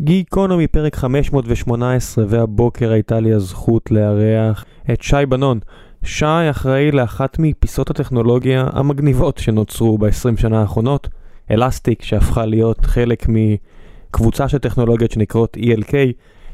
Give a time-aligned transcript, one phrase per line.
[0.00, 5.58] גיקונומי פרק 518, והבוקר הייתה לי הזכות לארח את שי בנון.
[6.02, 11.08] שי אחראי לאחת מפיסות הטכנולוגיה המגניבות שנוצרו ב-20 שנה האחרונות,
[11.50, 15.94] אלסטיק שהפכה להיות חלק מקבוצה של טכנולוגיות שנקראות ELK,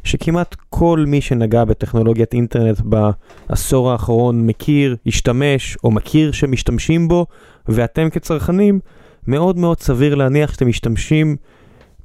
[0.05, 7.27] שכמעט כל מי שנגע בטכנולוגיית אינטרנט בעשור האחרון מכיר, השתמש או מכיר שמשתמשים בו,
[7.69, 8.81] ואתם כצרכנים,
[9.27, 11.37] מאוד מאוד סביר להניח שאתם משתמשים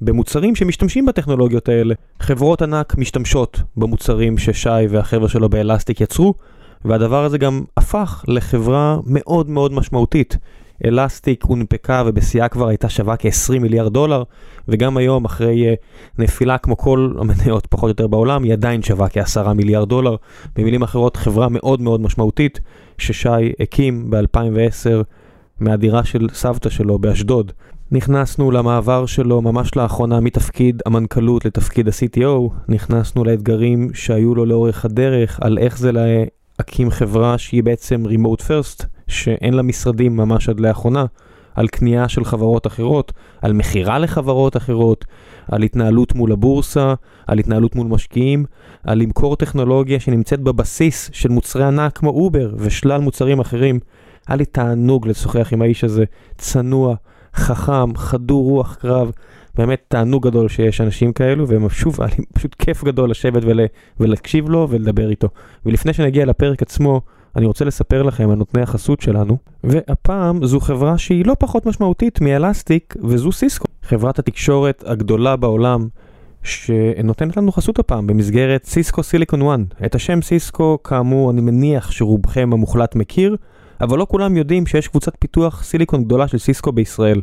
[0.00, 1.94] במוצרים שמשתמשים בטכנולוגיות האלה.
[2.20, 6.34] חברות ענק משתמשות במוצרים ששי והחבר'ה שלו באלסטיק יצרו,
[6.84, 10.36] והדבר הזה גם הפך לחברה מאוד מאוד משמעותית.
[10.84, 14.22] אלסטיק הונפקה ובשיאה כבר הייתה שווה כ-20 מיליארד דולר,
[14.68, 15.76] וגם היום אחרי uh,
[16.18, 20.16] נפילה כמו כל המניות פחות או יותר בעולם, היא עדיין שווה כ-10 מיליארד דולר.
[20.56, 22.60] במילים אחרות, חברה מאוד מאוד משמעותית
[22.98, 25.04] ששי הקים ב-2010
[25.60, 27.52] מהדירה של סבתא שלו באשדוד.
[27.92, 35.38] נכנסנו למעבר שלו ממש לאחרונה מתפקיד המנכ"לות לתפקיד ה-CTO, נכנסנו לאתגרים שהיו לו לאורך הדרך
[35.42, 41.04] על איך זה להקים חברה שהיא בעצם remote first, שאין לה משרדים ממש עד לאחרונה,
[41.54, 45.04] על קנייה של חברות אחרות, על מכירה לחברות אחרות,
[45.48, 46.94] על התנהלות מול הבורסה,
[47.26, 48.44] על התנהלות מול משקיעים,
[48.84, 53.80] על למכור טכנולוגיה שנמצאת בבסיס של מוצרי ענק כמו אובר ושלל מוצרים אחרים.
[54.28, 56.04] היה לי תענוג לשוחח עם האיש הזה,
[56.38, 56.94] צנוע,
[57.34, 59.10] חכם, חדור רוח קרב,
[59.54, 63.60] באמת תענוג גדול שיש אנשים כאלו, ושוב, היה לי פשוט כיף גדול לשבת ול,
[64.00, 65.28] ולהקשיב לו ולדבר איתו.
[65.66, 67.00] ולפני שנגיע לפרק עצמו,
[67.36, 72.20] אני רוצה לספר לכם על נותני החסות שלנו, והפעם זו חברה שהיא לא פחות משמעותית
[72.20, 75.88] מ Elastic, וזו סיסקו, חברת התקשורת הגדולה בעולם.
[76.42, 79.84] שנותנת לנו חסות הפעם במסגרת Cisco Silicon 1.
[79.86, 83.36] את השם סיסקו, כאמור, אני מניח שרובכם המוחלט מכיר,
[83.80, 87.20] אבל לא כולם יודעים שיש קבוצת פיתוח סיליקון גדולה של סיסקו בישראל.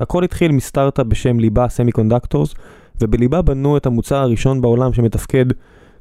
[0.00, 2.54] הכל התחיל מסטארט-אפ בשם Leaba Semiconductors,
[3.00, 5.46] וב Leaba בנו את המוצר הראשון בעולם שמתפקד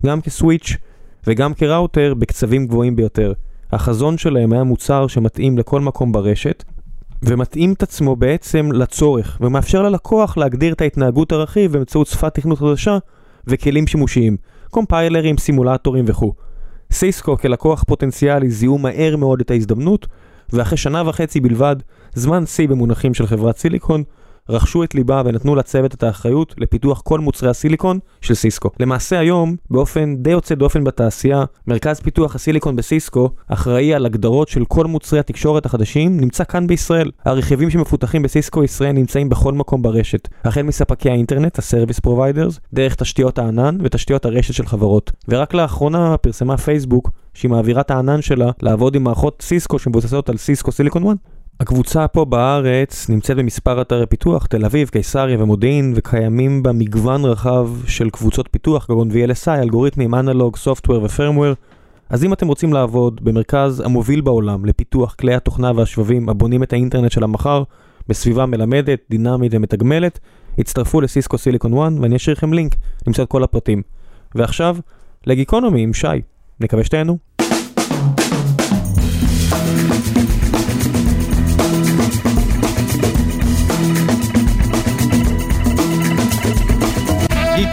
[0.05, 0.77] גם כ switch
[1.27, 3.33] וגם כראוטר בקצבים גבוהים ביותר.
[3.71, 6.63] החזון שלהם היה מוצר שמתאים לכל מקום ברשת,
[7.23, 12.97] ומתאים את עצמו בעצם לצורך, ומאפשר ללקוח להגדיר את ההתנהגות הרכיב באמצעות שפת תכנות חדשה
[13.47, 14.37] וכלים שימושיים,
[14.69, 16.33] קומפיילרים, סימולטורים וכו'.
[16.91, 20.07] סיסקו כלקוח פוטנציאלי זיהו מהר מאוד את ההזדמנות,
[20.53, 21.75] ואחרי שנה וחצי בלבד,
[22.13, 24.03] זמן שיא במונחים של חברת סיליקון,
[24.49, 28.69] רכשו את Leaba ונתנו לצוות את האחריות לפיתוח כל מוצרי הסיליקון של סיסקו.
[28.79, 34.65] למעשה היום, באופן די יוצא דופן בתעשייה, מרכז פיתוח הסיליקון בסיסקו אחראי על הגדרות של
[34.65, 37.11] כל מוצרי התקשורת החדשים, נמצא כאן בישראל.
[37.25, 42.95] הרכיבים שמפותחים בסיסקו ישראל נמצאים בכל מקום ברשת, החל מספקי האינטרנט, ה service providers, דרך
[42.95, 45.11] תשתיות הענן ותשתיות הרשת של חברות.
[45.27, 50.37] ורק לאחרונה פרסמה פייסבוק שהיא מעבירה את הענן שלה לעבוד עם מערכות סיסקו שמבוססות על
[50.37, 51.15] Cisco Silicon 1.
[51.59, 57.69] הקבוצה פה בארץ נמצאת במספר אתרי פיתוח, תל אביב, קיסריה ומודיעין, וקיימים בה מגוון רחב
[57.87, 61.53] של קבוצות פיתוח, כגון VLSI, אלגוריתמים, אנלוג, סופטוור ופרמוור.
[62.09, 67.11] אז אם אתם רוצים לעבוד במרכז המוביל בעולם לפיתוח כלי התוכנה והשבבים הבונים את האינטרנט
[67.11, 67.63] של המחר,
[68.07, 70.19] בסביבה מלמדת, דינמית ומתגמלת,
[70.57, 72.75] הצטרפו לסיסקו סיליקון 1 ואני אשאיר לכם לינק
[73.07, 73.81] למצוא את כל הפרטים.
[74.35, 74.77] ועכשיו,
[75.27, 76.07] לגיקונומי עם שי.
[76.59, 77.17] נקווה שתהנו.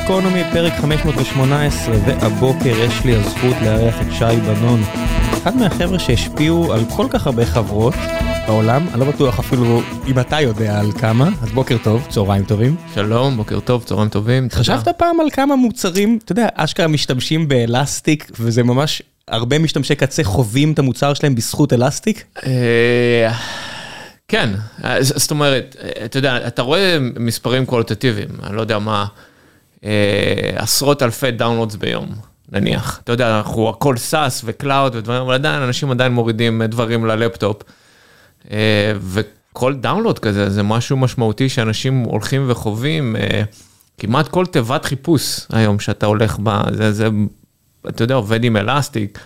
[0.09, 4.83] גיקונומי פרק 518 והבוקר יש לי הזכות לארח את שי בנון
[5.33, 7.95] אחד מהחבר'ה שהשפיעו על כל כך הרבה חברות
[8.47, 12.77] בעולם אני לא בטוח אפילו אם אתה יודע על כמה אז בוקר טוב צהריים טובים
[12.95, 18.31] שלום בוקר טוב צהריים טובים חשבת פעם על כמה מוצרים אתה יודע אשכרה משתמשים באלסטיק
[18.41, 22.25] וזה ממש הרבה משתמשי קצה חווים את המוצר שלהם בזכות אלסטיק.
[24.29, 24.51] כן
[25.01, 29.07] זאת אומרת אתה יודע אתה רואה מספרים קואליטטיביים אני לא יודע מה.
[30.57, 32.07] עשרות אלפי downloads ביום,
[32.53, 33.01] נניח.
[33.05, 37.63] אתה יודע, אנחנו הכל SaaS ו cloud ודברים, אבל עדיין אנשים עדיין מורידים דברים ללפטופ.
[39.01, 43.17] וכל download כזה זה משהו משמעותי שאנשים הולכים וחווים.
[43.99, 47.09] כמעט כל תיבת חיפוש היום שאתה הולך בה, זה, זה,
[47.89, 49.19] אתה יודע, עובד עם Elastic.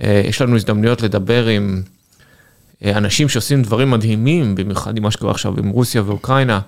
[0.00, 1.82] יש לנו הזדמנויות לדבר עם
[2.84, 6.60] אנשים שעושים דברים מדהימים, במיוחד עם מה שקורה עכשיו עם רוסיה ואוקראינה.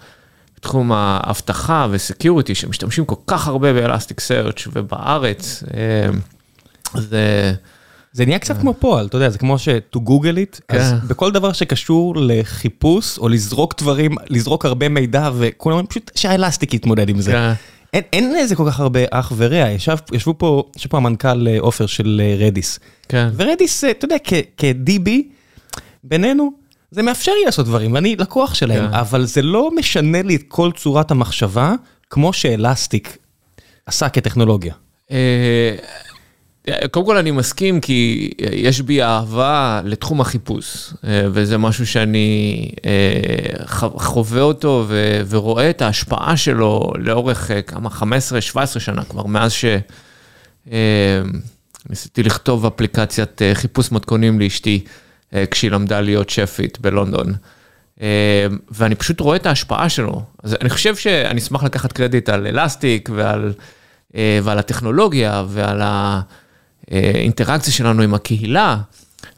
[0.62, 5.62] תחום האבטחה וסקיוריטי שמשתמשים כל כך הרבה באלסטיק סרצ' ובארץ.
[6.94, 7.54] זה...
[8.12, 11.52] זה נהיה קצת כמו פועל, אתה יודע, זה כמו ש-to google it, אז בכל דבר
[11.52, 17.52] שקשור לחיפוש או לזרוק דברים, לזרוק הרבה מידע וכולם אומרים פשוט שהאלסטיק יתמודד עם זה.
[17.92, 19.68] אין לזה כל כך הרבה אח ורע,
[20.12, 22.78] ישבו פה, ישב פה המנכ"ל עופר של רדיס.
[23.12, 24.16] ורדיס, אתה יודע,
[24.56, 25.10] כ-DB,
[26.04, 26.61] בינינו,
[26.92, 30.70] זה מאפשר לי לעשות דברים, ואני לקוח שלהם, אבל זה לא משנה לי את כל
[30.76, 31.74] צורת המחשבה,
[32.10, 33.16] כמו שאלסטיק
[33.86, 34.74] עשה כטכנולוגיה.
[35.10, 35.76] אה,
[36.90, 43.66] קודם כל אני מסכים כי יש בי אהבה לתחום החיפוש אה, וזה משהו שאני אה,
[43.76, 44.86] חווה אותו
[45.28, 48.02] ורואה את ההשפעה שלו לאורך כמה 15-17
[48.78, 49.52] שנה כבר מאז
[51.88, 54.84] שניסיתי לכתוב אפליקציית חיפוש מתכונים לאשתי
[55.50, 57.32] כשהיא למדה להיות שפית בלונדון.
[58.70, 63.08] ואני פשוט רואה את ההשפעה שלו, אז אני חושב שאני אשמח לקחת קרדיט על אלסטיק
[63.12, 63.52] ועל,
[64.14, 65.82] ועל הטכנולוגיה ועל.
[66.90, 68.76] האינטראקציה שלנו עם הקהילה,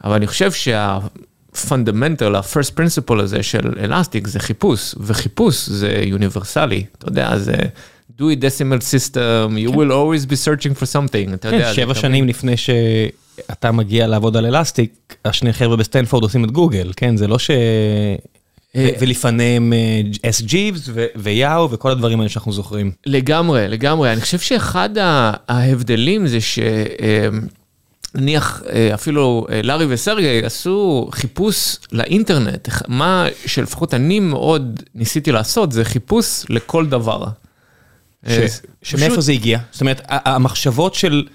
[0.05, 7.09] אבל אני חושב שה-fundamental, ה-first principle הזה של אלסטיק זה חיפוש, וחיפוש זה אוניברסלי, אתה
[7.09, 7.57] יודע, זה
[8.19, 9.77] Dewey decimal system, you כן.
[9.77, 11.75] will always be searching for something, אתה כן, יודע.
[11.75, 17.17] שבע שנים לפני שאתה מגיע לעבוד על Elastic, השני חבר'ה בסטנפורד עושים את גוגל, כן,
[17.17, 17.51] זה לא ש...
[18.77, 19.73] אה, ולפניהם
[20.23, 22.93] Ask Jeeves ו Yahoo וכל הדברים האלה שאנחנו זוכרים.
[23.07, 24.13] לגמרי, לגמרי.
[24.13, 24.91] אני חושב שאחד
[25.49, 26.39] ההבדלים זה
[28.15, 35.73] שנניח אה, אפילו אה, לארי וסרגיי עשו חיפוש לאינטרנט, מה שלפחות אני מאוד ניסיתי לעשות
[35.73, 37.25] זה חיפוש לכל דבר.
[38.83, 39.59] שמאיפה זה הגיע?
[39.71, 41.27] זאת אומרת, המחשבות של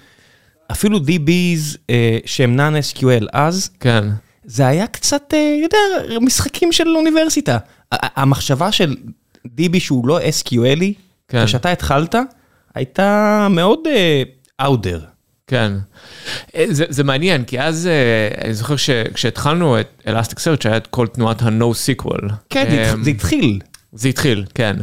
[0.72, 1.92] אפילו DBs
[2.26, 4.04] שהם non-SQL אז, כן.
[4.44, 5.78] זה היה קצת, אה, יודע,
[6.20, 7.58] משחקים של אוניברסיטה.
[7.92, 8.96] המחשבה של
[9.46, 10.92] דיבי שהוא לא SQLי,
[11.28, 11.46] כן.
[11.46, 12.14] כשאתה התחלת,
[12.74, 15.00] הייתה מאוד uh, outer.
[15.46, 15.72] כן.
[16.54, 17.88] אה, זה, זה מעניין, כי אז
[18.44, 22.32] אני זוכר שכשהתחלנו את Elastic Search, היה את כל תנועת ה-No-SQL.
[22.50, 23.60] כן, זה התחיל.
[23.92, 24.76] זה התחיל, כן.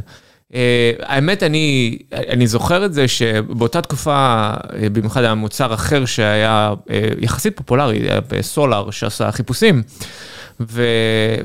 [0.51, 0.55] Uh,
[0.99, 6.91] האמת, אני, אני זוכר את זה שבאותה תקופה, uh, במיוחד היה מוצר אחר שהיה uh,
[7.19, 9.83] יחסית פופולרי, היה בסולאר שעשה חיפושים,
[10.59, 10.83] ו,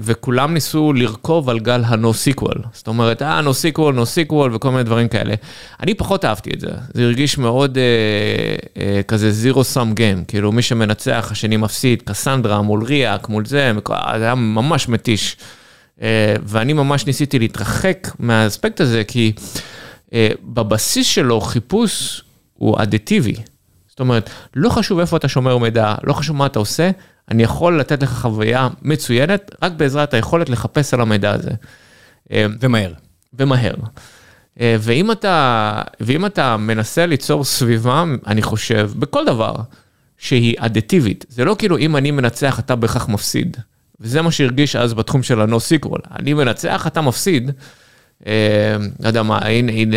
[0.01, 2.59] וכולם ניסו לרכוב על גל ה-No-SQL.
[2.73, 5.35] זאת אומרת, אה, No-SQL, No-SQL וכל מיני דברים כאלה.
[5.81, 8.79] אני פחות אהבתי את זה, זה הרגיש מאוד uh, uh,
[9.09, 13.73] כזה zero sum game, כאילו מי שמנצח, השני מפסיד, קסנדרה מול ריאק, מול זה,
[14.19, 15.37] זה היה ממש מתיש.
[16.03, 19.33] אה, ואני ממש ניסיתי להתרחק מהאספקט הזה, כי
[20.13, 22.23] אה, בבסיס שלו חיפוש
[22.55, 23.35] הוא אדיטיבי.
[23.89, 26.91] זאת אומרת, לא חשוב איפה אתה שומר מידע, לא חשוב מה אתה עושה,
[27.31, 31.51] אני יכול לתת לך חוויה מצוינת, רק בעזרת היכולת לחפש על המידע הזה.
[32.33, 32.93] אה, ומהר.
[33.35, 33.75] ומהר.
[34.61, 39.55] ואם אתה, ואם אתה מנסה ליצור סביבה, אני חושב, בכל דבר,
[40.19, 43.57] שהיא אדיטיבית, זה לא כאילו אם אני מנצח אתה בהכרח מפסיד.
[44.03, 45.99] וזה מה שהרגיש אז בתחום של ה-No-SQL.
[46.19, 47.51] אני מנצח, אתה מפסיד.
[48.27, 49.97] אה, לא יודע מה, הנה, הנה,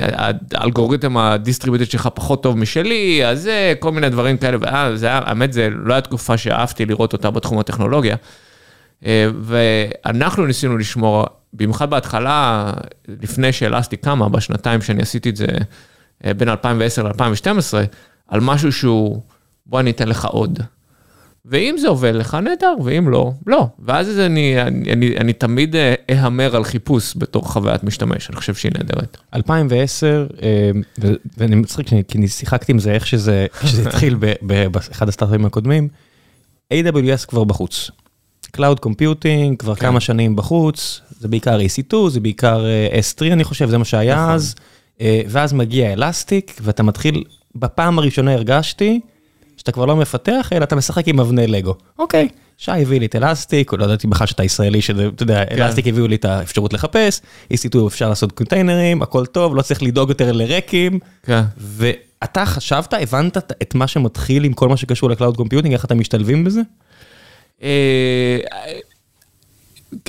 [0.53, 4.57] האלגוריתם הדיסטריביוטד שלך פחות טוב משלי, אז זה, כל מיני דברים כאלה,
[4.91, 8.15] וזה היה, האמת, זה לא הייתה תקופה שאהבתי לראות אותה בתחום הטכנולוגיה.
[9.05, 12.71] אה, ואנחנו ניסינו לשמור, במיוחד בהתחלה,
[13.21, 15.47] לפני שאלסטי קמה, בשנתיים שאני עשיתי את זה
[16.25, 17.73] אה, בין 2010 ל-2012,
[18.27, 19.21] על משהו שהוא,
[19.65, 20.59] בוא אני אתן לך עוד.
[21.47, 23.67] ואם זה עובד לך, נהדר, ואם לא, לא.
[23.79, 28.55] ואז אני, אני, אני, אני תמיד אה, אהמר על חיפוש בתור חוויית משתמש, אני חושב
[28.55, 29.17] שהיא נהדרת.
[29.33, 30.71] 2010, אה,
[31.37, 34.15] ואני מצחיק, כי אני שיחקתי עם זה איך שזה, שזה התחיל
[34.71, 35.87] באחד הסטארטים הקודמים,
[36.73, 37.91] AWS כבר בחוץ.
[38.57, 39.81] Cloud Computing כבר כן.
[39.81, 44.15] כמה שנים בחוץ, זה בעיקר EC2, זה בעיקר אה, S3 אני חושב, זה מה שהיה
[44.15, 44.33] נכון.
[44.33, 44.55] אז,
[45.27, 47.23] ואז מגיע Elastic, ואתה מתחיל,
[47.55, 48.99] בפעם הראשונה הרגשתי,
[49.65, 51.75] שאתה כבר לא מפתח, אלא אתה משחק עם אבני לגו.
[51.99, 55.61] אוקיי, שי הביא לי את Elastic, לא ידעתי בכלל שאתה ישראלי, שאתה יודע, כן.
[55.61, 57.21] Elastic הביאו לי את האפשרות לחפש,
[57.53, 60.99] EC2 אפשר לעשות קונטיינרים, הכל טוב, לא צריך לדאוג יותר לרקים.
[61.23, 61.41] כן.
[61.57, 65.99] ואתה חשבת, הבנת את מה שמתחיל עם כל מה שקשור ל cloud computing, איך אתם
[65.99, 66.61] משתלבים בזה?
[67.63, 68.37] אה,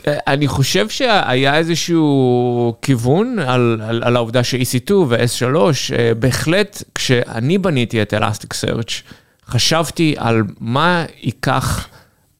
[0.06, 5.56] אני חושב שהיה איזשהו כיוון על, על, על העובדה ש-EC2 ו-S3,
[5.98, 8.14] אה, בהחלט כשאני בניתי את
[8.52, 9.02] search
[9.48, 11.88] חשבתי על מה ייקח,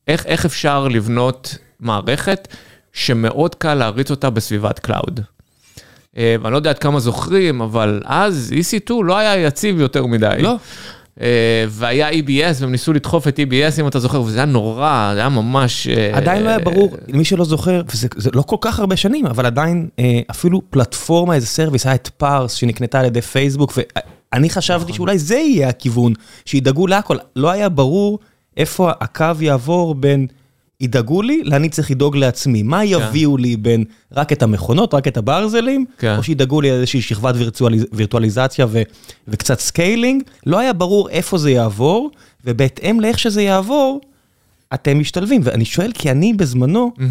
[0.09, 2.49] איך, איך אפשר לבנות מערכת
[2.93, 5.21] שמאוד קל להריץ אותה בסביבת cloud.
[6.17, 10.37] אה, ואני לא יודע עד כמה זוכרים, אבל אז EC2 לא היה יציב יותר מדי.
[10.39, 10.57] לא.
[11.21, 15.21] אה, והיה EBS, והם ניסו לדחוף את EBS, אם אתה זוכר, וזה היה נורא, זה
[15.21, 15.89] היה ממש...
[15.89, 19.47] אה, עדיין לא היה ברור, למי שלא זוכר, וזה לא כל כך הרבה שנים, אבל
[19.47, 19.89] עדיין
[20.31, 23.73] אפילו platform as a service, היה את Parse שנקנתה על ידי פייסבוק,
[24.37, 24.95] אני חשבתי נכון.
[24.95, 26.13] שאולי זה יהיה הכיוון,
[26.45, 27.17] שידאגו להכל.
[27.37, 28.19] לא היה ברור
[28.57, 30.27] איפה הקו יעבור בין
[30.81, 32.63] ידאגו לי, לאני צריך לדאוג לעצמי.
[32.63, 32.87] מה כן.
[32.87, 36.17] יביאו לי בין רק את המכונות, רק את הברזלים, כן.
[36.17, 37.87] או שידאגו לי איזושהי שכבת וירטואליז...
[37.93, 38.83] וירטואליזציה ו...
[39.29, 40.23] וקצת scaling.
[40.47, 42.11] לא היה ברור איפה זה יעבור,
[42.45, 44.01] ובהתאם לאיך שזה יעבור,
[44.75, 45.41] אתם משתלבים.
[45.45, 47.03] ואני שואל, כי אני בזמנו, mm-hmm.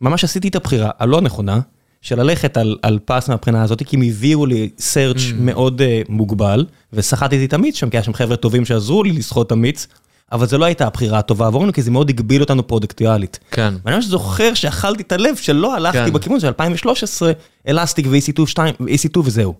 [0.00, 1.60] ממש עשיתי את הבחירה הלא נכונה,
[2.06, 5.34] של ללכת על, על פס מהבחינה הזאת, כי הם הביאו לי search Mm.
[5.38, 9.46] מאוד uh, מוגבל, וסחטתי את המיץ שם, כי היה שם חבר'ה טובים שעזרו לי לסחוט
[9.46, 9.86] את המיץ,
[10.32, 13.38] אבל זו לא הייתה הבחירה הטובה עבורנו, כי זה מאוד הגביל אותנו פרודקטיאלית.
[13.50, 13.74] כן.
[13.84, 16.12] ואני ממש זוכר שאכלתי את הלב שלא הלכתי כן.
[16.12, 17.32] בכיוון של 2013,
[17.68, 19.54] אלסטיק ו-EC2 2 ו-EC2 וזהו.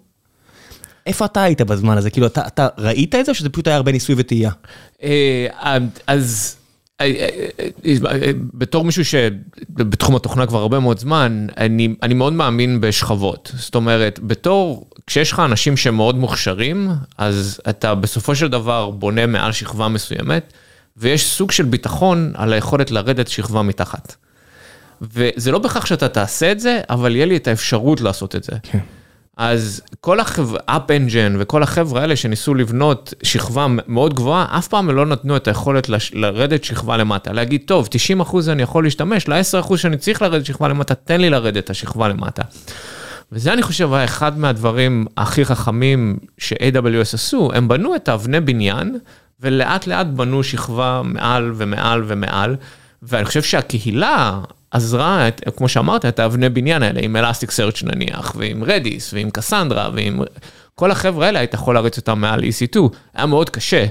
[1.07, 2.11] איפה אתה היית בזמן הזה?
[2.11, 4.51] כאילו, אתה, אתה ראית את זה, או שזה פשוט היה הרבה ניסוי וטעייה?
[5.03, 6.57] אה, אז
[8.55, 13.53] בתור מישהו שבתחום התוכנה כבר הרבה מאוד זמן, אני, אני מאוד מאמין בשכבות.
[13.57, 19.53] זאת אומרת, בתור, כשיש לך אנשים שמאוד מוכשרים, אז אתה בסופו של דבר בונה מעל
[19.53, 20.53] שכבה מסוימת,
[20.97, 24.15] ויש סוג של ביטחון על היכולת לרדת שכבה מתחת.
[25.03, 28.53] וזה לא בהכרח שאתה תעשה את זה, אבל יהיה לי את האפשרות לעשות את זה.
[28.63, 28.79] כן.
[29.37, 34.91] אז כל החברה, אפ אנג'ן וכל החבר'ה האלה שניסו לבנות שכבה מאוד גבוהה, אף פעם
[34.91, 37.33] לא נתנו את היכולת לש, לרדת שכבה למטה.
[37.33, 41.21] להגיד, טוב, 90 אחוז אני יכול להשתמש, ל-10 אחוז שאני צריך לרדת שכבה למטה, תן
[41.21, 42.43] לי לרדת את השכבה למטה.
[43.33, 48.99] וזה אני חושב היה אחד מהדברים הכי חכמים ש-AWS עשו, הם בנו את האבני בניין,
[49.41, 52.57] ולאט לאט בנו שכבה מעל ומעל ומעל,
[53.03, 54.41] ואני חושב שהקהילה
[54.77, 59.31] עזרה, את, כמו שאמרת, את האבני בניין האלה, עם אלסטיק סרצ' נניח, ועם רדיס, ועם
[59.31, 60.21] קסנדרה, ועם
[60.75, 62.81] כל החבר'ה האלה, היית יכול להריץ אותם מעל EC2,
[63.15, 63.87] היה מאוד קשה.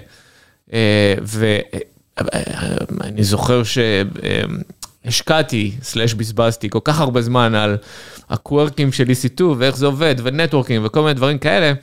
[2.92, 3.62] ואני זוכר
[5.06, 7.78] שהשקעתי, סלאש בזבזתי, כל כך הרבה זמן על
[8.30, 11.74] הקוורקים של EC2 ואיך זה עובד, ונטוורקים וכל מיני דברים כאלה,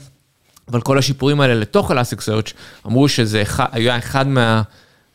[0.68, 2.52] אבל כל השיפורים האלה לתוך Elasticsearch,
[2.86, 4.62] אמרו שזה אחד, היה אחד מה...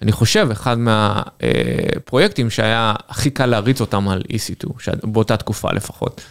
[0.02, 4.70] אני חושב, אחד מהפרויקטים שהיה הכי קל להריץ אותם על EC2,
[5.04, 6.22] באותה תקופה לפחות.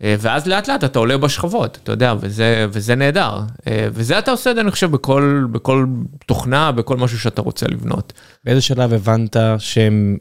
[0.00, 3.40] ואז לאט לאט אתה עולה בשכבות, אתה יודע, וזה, וזה נהדר.
[3.66, 5.86] וזה אתה עושה, אני חושב, בכל, בכל
[6.26, 8.12] תוכנה, בכל משהו שאתה רוצה לבנות.
[8.44, 10.16] באיזה שלב הבנת שהם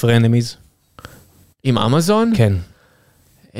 [0.00, 0.56] פרנמיז?
[1.64, 2.32] עם אמזון?
[2.36, 2.52] כן.
[3.52, 3.54] Uh,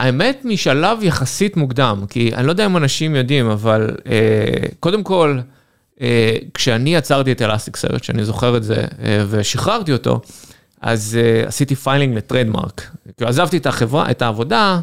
[0.00, 5.38] האמת משלב יחסית מוקדם, כי אני לא יודע אם אנשים יודעים, אבל uh, קודם כל,
[6.54, 10.20] כשאני יצרתי את Elasticsearch, אני זוכר את זה, אה, ושחררתי אותו,
[10.80, 12.90] אז אה, עשיתי filing ל trademark.
[13.16, 14.80] כאילו עזבתי את החברה, את העבודה,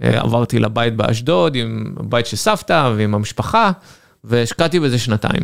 [0.00, 3.70] עברתי לבית באשדוד, עם בית של סבתא ועם המשפחה,
[4.24, 5.42] והשקעתי בזה שנתיים.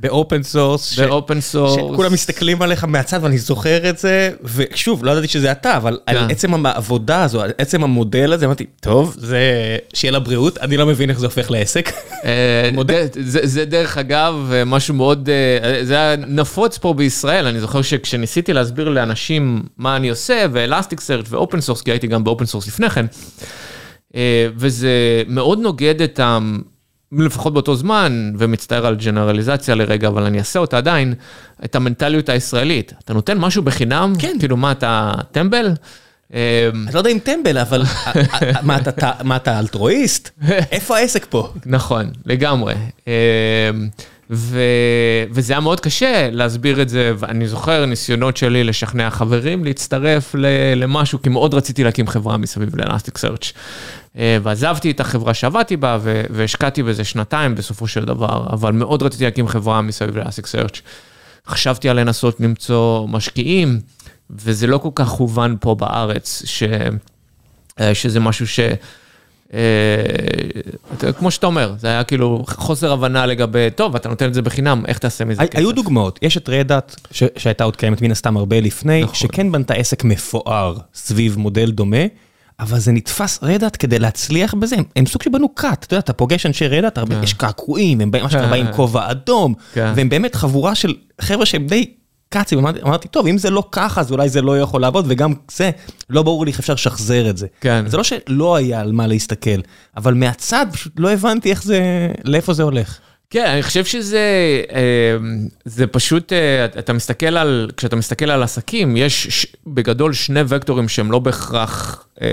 [0.00, 0.98] ב open source.
[0.98, 1.74] ב open source.
[1.74, 6.18] שכולם מסתכלים עליך מהצד ואני זוכר את זה, ושוב, לא ידעתי שזה אתה, אבל על
[6.18, 6.30] כן.
[6.30, 9.40] עצם העבודה הזו, על עצם המודל הזה, אמרתי, טוב, זה
[9.94, 11.92] שיהיה לבריאות, אני לא מבין איך זה הופך לעסק.
[12.24, 12.70] אה,
[13.20, 18.52] זה, זה דרך אגב משהו מאוד, אה, זה היה נפוץ פה בישראל, אני זוכר שכשניסיתי
[18.52, 22.46] להסביר לאנשים מה אני עושה, ו Elasticsearch ו open source, כי הייתי גם ב open
[22.46, 23.06] source לפני כן,
[24.14, 26.38] אה, וזה מאוד נוגד את ה...
[27.12, 31.14] לפחות באותו זמן, ומצטער על ג'נרליזציה לרגע, אבל אני אעשה אותה עדיין,
[31.64, 32.92] את המנטליות הישראלית.
[33.04, 34.12] אתה נותן משהו בחינם?
[34.18, 34.36] כן.
[34.38, 35.68] כאילו, מה, אתה טמבל?
[36.32, 36.40] אני
[36.94, 37.82] לא יודע אם טמבל, אבל
[39.24, 40.30] מה, אתה- אלטרואיסט?
[40.72, 41.52] איפה העסק פה?
[41.66, 42.74] נכון, לגמרי.
[44.30, 44.58] ו...
[45.30, 50.46] וזה היה מאוד קשה להסביר את זה, ואני זוכר ניסיונות שלי לשכנע חברים להצטרף ל...
[50.76, 53.52] למשהו, כי מאוד רציתי להקים חברה מסביב לאלסטיק סרצ'.
[54.14, 55.98] ועזבתי את החברה שעבדתי בה.
[56.30, 60.80] והשקעתי בזה שנתיים בסופו של דבר, אבל מאוד רציתי להקים חברה מסביב לאלסטיק סרצ'.
[61.46, 63.80] חשבתי על לנסות למצוא משקיעים,
[64.30, 66.62] וזה לא כל כך הובן פה בארץ, ש...
[67.94, 68.60] שזה משהו ש...
[69.54, 74.42] אה, כמו שאתה אומר, זה היה כאילו חוסר הבנה לגבי, טוב, אתה נותן את זה
[74.42, 75.58] בחינם, איך תעשה מזה כסף?
[75.58, 79.14] היו דוגמאות, יש את רדאט, שהייתה עוד קיימת מן הסתם הרבה לפני, נכון.
[79.14, 82.06] שכן בנתה עסק מפואר סביב מודל דומה,
[82.62, 86.12] אבל זה נתפס רדאט כדי להצליח בזה, הם- הם סוג שבנו קאט, אתה יודע, אתה
[86.12, 89.92] פוגש אנשי רדאט, הרבה- יש קעקועים, הם באים- באים עם כובע אדום, כן.
[89.96, 91.90] והם באמת חבורה של חבר'ה שהם די
[92.28, 95.34] קאצים, אמרתי, אמרתי, טוב, אם זה לא ככה, אז אולי זה לא יכול לעבוד, וגם
[95.56, 95.70] זה,
[96.10, 97.46] לא ברור לי איך אפשר לשחזר את זה.
[97.60, 97.84] כן.
[97.86, 99.60] זה לא שלא היה על מה להסתכל,
[99.96, 101.80] אבל מהצד פשוט לא הבנתי איך זה,
[102.24, 102.98] לאיפה זה הולך.
[103.32, 104.18] כן, אני חושב שזה,
[104.72, 105.16] אה,
[105.64, 111.12] זה פשוט, אה, אתה מסתכל על, כשאתה מסתכל על עסקים, יש בגדול שני וקטורים שהם
[111.12, 112.28] לא בהכרח אה,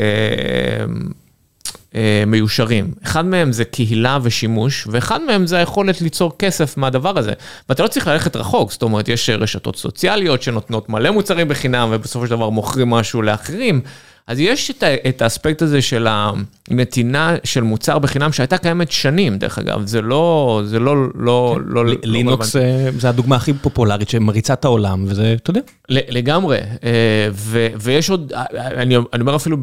[1.95, 2.91] אה, מיושרים.
[3.03, 7.33] אחד מהם זה קהילה ושימוש, ואחד מהם זה היכולת ליצור כסף מהדבר הזה.
[7.69, 12.25] ואתה לא צריך ללכת רחוק, זאת אומרת, יש רשתות סוציאליות שנותנות מלא מוצרים בחינם, ובסופו
[12.25, 13.81] של דבר מוכרים משהו לאחרים.
[14.29, 19.59] אז יש את, את האספקט הזה של הנתינה של מוצר בחינם שהייתה קיימת שנים, דרך
[19.59, 22.55] אגב, זה לא, זה לא, לא, לא, לא לינוקס.
[22.55, 25.61] אה, זה הדוגמה הכי פופולרית שמריצה את העולם, וזה, אתה יודע.
[25.89, 29.57] לגמרי, אה, ו- ויש עוד, אה, אני אני אומר אפילו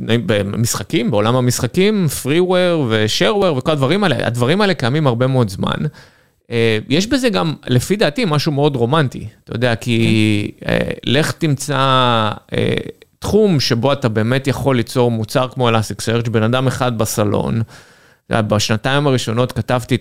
[0.00, 5.76] במשחקים, בעולם המשחקים, freeware ו-shareware וכל הדברים האלה, הדברים האלה קיימים הרבה מאוד זמן.
[6.88, 12.30] יש בזה גם, לפי דעתי, משהו מאוד רומנטי, אתה יודע, כי אה, לך תמצא
[13.24, 17.62] תחום שבו אתה באמת יכול ליצור מוצר כמו Elasticsearch, בן אדם אחד בסלון.
[18.30, 19.96] יודע, בשנתיים הראשונות כתבתי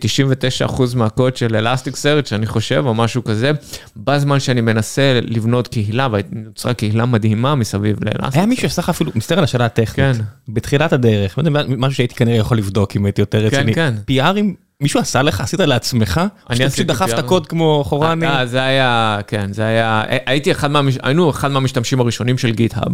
[0.67, 3.51] 99% מהקוד של Elasticsearch, אני חושב, או משהו כזה,
[3.97, 8.35] בזמן שאני מנסה לבנות קהילה, ונוצרה קהילה מדהימה מסביב ל-Elasticsearch.
[8.35, 10.23] היה מישהו שעשה לך אפילו, מסתכל על השאלה הטכנית, כן.
[10.47, 13.73] בתחילת הדרך, לא משהו שהייתי כנראה יכול לבדוק אם הייתי יותר רציני.
[13.73, 13.93] כן.
[14.11, 16.21] PRים, מישהו עשה לך, עשית לעצמך?
[16.49, 17.25] או שאתה פשוט עשיתי דחפת.
[17.25, 18.27] קוד כמו חורני?
[18.27, 20.97] אה, זה היה, כן, זה היה, הייתי אחד מהמש...
[21.03, 22.91] היינו אחד מהמשתמשים הראשונים של גיט-האב,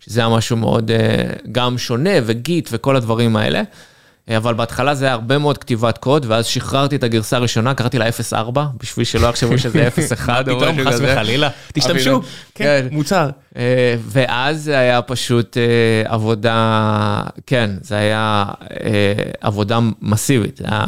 [0.00, 0.96] שזה היה משהו מאוד אה,
[1.52, 3.62] גם שונה, וגיט וכל הדברים האלה.
[4.36, 8.08] אבל בהתחלה זה היה הרבה מאוד כתיבת קוד, ואז שחררתי את הגרסה הראשונה, קראתי לה
[8.08, 8.34] 0.4,
[8.82, 11.12] בשביל שלא יחשבו שזה 0.1 או משהו פתאום, חס כזה.
[11.12, 13.30] וחלילה, תשתמשו, אבל- כן, מוצר.
[13.56, 15.62] אה, ואז זה היה פשוט אה,
[16.12, 18.44] עבודה, כן, זה היה
[18.84, 20.56] אה, עבודה מסיבית.
[20.56, 20.84] זה היה,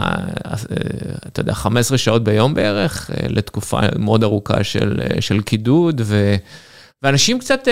[1.27, 6.35] אתה יודע, 15 שעות ביום בערך, לתקופה מאוד ארוכה של, של קידוד, ו,
[7.03, 7.69] ואנשים קצת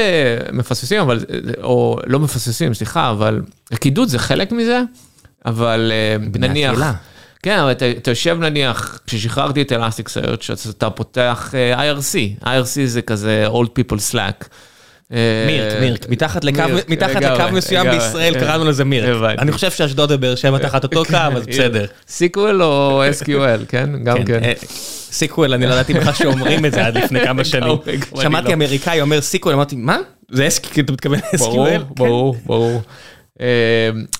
[0.52, 1.24] מפספסים, אבל,
[1.62, 3.40] או לא מפספסים, סליחה, אבל
[3.74, 4.82] קידוד זה חלק מזה,
[5.46, 6.72] אבל אה, נניח...
[6.72, 6.92] הקהילה.
[7.42, 12.80] כן, אבל אתה, אתה יושב נניח, כששחררתי את Elasticsearch, אז אתה פותח אה, IRC, IRC
[12.84, 14.46] זה כזה Old People Slack.
[15.12, 18.40] אה, mIRC, mIRC, מתחת לקו, mIRC, מתחת לגמרי, לקו מסוים לגמרי, בישראל כן.
[18.40, 19.16] קראנו לזה mIRC.
[19.16, 19.42] הבנתי.
[19.42, 21.86] אני חושב שאשדוד ובאר שבע תחת אותו קו, אז בסדר.
[22.08, 23.90] sequel או SQL, כן?
[24.04, 24.44] גם כן.
[24.44, 24.52] אה,
[25.10, 27.76] sequel, אני לא ידעתי בכלל שאומרים את זה עד לפני כמה שנים.
[27.86, 28.52] אני שמעתי לא.
[28.52, 29.98] אמריקאי אומר sequel, אמרתי, מה?
[30.30, 31.82] זה SQL, אתה מתכוון ברור, ל-SQL?
[31.94, 32.74] ברור, ברור.
[32.74, 32.78] אה,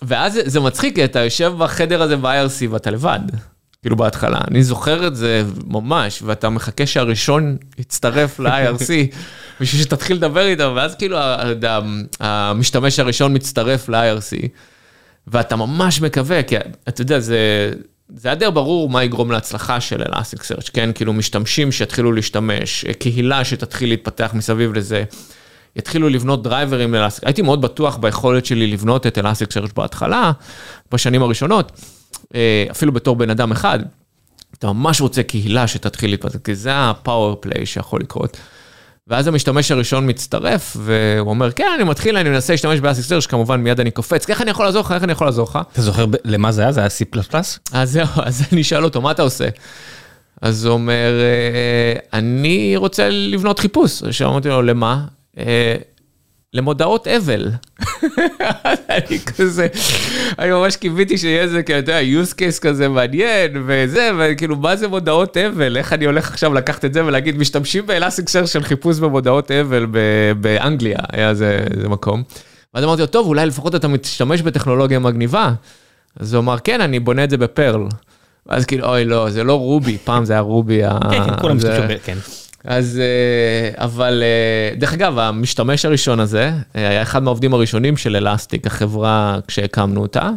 [0.03, 3.21] ואז זה- מצחיק, כי אתה יושב בחדר הזה ב-IRC ואתה לבד.
[3.83, 8.89] כאילו בהתחלה, אני זוכר את זה ממש, ואתה מחכה שהראשון יצטרף ל-IRC
[9.61, 11.17] בשביל שתתחיל לדבר איתו, ואז כאילו
[12.21, 14.47] המשתמש הראשון מצטרף ל-IRC,
[15.27, 16.57] ואתה ממש מקווה, כי
[16.89, 17.73] אתה יודע, זה...
[18.15, 20.91] זה היה די ברור מה יגרום להצלחה של Elasticsearch, כן?
[20.95, 25.05] כאילו משתמשים שיתחילו להשתמש, קהילה שתתחיל להתפתח מסביב לזה,
[25.79, 27.25] יתחילו לבנות דרייברים לאלסטיק.
[27.25, 30.33] הייתי מאוד בטוח ביכולת שלי לבנות את Elasticsearch בהתחלה,
[30.93, 31.73] בשנים הראשונות,
[32.35, 33.79] אה, אפילו בתור בן אדם אחד.
[34.59, 38.37] אתה ממש רוצה קהילה שתתחיל להתפתח, כי זה הפאוור פליי שיכול לקרות.
[39.09, 43.81] ואז המשתמש הראשון מצטרף, והוא אומר, כן, אני מתחיל, אני מנסה להשתמש באסיסטר, שכמובן מיד
[43.81, 45.59] אני קופץ, איך אני יכול לעזור לך, איך אני יכול לעזור לך?
[45.73, 46.73] אתה זוכר למה זה היה?
[46.73, 47.37] זה היה C++?
[47.73, 49.49] אז זהו, אז אני אשאל אותו, מה אתה עושה?
[50.43, 54.03] אז הוא אומר, "אה, אני רוצה לבנות חיפוש.
[54.03, 55.05] אז אמרתי לו, למה?
[55.39, 55.75] "אה,
[56.55, 57.51] למודעות אבל.
[58.91, 59.67] אני כזה,
[60.39, 64.77] אני ממש קיוויתי שיהיה איזה, כאילו, אתה יודע, use case כזה מעניין, וזה, וכאילו, מה
[64.77, 65.77] זה מודעות אבל?
[65.77, 69.87] איך אני הולך עכשיו לקחת את זה ולהגיד, משתמשים באלאסטיקסר של חיפוש במודעות אבל
[70.41, 72.23] באנגליה, היה איזה איזה מקום.
[72.75, 75.53] ואז אמרתי לו, טוב, אולי לפחות אתה משתמש בטכנולוגיה מגניבה.
[76.21, 77.83] אז הוא אמר, כן, אני בונה את זה בפרל.
[78.47, 80.81] ואז כאילו, אוי, לא, זה לא רובי, פעם זה היה רובי.
[81.11, 81.99] כן, כן, כולם זה- משתמשים.
[82.05, 82.17] כן.
[82.69, 88.17] אז, אה, אבל, אה, דרך אגב, המשתמש הראשון הזה, אה, היה אחד מהעובדים הראשונים של
[88.17, 90.31] Elastic, החברה כשהקמנו אותה,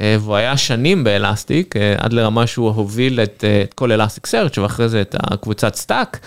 [0.00, 5.00] והוא היה שנים ב Elastic, עד לרמה שהוא הוביל את, את כל Elasticsearch ואחרי זה
[5.00, 6.18] את הקבוצת Stack,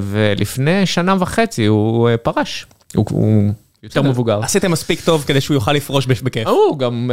[0.00, 4.40] ולפני שנה וחצי הוא פרש, הוא, הוא יותר מבוגר.
[4.42, 6.46] עשיתם מספיק טוב כדי שהוא יוכל לפרוש בכיף.
[6.46, 7.10] הוא גם,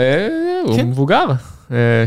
[0.65, 0.87] הוא כן.
[0.87, 1.25] מבוגר,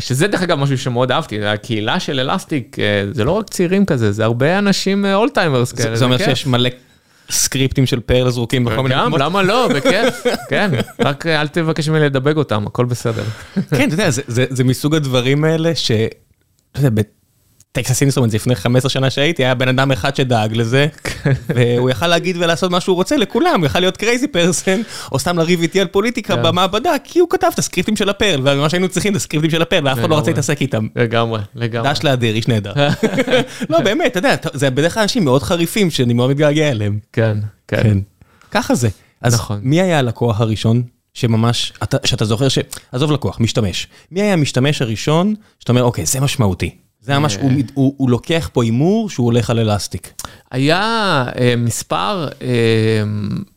[0.01, 4.13] שזה דרך אגב משהו שמאוד אהבתי, הקהילה של Elastic, אה, זה לא רק צעירים כזה,
[4.13, 5.97] זה הרבה אנשים old-timers זה כאלה.
[5.97, 6.19] זה אומר.
[6.19, 6.71] שיש מלא
[7.31, 9.21] סקריפטים של Perl זרוקים בכל מיני גם, מקומות.
[9.21, 13.23] למה לא, בכיף, כן, רק אל תבקש ממני לדבג אותם, הכל בסדר.
[13.71, 15.91] כן, אתה יודע, זה- זה זה מסוג הדברים האלה ש...
[16.73, 17.03] אתה יודע,
[17.77, 20.87] ב Texas Instruments לפני 15 שנה שהייתי, היה בן אדם אחד שדאג לזה,
[21.55, 24.81] והוא יכל להגיד ולעשות מה שהוא רוצה לכולם, הוא יכל להיות crazy person,
[25.13, 26.43] או סתם לריב איתי על פוליטיקה כן.
[26.43, 29.63] במעבדה, כי הוא כתב את הסקריפטים של ה Perl, ומה שהיינו צריכים זה הסקריפטים של
[29.63, 30.31] ה Perl, ואף אחד לא רצה.
[30.31, 30.87] להתעסק איתם.
[30.97, 31.91] לגמרי, לגמרי.
[31.91, 32.73] דש לאדיר, איש נהדר.
[33.71, 36.99] לא, באמת, אתה יודע, זה בדרך כלל אנשים מאוד חריפים שאני מאוד מתגעגע אליהם.
[37.13, 37.83] כן, כן.
[37.83, 37.99] כן.
[38.51, 38.89] ככה זה.
[39.23, 39.61] אז נכון.
[39.63, 40.83] מי היה הלקוח הראשון
[41.15, 42.59] שממש, אתה- שאתה זוכר ש...
[42.93, 43.87] עזוב לקוח, משתמש.
[44.13, 46.86] מי היה המשתמש הראשון שאתה אומר, אוקיי, זה משמעותי.
[47.07, 50.13] זה ממש, הוא, מת- הוא, הוא לוקח פה הימור שהוא הולך על Elastic.
[50.51, 50.81] היה
[51.39, 52.49] אה, מספר אה,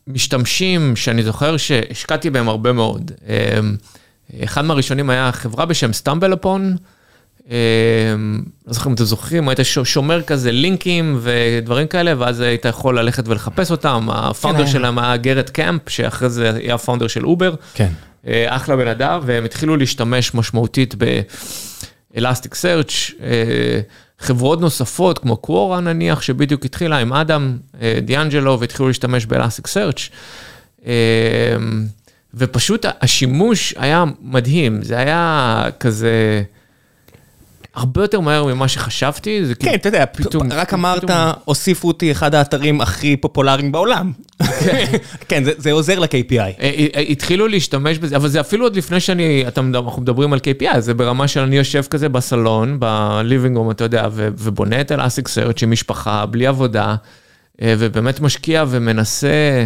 [0.08, 3.12] משתמשים שאני זוכר שהשקעתי בהם הרבה מאוד.
[3.30, 3.60] אה,
[4.44, 6.76] אחד מהראשונים היה חברה בשם StumbleUpon.
[7.48, 7.54] לא
[8.74, 13.72] זוכר אם אתם זוכרים, היית שומר כזה לינקים ודברים כאלה, ואז היית יכול ללכת ולחפש
[13.72, 14.08] אותם.
[14.12, 14.68] ה founder היה.
[14.72, 17.56] שלהם היה Garrett Camp, שאחרי זה היה ה founder של Uber.
[17.74, 17.90] כן.
[18.28, 20.96] אה, אחלה בן אדם, והם התחילו להשתמש משמעותית
[22.14, 23.12] באלסטיק סרצ',
[24.20, 30.10] חברות נוספות כמו קוורה נניח, שבדיוק התחילה עם אדם אה, דיאנג'לו והתחילו להשתמש באלסטיק סרצ'.
[32.34, 36.44] ופשוט השימוש היה מדהים, זה היה כזה,
[37.80, 41.04] הרבה יותר מהר ממה שחשבתי, זה כן, אתה יודע, פתאום- רק אמרת,
[41.46, 44.12] הוסיפו אותי אחד האתרים הכי פופולריים בעולם.
[45.28, 46.38] כן, זה- זה עוזר ל-KPI.
[46.40, 46.52] אה,
[46.96, 49.44] אה, התחילו להשתמש בזה, אבל זה אפילו עוד לפני שאני,
[49.76, 53.84] אנחנו מדברים על KPI, זה ברמה של אני יושב כזה בסלון, ב living room, אתה
[53.84, 56.96] יודע, ובונה את Elasticsearch עם משפחה, בלי עבודה,
[57.62, 59.66] אה, ובאמת משקיע ומנסה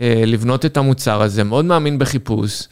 [0.00, 2.62] אה, לבנות את המוצר הזה, מאוד מאמין בחיפוש.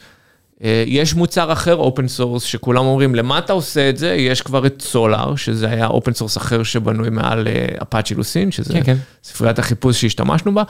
[0.63, 4.65] אה, יש מוצר אחר open source שכולם אומרים למה אתה עושה את זה יש כבר
[4.65, 7.47] את Solr שזה היה open source אחר שבנוי מעל
[7.81, 8.97] Apache Lucene שזה כן, כן.
[9.23, 10.63] ספריית החיפוש שהשתמשנו בה.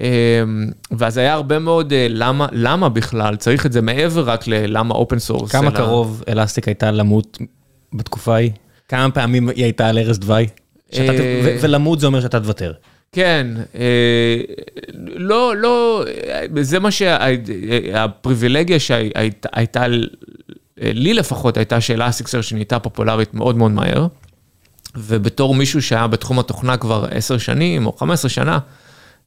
[0.00, 0.06] אמ,
[0.90, 5.18] ואז היה הרבה מאוד אה, למה למה בכלל צריך את זה מעבר רק ללמה open
[5.18, 5.52] source.
[5.52, 7.38] כמה קרוב Elastic הייתה למות
[7.94, 8.50] בתקופה ההיא?
[8.88, 10.46] כמה פעמים היא הייתה על ערש דווי?
[10.94, 12.72] אה, ולמות זה אומר שאתה תוותר.
[13.14, 14.40] כן, אה,
[15.16, 16.04] לא, לא,
[16.60, 19.84] זה מה שהפריבילגיה שהייתה,
[20.78, 24.06] לי לפחות הייתה ש Elasticsearch נהייתה פופולרית מאוד מאוד מהר,
[24.96, 28.58] ובתור מישהו שהיה בתחום התוכנה כבר 10 שנים או 15 שנה,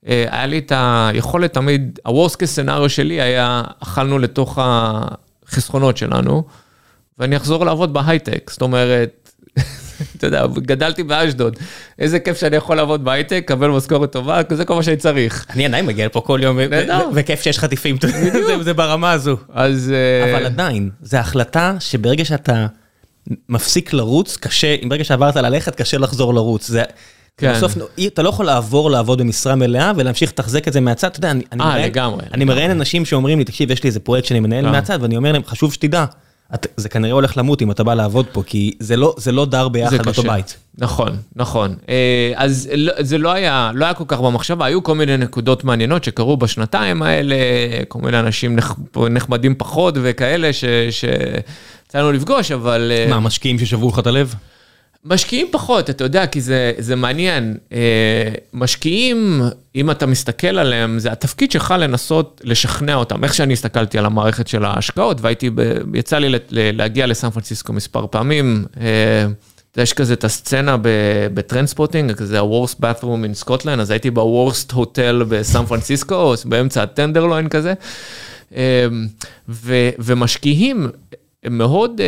[0.08, 6.44] אה, היה לי את היכולת תמיד, ה-Worst case scenario שלי היה, אכלנו לתוך החסכונות שלנו,
[7.20, 9.32] ואני אחזור לעבוד בהייטק, זאת אומרת,
[10.18, 11.56] אתה יודע, גדלתי באשדוד,
[12.00, 15.46] איזה כיף שאני יכול לעבוד בהייטק, לקבל משכורת טובה, זה כל מה שאני צריך.
[15.50, 16.58] אני עדיין מגיע לפה כל יום,
[17.14, 17.98] וכיף שיש חטיפים,
[18.64, 19.38] זה- ברמה הזו.
[19.54, 19.94] אז...
[19.96, 22.68] אה, אבל עדיין, זו החלטה שברגע שאתה
[23.50, 26.68] מפסיק לרוץ, קשה, ברגע שעברת ללכת, קשה לחזור לרוץ.
[26.68, 26.84] זה...
[27.38, 27.54] כן.
[27.54, 27.74] בסוף
[28.08, 31.44] אתה לא יכול לעבור לעבוד במשרה מלאה ולהמשיך לתחזק את זה מהצד, אתה יודע, אני,
[31.52, 34.40] אני אה, מראיין- לגמרי, אני מראיין אנשים שאומרים לי, תקשיב, יש לי איזה פרויקט שאני
[34.40, 34.72] מנהל כן.
[34.72, 36.06] מהצד, ואני אומר להם, חשוב שתדע,
[36.78, 39.68] זה כנראה הולך למות אם אתה בא לעבוד פה, כי זה לא, זה לא דר
[39.68, 40.24] ביחד באותו.
[40.24, 40.58] בית.
[40.78, 41.76] נכון, נכון.
[41.90, 45.64] אה, אז לא- זה לא היה, לא היה כל כך במחשבה, היו כל מיני נקודות
[45.64, 47.36] מעניינות שקרו בשנתיים האלה,
[47.88, 48.58] כל מיני אנשים
[49.10, 50.50] נחמדים פחות וכאלה
[50.92, 52.92] שיצא לנו לפגוש, אבל...
[52.96, 54.36] אה, מה, משקיעים ששברו לך את הלב?
[55.10, 57.58] משקיעים פחות, אתה יודע, כי זה, זה מעניין.
[57.72, 57.78] אה,
[58.54, 59.42] משקיעים,
[59.76, 63.24] אם אתה מסתכל עליהם, זה התפקיד שלך לנסות לשכנע אותם.
[63.24, 65.62] איך שאני הסתכלתי על המערכת של ההשקעות, והייתי, ב,
[65.94, 68.66] יצא לי להגיע לסן פרנסיסקו מספר פעמים.
[68.82, 69.26] אה,
[69.78, 70.88] יש כזה את הסצנה ב-
[71.34, 77.74] בטרנספוטינג, כזה ה-Worst bathroom in Scotland, אז הייתי ב-Worst hotel בסן פרנסיסקו, באמצע הטנדרלוין כזה.
[78.56, 78.88] אה,
[79.50, 80.88] ו- ומשקיעים,
[81.50, 82.02] מאוד,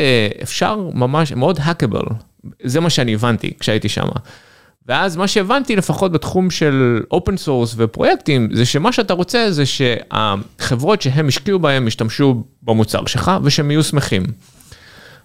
[0.43, 2.13] אפשר ממש, מאוד hackable.
[2.63, 4.07] זה מה שאני הבנתי כשהייתי שם.
[4.87, 11.01] ואז מה שהבנתי לפחות בתחום של open source ופרויקטים, זה שמה שאתה רוצה זה שהחברות
[11.01, 14.23] שהם השקיעו בהם ישתמשו במוצר שלך ושהם יהיו שמחים.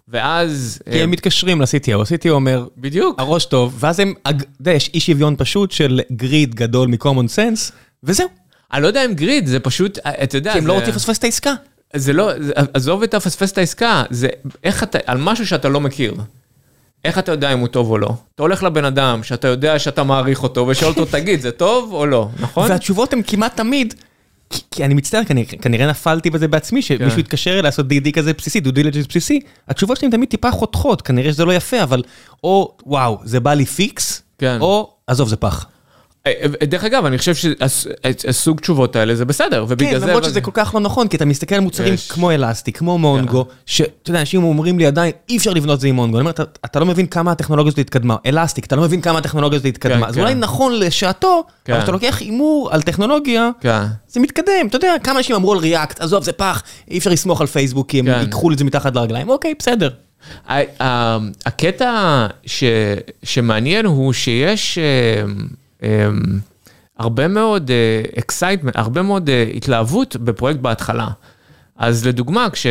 [0.09, 0.83] ואז...
[0.93, 3.21] כי הם מתקשרים ל-CTO, ה-CTO אומר, בדיוק.
[3.21, 7.73] הראש טוב, ואז הם, אתה יודע, יש אי שוויון פשוט של greed גדול מ-common sense,
[8.03, 8.29] וזהו.
[8.73, 11.25] אני לא יודע אם greed, זה פשוט, אתה יודע, כי הם לא רוצים לפספס את
[11.25, 11.55] העסקה.
[11.97, 12.31] זה לא,
[12.75, 14.29] עזוב את הפספס את העסקה, זה
[14.65, 16.15] איך אתה, על משהו שאתה לא מכיר.
[17.05, 18.09] איך אתה יודע אם הוא טוב או לא?
[18.35, 22.07] אתה הולך לבן אדם שאתה יודע שאתה מעריך אותו ושואל אותו, תגיד, זה טוב או
[22.07, 22.71] לא, נכון?
[22.71, 23.95] והתשובות הן כמעט תמיד,
[24.51, 27.19] כי- כי אני מצטער, כנראה- כנראה נפלתי בזה בעצמי, שמישהו כן.
[27.19, 31.33] התקשר אליי לעשות DD כזה בסיסי, due diligence בסיסי, התשובות שלי תמיד טיפה חותכות, כנראה
[31.33, 32.03] שזה לא יפה, אבל
[32.45, 34.59] או וואו, זה בא לי פיקס, כן.
[34.61, 35.67] או עזוב, זה פח.
[36.27, 40.07] אה, אה, דרך אגב, אני חושב שהסוג תשובות האלה זה בסדר, ובגלל כן, זה...
[40.07, 41.95] למרות שזה כל כך לא נכון, כי אתה מסתכל על מוצרים.
[42.09, 45.95] כמו אלסטיק, כמו מונגו, שאתה יודע, אנשים אומרים לי עדיין, אי אפשר לבנות זה עם
[45.97, 46.17] מונגו.
[46.17, 46.31] אני אומר,
[46.65, 48.17] "אתה- לא מבין כמה הטכנולוגיה הזאת התקדמה.
[48.27, 49.97] אלסטיק, אתה לא מבין כמה הטכנולוגיה הזאת התקדמה.
[50.01, 50.21] כן, אז כן.
[50.21, 51.73] אולי נכון לשעתו, כן.
[51.73, 53.83] אבל כשאתה לוקח הימור על טכנולוגיה, כן.
[54.09, 54.67] זה מתקדם.
[54.67, 57.89] אתה יודע, כמה אנשים אמרו על ריאקט, עזוב, זה פח, אי אפשר לסמוך על פייסבוק,
[57.91, 58.21] כי הם כן.
[58.21, 59.29] ייקחו את זה מתחת לרגליים.
[59.29, 59.91] אוקיי, בסדר.
[61.47, 62.27] הקטע
[63.23, 65.33] שמעניין הוא שיש אה, אה,
[66.99, 67.71] הרבה מאוד
[68.19, 71.09] excitement, הרבה מאוד אה, התלהבות בפרויקט בהתחלה.
[71.77, 72.67] אז לדוגמה, כש,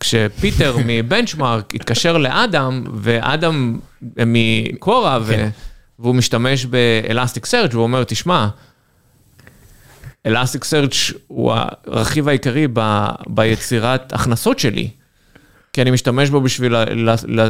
[0.00, 3.78] כשפיטר מ Benchmark התקשר לאדם, ואדם
[4.16, 5.48] מ Quora, ו, כן.
[5.98, 8.48] והוא משתמש ב Elasticsearch והוא אומר, תשמע,
[10.26, 11.52] Elasticsearch הוא
[11.86, 14.90] הרכיב העיקרי ב, ביצירת הכנסות שלי.
[15.74, 16.74] כי אני משתמש בו בשביל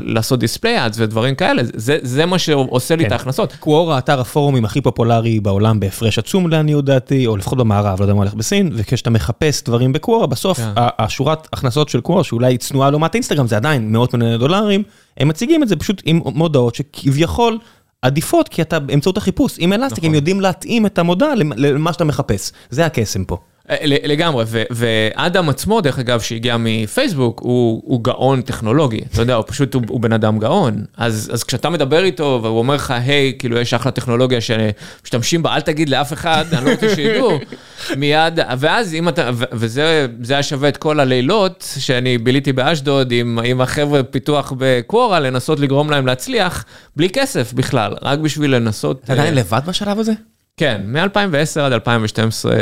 [0.05, 3.07] לעשות דיספליי אדס ודברים כאלה, זה, זה מה שעושה לי כן.
[3.07, 3.53] את ההכנסות.
[3.61, 8.15] קוורה, אתר הפורומים הכי פופולרי בעולם בהפרש עצום לעניות דעתי, או לפחות במערב, לא יודע
[8.15, 10.71] מה הולך בסין, וכשאתה מחפש דברים בקוורה, בסוף כן.
[10.77, 14.83] השורת הכנסות של קוורה, שאולי צנועה לעומת אינסטגרם, זה עדיין מאות מיליוני דולרים,
[15.19, 17.59] הם מציגים את זה פשוט עם מודעות שכביכול
[18.03, 20.09] עדיפות, כי אתה באמצעות החיפוש, עם אלסטיק, נכון.
[20.09, 22.53] הם יודעים להתאים את המודעה למ- למה שאתה מחפש.
[22.71, 23.37] זה הקסם פה.
[23.71, 29.35] אה, לגמרי, ו- ואדם עצמו, דרך אגב, שהגיע מפייסבוק, הוא, הוא גאון טכנולוגי, אתה יודע,
[29.35, 30.85] הוא פשוט, הוא, הוא בן אדם גאון.
[30.97, 35.55] אז, אז כשאתה מדבר איתו, והוא אומר לך, היי, כאילו, יש אחלה טכנולוגיה שמשתמשים בה,
[35.55, 37.39] אל תגיד לאף אחד, אני לא רוצה שידעו,
[37.99, 43.13] מיד, ואז אם אתה, ו- וזה זה היה שווה את כל הלילות שאני ביליתי באשדוד
[43.13, 46.65] עם, עם החבר'ה פיתוח בקוורה, לנסות לגרום להם להצליח,
[46.97, 49.01] בלי כסף בכלל, רק בשביל לנסות...
[49.05, 50.13] אתה עדיין אה, לבד בשלב הזה?
[50.57, 52.53] כן, מ-2010 עד 2012.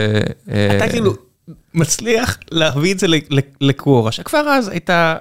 [0.51, 1.15] אה, אתה כאילו
[1.75, 3.07] מצליח להביא את זה
[3.61, 5.17] ל Quora, שכבר אז הייתה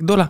[0.00, 0.24] גדולה.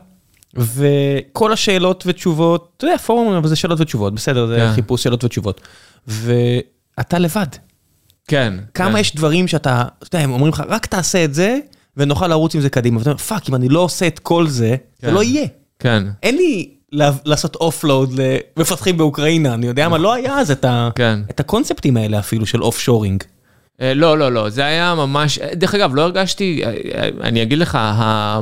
[0.55, 4.73] וכל השאלות ותשובות, אתה יודע, פורום, אבל זה שאלות ותשובות, בסדר, זה כן.
[4.75, 5.61] חיפוש שאלות ותשובות.
[6.07, 7.47] ואתה לבד.
[8.29, 8.55] כן.
[8.75, 8.99] כמה כן.
[8.99, 11.59] יש דברים שאתה, אתה יודע, הם אומרים לך, רק תעשה את זה,
[11.97, 12.99] ונוכל לרוץ עם זה קדימה.
[12.99, 15.15] ואתה אומר, fuck, אם אני לא עושה את כל זה, זה כן.
[15.15, 15.47] לא יהיה.
[15.79, 16.76] כן, אין לי
[17.25, 18.13] לעשות offload
[18.57, 21.21] למפתחים באוקראינה, אני יודע מה, לא היה אז את כן.
[21.31, 23.23] את הקונספטים האלה אפילו של offshoring.
[23.81, 27.59] אה, לא, לא, לא, זה היה ממש, אה, דרך אגב, לא הרגשתי, אה, אני אגיד
[27.59, 28.41] לך, ה-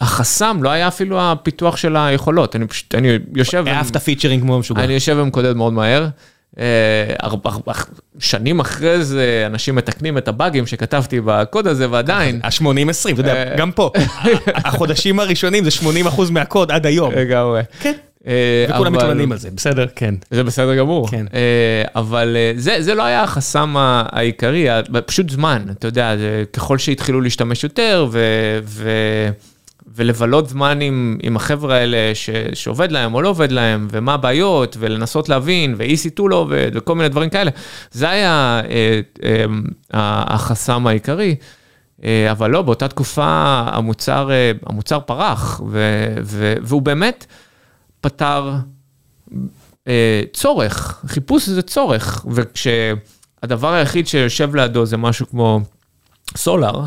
[0.00, 4.84] החסם לא היה אפילו הפיתוח של היכולות, אני פשוט, אני יושב, אהבת פיצ'רים כמו משוגע.
[4.84, 6.06] אני יושב ומקודד מאוד מהר.
[6.58, 7.14] אה,
[8.18, 12.40] שנים אחרי זה אנשים מתקנים את הבאגים שכתבתי בקוד הזה ועדיין.
[12.44, 13.56] ה-80-20, אתה יודע, אה.
[13.56, 13.90] גם פה.
[14.64, 17.14] החודשים הראשונים זה 80% מהקוד עד היום.
[17.14, 17.62] לגמרי.
[17.80, 17.92] כן.
[18.26, 19.86] אה, וכולם מתלוננים על זה, בסדר?
[19.96, 20.14] כן.
[20.30, 21.08] זה בסדר גמור.
[21.10, 21.26] כן.
[21.94, 24.66] אבל זה, זה לא היה החסם העיקרי,
[25.06, 26.14] פשוט זמן, אתה יודע,
[26.52, 28.20] ככל שהתחילו להשתמש יותר ו,
[29.96, 34.76] ולבלות זמן עם, עם החבר'ה האלה ש, שעובד להם או לא עובד להם, ומה הבעיות,
[34.80, 37.50] ולנסות להבין, ו-EC2 לא עובד, וכל מיני דברים כאלה,
[37.90, 39.44] זה היה אה, אה,
[39.92, 41.36] ה- החסם העיקרי.
[42.04, 43.26] אה, אבל לא, באותה תקופה
[43.72, 45.78] המוצר, אה, המוצר פרח, ו,
[46.22, 47.26] ו, והוא באמת
[48.00, 48.52] פתר
[49.88, 55.60] אה, צורך, חיפוש זה צורך, וכשהדבר היחיד שיושב לידו זה משהו כמו
[56.36, 56.86] סולאר, אה,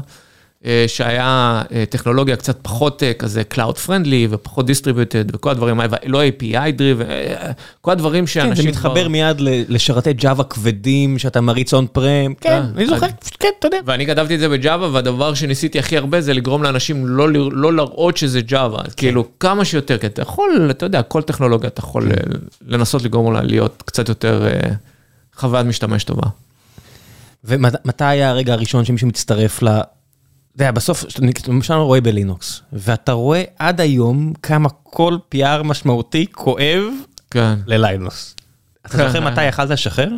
[0.87, 6.21] שהיה אה, טכנולוגיה קצת פחות אה, כזה Cloud Friendly ופחות Distributed וכל הדברים האלה, לא
[6.23, 6.43] API
[6.79, 7.51] Driven, אה,
[7.81, 12.33] כל הדברים כן, שאנשים זה מתחבר מיד ל- לשרתי ג'אווה כבדים שאתה מריץ און פרם.
[12.41, 13.07] כן, אה, אני זוכר,
[13.39, 13.77] כן, אתה יודע.
[13.85, 17.73] ואני כתבתי את זה בג'אווה, והדבר שניסיתי הכי הרבה זה לגרום לאנשים לא, ל- לא
[17.73, 22.11] להראות שזה ג'אווה, כאילו כמה שיותר, כי אתה יכול, אתה יודע, כל טכנולוגיה אתה יכול
[22.11, 22.17] אה,
[22.67, 24.59] לנסות לגרום לה להיות קצת יותר אה,
[25.35, 26.27] חוויית משתמש טובה.
[27.43, 29.67] ומתי היה הרגע הראשון שמישהו מצטרף ל...
[30.57, 31.05] אתה יודע, בסוף,
[31.47, 36.83] למשל רואה בלינוקס, ואתה רואה עד היום כמה כל PR משמעותי כואב
[37.31, 37.53] כן.
[37.67, 38.35] לליינוס.
[38.85, 40.09] אתה זוכר מתי יכלת לשחרר?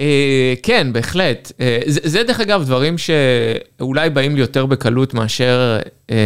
[0.00, 1.52] אה, כן, בהחלט.
[1.60, 5.78] אה, זה, זה דרך אגב דברים שאולי באים לי יותר בקלות מאשר
[6.10, 6.16] אה,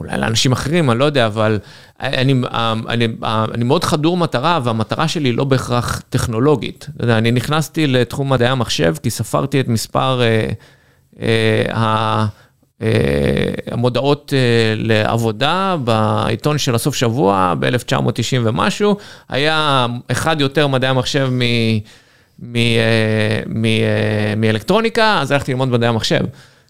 [0.00, 1.58] אולי לאנשים אחרים, אני לא יודע, אבל
[2.00, 6.86] אני, אה, אני, אה, אני מאוד חדור מטרה, והמטרה שלי לא בהכרח טכנולוגית.
[6.96, 10.22] אתה יודע, אני נכנסתי לתחום מדעי המחשב כי ספרתי את מספר.
[10.22, 10.48] אה,
[13.70, 18.96] המודעות אה, לעבודה בעיתון של הסוף שבוע ב-1990 ומשהו,
[19.28, 23.40] היה אחד יותר מדעי המחשב אה, אה,
[24.36, 26.20] מאלקטרוניקה, אז הלכתי ללמוד מדעי המחשב.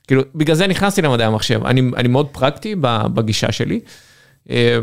[0.07, 1.67] כאילו, בגלל זה נכנסתי למדעי המחשב.
[1.67, 2.75] אני, אני מאוד פרקטי
[3.15, 3.81] בגישה שלי.
[4.51, 4.79] אה,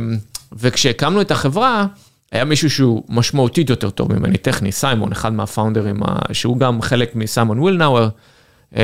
[0.53, 1.85] וכשהקמנו את החברה,
[2.31, 5.99] היה מישהו שהוא משמעותית יותר טוב ממני, טכני, סיימון, אחד מהפאונדרים,
[6.31, 8.09] שהוא גם חלק מסיימון ווילנאואר, אה,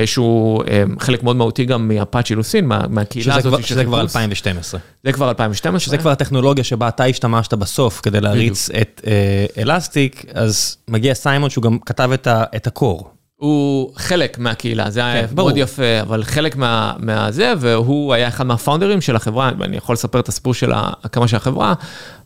[0.06, 3.86] שהוא אה, חלק מאוד מהותי גם מאפאצ'י לוסין, מה, מהקהילה שזה הזאת כבר- של שזה
[3.86, 4.12] כבר חיפוש.
[4.16, 4.80] 2012.
[5.04, 5.80] זה כבר 2012.
[5.80, 11.50] שזה כבר הטכנולוגיה שבה אתה השתמשת בסוף כדי להריץ את אה, אלסטיק, אז מגיע סיימון
[11.50, 13.10] שהוא גם כתב את ה- את הקור.
[13.36, 15.50] הוא חלק מהקהילה, זה היה כן, ברור.
[15.50, 20.20] מאוד יפה, אבל חלק מה, מהזה, והוא היה אחד מהפאונדרים של החברה, ואני יכול לספר
[20.20, 21.74] את הסיפור של ההקמה של החברה,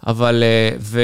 [0.07, 1.01] אבל, אה, ו,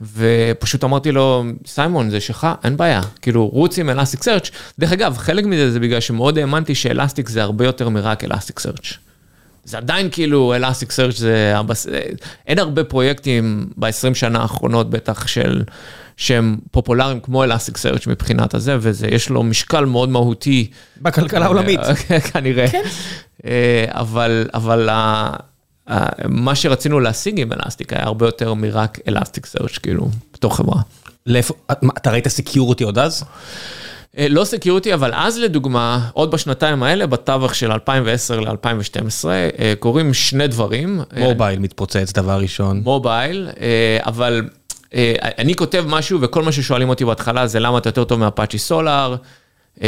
[0.00, 4.50] ופשוט אמרתי לו, סיימון, זה שלך, אין בעיה, כאילו, רוץ עם אלסטיק סרצ'.
[4.78, 8.94] דרך אגב, חלק מזה זה בגלל שמאוד האמנתי שאלסטיק זה הרבה יותר מרק אלסטיק סרצ'.
[9.64, 11.86] זה עדיין כאילו אלסטיק סרצ' זה, הבס...
[12.46, 15.62] אין הרבה פרויקטים ב-20 שנה האחרונות בטח של,
[16.16, 20.70] שהם פופולריים כמו Elasticsearch מבחינת הזה, וזה, יש לו משקל מאוד מהותי.
[21.02, 21.80] בכלכלה העולמית.
[22.32, 22.66] כנראה.
[23.46, 24.88] אה, אבל, אבל
[26.28, 30.82] מה שרצינו להשיג עם Elastic היה הרבה יותר מרק Elasticsearch כאילו, בתור חברה.
[31.26, 31.54] לאיפה,
[31.96, 33.24] אתה ראית security עוד אז?
[34.18, 40.14] אה, לא security, אבל אז לדוגמה, עוד בשנתיים האלה, בתווך של 2010 ל-2012, אה, קורים
[40.14, 41.00] שני דברים.
[41.16, 42.80] אה, mobile מתפוצץ דבר ראשון.
[42.84, 44.48] mobile, אה, אבל
[44.94, 48.25] אה, אני כותב משהו וכל מה ששואלים אותי בהתחלה זה למה אתה יותר טוב מ
[48.25, 49.16] Apache Solr, אה,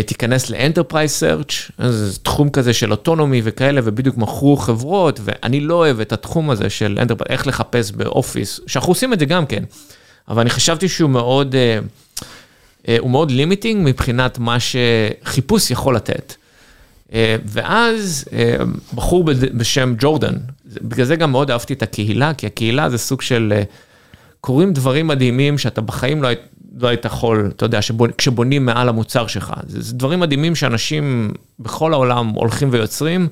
[0.07, 5.75] תיכנס ל enterprise search, זה תחום כזה של Autonomy וכאלה, ובדיוק מכרו חברות, ואני לא
[5.75, 9.47] אוהב את התחום הזה של enterprise, איך לחפש ב Office, שאנחנו עושים את זה גם
[9.47, 9.65] כן,
[10.29, 11.55] אבל אני חשבתי שהוא מאוד...
[11.55, 11.79] אה,
[12.89, 16.35] אה, הוא מאוד limiting מבחינת מה שחיפוש יכול לתת.
[17.13, 18.57] אה, ואז אה,
[18.95, 20.35] בחור בשם ג'ורדן,
[20.67, 23.63] בגלל זה גם מאוד אהבתי את הקהילה, כי הקהילה זה סוג של, אה,
[24.41, 26.41] קורים דברים מדהימים שאתה בחיים לא היית,
[26.81, 29.53] לא היית יכול, אתה יודע, שבונ, כשבונים מעל המוצר שלך.
[29.67, 33.29] זה, זה דברים מדהימים שאנשים בכל העולם הולכים ויוצרים,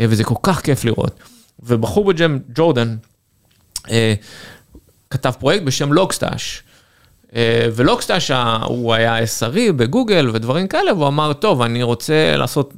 [0.00, 1.18] אה, וזה כל כך כיף לראות.
[1.62, 2.96] ובחור בשם ג'ורדן,
[3.90, 4.14] אה,
[5.10, 6.62] כתב פרויקט בשם לוגסטאש.
[7.36, 12.74] אה, ולוגסטאש ה- הוא היה SRE בגוגל ודברים כאלה, והוא אמר, טוב, אני רוצה לעשות,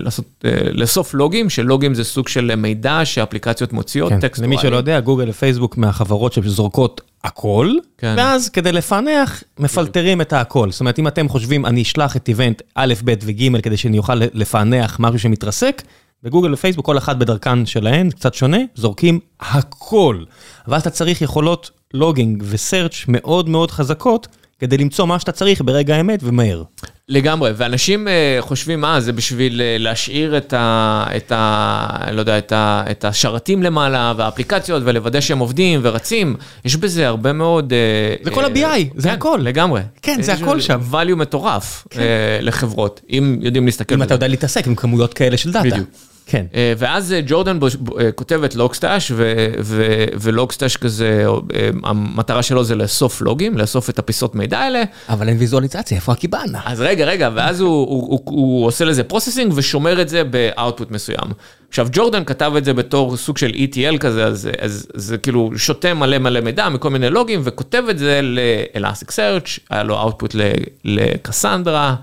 [0.00, 4.46] לעשות, לאסוף לוגים, שלוגים זה סוג של מידע שאפליקציות מוציאות, כן, טקסטואלי.
[4.52, 8.14] למי שלא יודע, גוגל ופייסבוק מהחברות שזורקות הכל, כן.
[8.18, 10.70] ואז כדי לפענח, מפלטרים את הכל.
[10.70, 14.14] זאת אומרת, אם אתם חושבים, אני אשלח את איבנט א', ב' וג' כדי שאני אוכל
[14.14, 15.82] לפענח משהו שמתרסק,
[16.22, 20.24] בגוגל ופייסבוק, כל אחת בדרכן שלהן, קצת שונה, זורקים הכל.
[20.68, 24.28] ואז אתה צריך יכולות לוגינג וסרצ' מאוד מאוד חזקות,
[24.60, 26.62] כדי למצוא מה שאתה צריך ברגע האמת ומהר.
[27.08, 31.04] לגמרי, ואנשים אה, חושבים, מה, זה בשביל אה, להשאיר את ה...
[31.16, 32.10] את ה...
[32.12, 36.36] לא יודע, את, ה, את השרתים למעלה, והאפליקציות, ולוודא שהם עובדים ורצים.
[36.64, 37.72] יש בזה הרבה מאוד...
[37.72, 39.40] אה, זה כל אה, ה-BI, זה כן, הכל.
[39.42, 39.80] לגמרי.
[40.02, 40.80] כן, זה הכל שם.
[40.92, 42.04] value מטורף אה,
[42.40, 44.06] לחברות, אם יודעים להסתכל אם בזה.
[44.06, 45.68] אתה יודע להתעסק עם כמויות כאלה של דאטה.
[45.68, 45.88] בדיוק.
[46.30, 46.46] כן.
[46.54, 47.58] אה, ואז אה, ג'ורדן
[48.00, 49.12] אה, כותב את לוגסטאש,
[50.20, 51.26] ולוגסטאש כזה,
[51.84, 54.82] המטרה שלו זה לאסוף לוגים, לאסוף את הפיסות מידע האלה.
[55.08, 56.60] אבל אין ויזואליזציה, איפה ה Kibana?
[56.64, 60.33] אז רגע, רגע, ואז הוא, הוא, הוא, הוא עושה לזה processing ושומר את זה ב
[60.33, 61.30] output מסוים.
[61.68, 65.94] עכשיו, ג'ורדן כתב את זה בתור סוג של ETL כזה, אז, אז זה כאילו שותה
[65.94, 70.34] מלא מלא מידע מכל מיני לוגים, וכותב את זה ל-Elastic Search, היה לו output
[70.84, 71.94] ל Cassandra,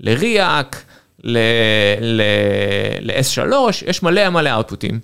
[0.00, 0.84] ל Riak,
[1.24, 3.40] ל-S3,
[3.86, 5.00] יש מלא מלא output ים.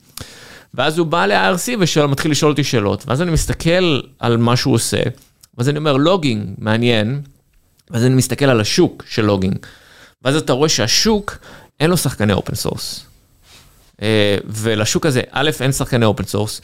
[0.75, 5.01] ואז הוא בא ל-IRC ומתחיל לשאול אותי שאלות, ואז אני מסתכל על מה שהוא עושה,
[5.59, 7.23] ואז אני אומר, logging, מעניין,
[7.91, 9.57] ואז אני מסתכל על השוק של logging,
[10.23, 11.39] ואז אתה רואה שהשוק,
[11.81, 13.07] אין לו שחקני open source.
[14.45, 16.61] ולשוק הזה, א', אין שחקני open source,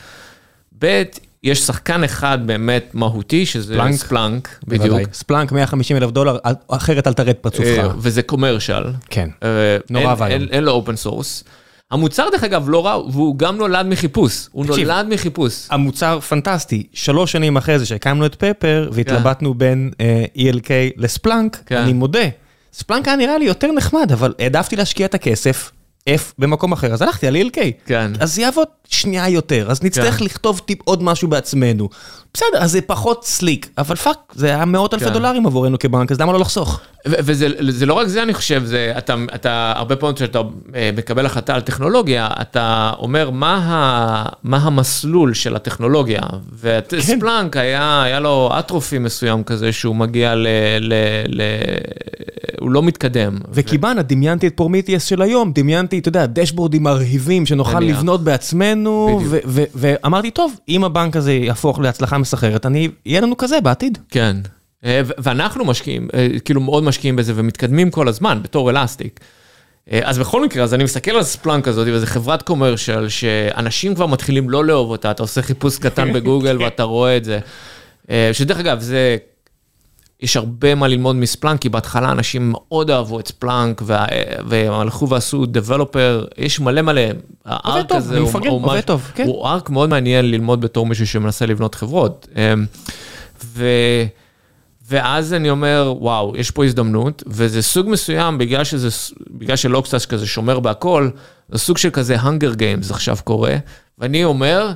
[0.78, 1.02] ב',
[1.44, 3.94] יש שחקן אחד באמת מהותי, שזה Splunk?
[3.94, 5.04] Splunk, בדיוק, בוודאי.
[5.12, 6.36] Splunk 150 אלף דולר,
[6.68, 7.78] אחרת אל תרד פרצופך.
[7.78, 8.84] אה, וזה commercial.
[9.10, 9.28] כן.
[9.42, 9.48] אה,
[9.90, 10.40] נורא ואיום.
[10.42, 11.44] אין- אין לו open source.
[11.90, 14.88] המוצר דרך אגב לא רע, והוא גם נולד מחיפוש, הוא תקשיב.
[14.90, 15.66] נולד מחיפוש.
[15.70, 21.62] המוצר פנטסטי, שלוש שנים אחרי זה שהקמנו את Pepper והתלבטנו בין אה, ELK ל Splunk,
[21.66, 21.76] כן.
[21.76, 22.28] אני מודה,
[22.72, 25.70] Splunk היה נראה לי יותר נחמד, אבל העדפתי להשקיע את הכסף,
[26.08, 27.58] F במקום אחר, אז הלכתי על ELK.
[27.86, 28.12] כן.
[28.20, 30.24] אז זה יעבוד שנייה יותר, אז נצטרך כן.
[30.24, 31.88] לכתוב טיפ עוד משהו בעצמנו.
[32.34, 35.12] בסדר, אז זה פחות slick, אבל fuck, זה היה מאות אלפי כן.
[35.12, 36.80] דולרים עבורנו כבנק, אז למה לא לחסוך?
[37.08, 40.40] ו- וזה זה לא רק זה, אני חושב, זה, אתה, אתה הרבה פעמים כשאתה
[40.74, 46.20] אה, מקבל החלטה על טכנולוגיה, אתה אומר מה, ה, מה המסלול של הטכנולוגיה.
[46.60, 50.46] וספלנק היה, היה לו אטרופי מסוים כזה שהוא מגיע ל...
[50.80, 50.94] ל,
[51.28, 51.42] ל
[52.60, 53.38] הוא לא מתקדם.
[53.52, 57.98] וקיבאנה, דמיינתי את פורמיטיאס של היום, דמיינתי, אתה יודע, דשבורדים מרהיבים שנוכל נניח.
[57.98, 59.20] לבנות בעצמנו.
[59.24, 63.98] ו- ו- ואמרתי, טוב, אם הבנק הזה יהפוך להצלחה מסחררת, אני, יהיה לנו כזה בעתיד.
[64.10, 64.36] כן.
[64.84, 69.20] אה, ואנחנו משקיעים, אה, כאילו מאוד משקיעים בזה ומתקדמים כל הזמן בתור אלסטיק.
[69.92, 74.06] אה, אז בכל מקרה, אז אני מסתכל על ספלנק הזאת, וזו חברת קומרשל, שאנשים כבר
[74.06, 77.38] מתחילים לא לאהוב אותה, אתה עושה חיפוש קטן בגוגל ואתה רואה את זה.
[78.32, 79.16] שדרך אגב, זה,
[80.20, 84.06] יש הרבה מה ללמוד מספלנק, כי בהתחלה אנשים מאוד אהבו את ספלנק, וה-
[84.48, 87.02] והלכו ועשו דבלופר, יש מלא מלא,
[87.44, 89.26] הארק טוב, הזה הוא- מפרגן, הוא ממש- טוב, כן.
[89.26, 92.28] הוא ארק מאוד מעניין ללמוד בתור מישהו שמנסה לבנות חברות.
[92.36, 92.66] אמ,
[93.44, 93.64] ו...
[94.88, 98.88] ואז אני אומר, וואו, יש פה הזדמנות, וזה סוג מסוים, בגלל שזה,
[99.30, 101.10] בגלל שלוקסטאס כזה שומר בהכל,
[101.48, 103.56] זה סוג של כזה hunger games עכשיו קורה,
[103.98, 104.72] ואני אומר,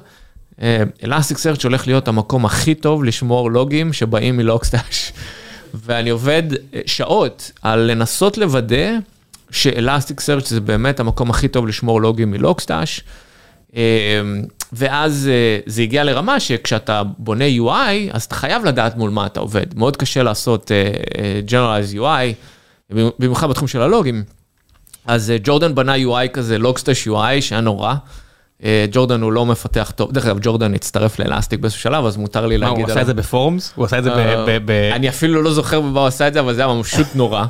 [1.04, 5.12] אלסטיק סרצ' הולך להיות המקום הכי טוב לשמור לוגים שבאים מלוקסטאש.
[5.84, 8.90] ואני עובד אה, שעות על לנסות לוודא
[9.50, 13.00] שאלסטיק סרצ' זה באמת המקום הכי טוב לשמור לוגים מלוקסטאש.
[14.72, 19.26] אה, ואז אה, זה הגיע לרמה שכשאתה בונה UI, אז אתה חייב לדעת מול מה
[19.26, 19.66] אתה עובד.
[19.78, 22.34] מאוד קשה לעשות אה, אה, Generalized UI,
[23.18, 24.24] במיוחד בתחום של הלוגים.
[25.06, 27.94] אז אה, ג'ורדן בנה UI כזה, Logstash UI, שהיה נורא.
[28.64, 32.16] אה, ג'ורדן הוא לא מפתח טוב, דרך אגב, ג'ורדן הצטרף ל Elastic באיזשהו שלב, אז
[32.16, 32.92] מותר לי מה, להגיד הוא עליו.
[32.92, 33.72] עשה את זה ב forms?
[33.76, 34.10] הוא עשה את זה
[34.64, 34.70] ב...
[34.70, 37.44] אה, אני אפילו לא זוכר במה הוא עשה את זה, אבל זה היה פשוט נורא.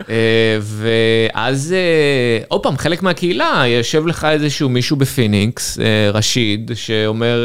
[0.00, 7.44] אה, ואז אה, עוד פעם, חלק מהקהילה, יושב לך איזשהו מישהו בפיניקס, אה, רשיד, שאומר,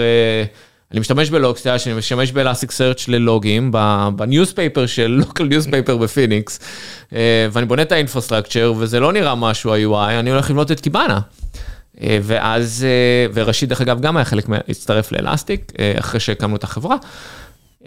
[0.91, 3.71] אני משתמש ב Logstash, אני משתמש ב Elasticsearch ללוגים,
[4.15, 6.59] ב newspaper של local newspaper בפיניקס,
[7.51, 11.19] ואני בונה את ה infrastructure, וזה לא נראה משהו ה-UI, אני הולך לבנות את Kibana.
[12.21, 12.85] ואז,
[13.33, 16.95] ורשיד דרך אגב גם היה חלק, הצטרף ל Elastic, אחרי שהקמנו את החברה.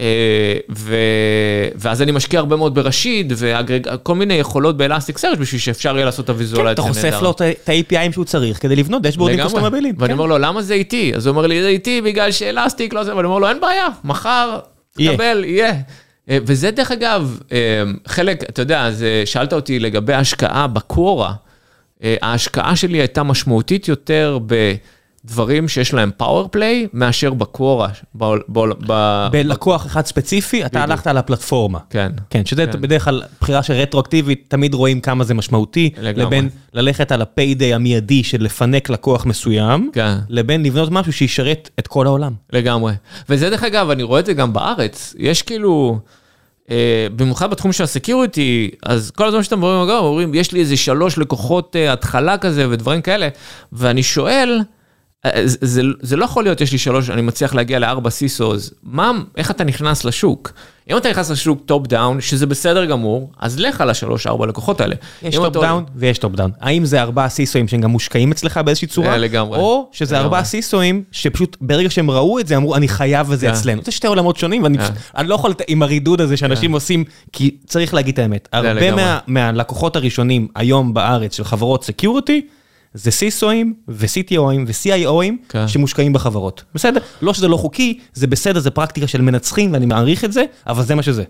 [0.00, 0.06] אה.
[1.74, 6.24] ואז אני משקיע הרבה מאוד ברשיד, וכל מיני יכולות ב Elasticsearch בשביל שאפשר יהיה לעשות
[6.24, 9.42] את כן, הוויזואליזציה אתה חושף לו את ה-API ים שהוא צריך כדי לבנות dashboard ים.
[9.42, 9.94] customizable ים.
[9.98, 11.12] ואני אומר לו, למה זה איטי?
[11.16, 13.86] אז הוא אומר לי, זה איטי בגלל שאלסטיק לא זה, ואני אומר לו, אין בעיה,
[14.04, 14.58] מחר.
[14.92, 15.72] תקבל, יהיה.
[16.30, 17.58] אה, וזה דרך אגב, אה,
[18.06, 18.90] חלק, אתה יודע,
[19.24, 21.32] שאלת אותי לגבי השקעה בקורה.
[22.22, 24.38] ההשקעה שלי הייתה משמעותית יותר
[25.24, 27.88] בדברים שיש להם פאוור פליי, מאשר בקורה.
[28.14, 30.90] ב- ב- ב- בלקוח אחד ספציפי, אתה בדיוק.
[30.90, 31.78] הלכת על הפלטפורמה.
[31.90, 32.12] כן.
[32.30, 32.80] כן, שזה כן.
[32.80, 36.24] בדרך כלל בחירה של רטרואקטיבית, תמיד רואים כמה זה משמעותי, לגמרי.
[36.24, 40.14] לבין ללכת על הפיידיי המיידי של לפנק לקוח מסוים, כן.
[40.28, 42.32] לבין לבנות משהו שישרת את כל העולם.
[42.52, 42.92] לגמרי.
[43.28, 45.98] וזה דרך אגב, אני רואה את זה גם בארץ, יש כאילו,
[46.70, 50.76] אה, במיוחד בתחום של ה security, אז כל הזמן שאתם מדברים, אומרים, יש לי איזה
[50.76, 53.28] שלוש לקוחות אה, התחלה כזה ודברים כאלה,
[53.72, 54.60] ואני שואל,
[55.26, 59.10] זה, זה, זה לא יכול להיות, יש לי שלוש, אני מצליח להגיע לארבע סיסוז, מה,
[59.36, 60.52] איך אתה נכנס לשוק?
[60.90, 64.80] אם אתה נכנס לשוק top down, שזה בסדר גמור, אז לך על השלוש, ארבע לקוחות
[64.80, 64.94] האלה.
[65.22, 66.50] יש top אתה- down ויש top down.
[66.60, 69.08] האם זה ארבעה CISO אים שהם גם מושקעים אצלך באיזושהי צורה?
[69.08, 69.58] אה, לגמרי.
[69.58, 70.18] או שזה.
[70.18, 73.52] ארבעה CISO אים שפשוט ברגע שהם ראו את זה אמרו אני חייב וזה אה.
[73.52, 73.82] אצלנו.
[73.84, 74.82] זה שתי עולמות שונים ואני אה.
[74.84, 78.48] פשוט- אני לא יכול עם הרידוד הזה שאנשים עושים, כי צריך להגיד את האמת.
[78.52, 78.90] הרבה לגמרי.
[79.04, 82.46] מה- מהלקוחות הראשונים היום בארץ של חברות security,
[82.94, 85.68] זה CISO אים ו-CTO ים ו-CIO ים כן.
[85.68, 86.64] שמושקעים בחברות.
[86.74, 87.00] בסדר?
[87.22, 90.82] לא שזה לא חוקי, זה בסדר, זה פרקטיקה של מנצחים ואני מעריך את זה, אבל
[90.82, 91.24] זה מה שזה.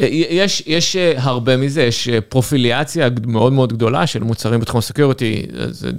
[0.00, 4.84] יש, יש אה, הרבה מזה, יש אה, פרוליפרציה מאוד מאוד גדולה של מוצרים בתחום ה
[4.84, 5.90] security, זה,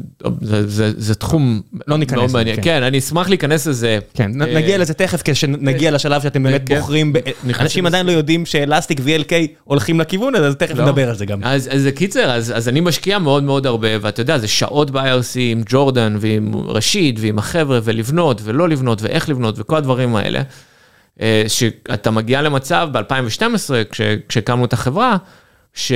[0.41, 2.55] זה, זה, זה תחום לא ניכנס מאוד לזה, מעניין.
[2.55, 2.61] כן.
[2.61, 3.99] כן, אני אשמח להיכנס לזה.
[4.13, 6.79] כן, אה, נגיע לזה תכף, כשנגיע לשלב שאתם באמת כן.
[6.79, 7.19] בוחרים, ב-
[7.59, 7.85] אנשים.
[7.85, 10.85] עדיין לא יודעים ש Elastic ו-ELK הולכים לכיוון הזה, אז תכף לא.
[10.85, 11.39] נדבר על זה גם.
[11.43, 15.39] אז, אז קיצר, אז, אז אני משקיע מאוד מאוד הרבה, ואתה יודע, זה שעות ב-IRC
[15.39, 20.41] עם ג'ורדן ועם רשיד ועם החבר'ה, ולבנות ולא לבנות ואיך לבנות וכל הדברים האלה.
[21.21, 23.43] אה, שאתה מגיע למצב ב-2012,
[23.91, 25.17] כש, כשהקמנו את החברה,
[25.73, 25.91] ש,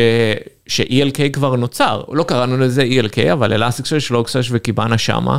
[0.68, 5.38] ש-ELK כבר נוצר, לא קראנו לזה ELK, אבל Elasticsearch, Logsearch וקיבאנה שמה,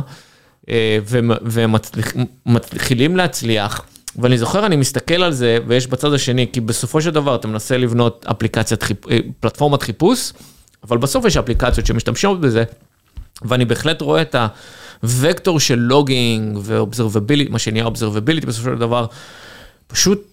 [0.69, 1.37] אה, ומ-
[2.45, 3.81] ומתחילים להצליח.
[4.15, 7.77] ואני זוכר, אני מסתכל על זה, ויש בצד השני, כי בסופו של דבר אתה מנסה
[7.77, 8.83] לבנות אפליקציית.
[8.83, 10.33] אה, פלטפורמת חיפוש,
[10.83, 12.63] אבל בסוף יש אפליקציות שמשתמשות בזה,
[13.41, 14.35] ואני בהחלט רואה את
[15.23, 19.05] הוקטור של לוגינג ואובזרבביליטי, מה שנהיה אובזרבביליטי בסופו של דבר,
[19.93, 20.25] פשוט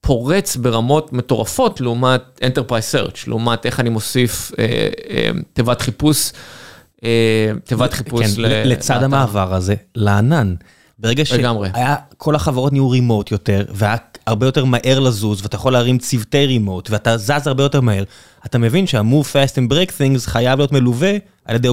[0.00, 4.64] פורץ ברמות מטורפות לעומת Enterprise Search, לעומת איך אני מוסיף אה,
[5.10, 6.32] אה, תיבת חיפוש,
[7.04, 9.02] אה, תיבת חיפוש כן, ל- לצד.
[9.02, 10.54] המעבר הזה, לענן.
[10.98, 11.24] ברגע.
[11.24, 16.46] שהיה, כל החברות נהיו רימוט יותר, והיה הרבה יותר מהר לזוז, ואתה יכול להרים צוותי
[16.46, 18.04] רימוט, ואתה זז הרבה יותר מהר,
[18.46, 21.12] אתה מבין שה-move fast and break things חייב להיות מלווה
[21.44, 21.68] על ידי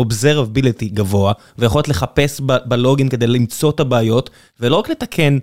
[0.00, 4.30] observability גבוה, ויכולת לחפש ב- בלוגין כדי למצוא את הבעיות,
[4.60, 5.38] ולא רק לתקן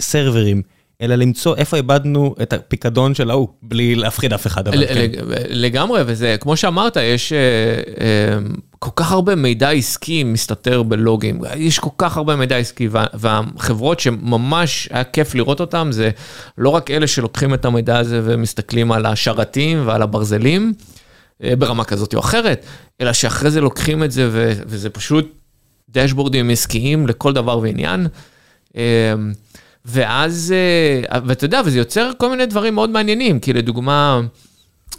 [0.00, 0.62] סרברים,
[1.02, 4.68] אלא למצוא איפה איבדנו את הפיקדון של ההוא, בלי להפחיד אף אחד.
[4.68, 4.94] אבל כן.
[5.00, 5.16] לג-
[5.48, 7.38] לגמרי, וזה, כמו שאמרת, יש אה,
[8.00, 8.38] אה,
[8.78, 14.00] כל כך הרבה מידע עסקי מסתתר בלוגים, יש כל כך הרבה מידע עסקי, וה- והחברות
[14.00, 16.10] שממש היה כיף לראות אותם, זה
[16.58, 20.72] לא רק אלה שלוקחים את המידע הזה ומסתכלים על השרתים ועל הברזלים,
[21.44, 22.64] אה, ברמה כזאת או אחרת,
[23.00, 24.28] אלא שאחרי זה לוקחים את זה,
[24.66, 25.32] וזה פשוט
[25.90, 28.06] דשבורדים עסקיים לכל דבר ועניין.
[29.84, 30.54] ואז,
[31.12, 34.20] אה, ואתה יודע, וזה יוצר כל מיני דברים מאוד מעניינים, כי לדוגמה,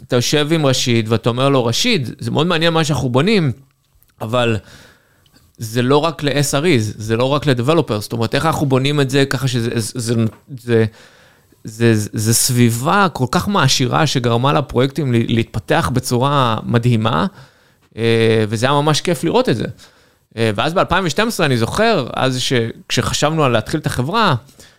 [0.08, 3.52] אתה יושב עם רשיד ואתה אומר לו, רשיד, זה מאוד מעניין מה שאנחנו בונים,
[4.20, 4.56] אבל
[5.58, 6.64] זה לא רק ל-SREs,
[6.96, 10.14] זה לא רק ל-Developers, זאת אומרת, איך אנחנו בונים את זה ככה שזה, זה, זה,
[10.58, 10.84] זה,
[11.64, 17.26] זה, זה סביבה כל כך מעשירה שגרמה לפרויקטים לה- להתפתח בצורה מדהימה,
[17.96, 19.64] אה, וזה היה ממש כיף לראות את זה.
[20.36, 22.52] אה, ואז ב-2012 אני זוכר, אז ש-
[22.88, 24.34] כשחשבנו על להתחיל את החברה,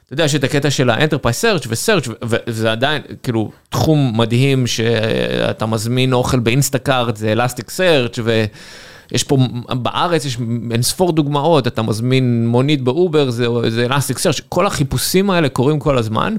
[0.05, 4.67] אתה יודע, יש את הקטע של ה-Enterprise Search ו-Search, ו- וזה עדיין, כאילו, תחום מדהים
[4.67, 9.37] שאתה מזמין אוכל באינסטקארט, זה Elastic Search, ויש פה,
[9.69, 10.37] בארץ יש
[10.71, 13.47] אין ספור דוגמאות, אתה מזמין מונית באובר, זה,
[13.89, 16.35] Elastic Search, כל החיפושים האלה קורים כל הזמן,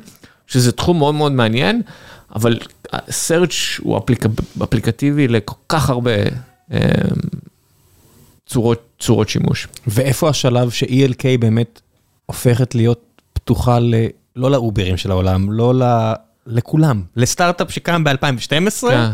[0.47, 1.83] שזה תחום מאוד מאוד מעניין,
[2.35, 2.59] אבל
[2.95, 4.25] Search הוא אפליק,
[4.63, 6.13] אפליקטיבי לכל כך הרבה
[6.73, 6.81] אה,
[8.47, 9.69] צורות, צורות שימוש.
[9.87, 11.81] ואיפה השלב ש-ELK באמת
[12.27, 13.06] הופכת להיות
[13.47, 13.95] פתוחה ל...
[14.37, 16.13] לא לאוברים של העולם, לא ל...
[16.47, 19.11] לכולם, לסטארט-אפ שקם ב-2012 כן.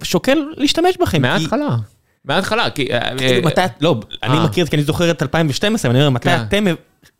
[0.00, 1.10] ושוקל להשתמש בכם.
[1.10, 1.76] כי- מההתחלה.
[2.24, 2.92] מההתחלה, כי...
[2.92, 4.44] אה, כאילו, מתי, לא, אני אה.
[4.44, 6.42] מכיר את זה כי אני זוכר את 2012, ואני אומר, מתי כן.
[6.48, 6.64] אתם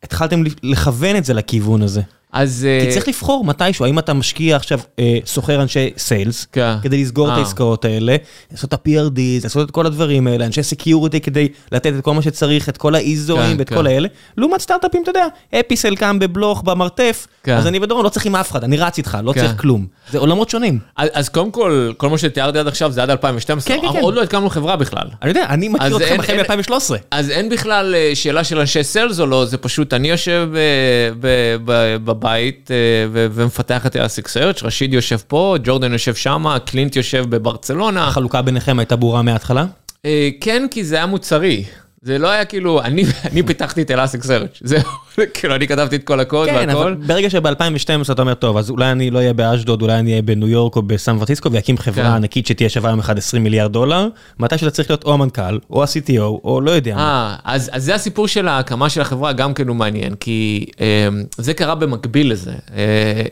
[0.03, 2.01] התחלתם לכוון את זה לכיוון הזה?
[2.33, 2.67] אז...
[2.69, 6.75] אה, כי צריך לבחור מתישהו, האם אתה משקיע עכשיו, אה, שוכר אנשי sales, כן.
[6.83, 7.39] כדי לסגור את אה.
[7.39, 8.17] העסקאות האלה,
[8.53, 12.23] לעשות את ה-PRD, לעשות את כל הדברים האלה, אנשי security כדי לתת את כל מה
[12.23, 13.75] שצריך, את כל ה ISO אים כן, ואת כן.
[13.77, 15.27] כל האלה, לעומת סטארט-אפים, אתה יודע,
[15.61, 17.57] אפסייל קם בבלוך, במרתף, כן.
[17.57, 19.41] אז אני ודורון לא צריך עם אף אחד, אני רץ איתך, לא כן.
[19.41, 19.87] צריך כלום.
[20.11, 20.79] זה עולמות שונים.
[20.97, 24.01] אז אז קודם כל, כל מה שתיארתי עד עכשיו זה עד 2012, כן, כן, כן.
[24.01, 25.07] עוד לא הקמנו חברה בכלל.
[25.23, 26.95] אני יודע, אני מכיר אתכם החל אין- מ-2013.
[27.11, 30.61] אז אין בכלל שאלה של אנשי sales או לא, זה פשוט אני יושב אה,
[31.21, 32.77] ב- ב- בבית אה,
[33.13, 38.09] ו- ומפתח את Elasticsearch, רשיד יושב פה, ג'ורדן יושב שמה, קלינט יושב בברצלונה.
[38.09, 39.65] החלוקה ביניכם הייתה ברורה מההתחלה?
[40.05, 41.65] אה, כן, כי זה היה מוצרי.
[42.07, 44.81] זה לא היה כאילו, אני, אני פיתחתי את Elasticsearch, זהו,
[45.35, 46.71] כאילו אני כתבתי את כל הקוד כן, והכל.
[46.71, 50.23] אבל ברגע שב-2012 אתה אומר, טוב, אז אולי אני לא אהיה באשדוד, אולי אני אהיה
[50.23, 51.83] בניו יורק או בסן פרנסיסקו, ואקים כן.
[51.83, 55.59] חברה ענקית שתהיה שווה יום אחד 20 מיליארד דולר, מתי שאתה צריך להיות או המנכ"ל,
[55.71, 57.01] או ה-CTO, או לא יודע מה.
[57.03, 61.09] אה, אז, אז זה הסיפור של ההקמה של החברה גם כן הוא מעניין, כי אה,
[61.39, 62.51] זה קרה במקביל לזה.
[62.51, 62.57] אה,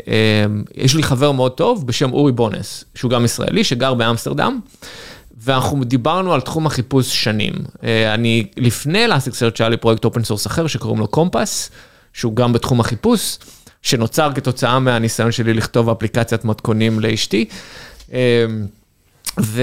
[0.08, 0.44] אה,
[0.74, 4.60] יש לי חבר מאוד טוב בשם אורי בונס, שהוא גם ישראלי, שגר באמסטרדם,
[5.36, 7.52] ואנחנו דיברנו על תחום החיפוש שנים.
[7.84, 11.70] אה, אני, לפני Elasticsearch היה לי פרויקט open source אחר שקוראים לו Compass,
[12.12, 13.38] שהוא גם בתחום החיפוש,
[13.82, 17.44] שנוצר כתוצאה מהניסיון שלי לכתוב אפליקציית מתכונים לאשתי.
[18.12, 18.46] אה,
[19.40, 19.62] ו,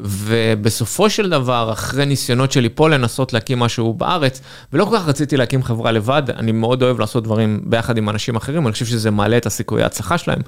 [0.00, 4.40] ובסופו של דבר, אחרי ניסיונות שלי פה לנסות להקים משהו בארץ,
[4.72, 8.36] ולא כל כך רציתי להקים חברה לבד, אני מאוד אוהב לעשות דברים ביחד עם אנשים
[8.36, 10.40] אחרים, אני חושב שזה מעלה את הסיכויי ההצלחה שלהם.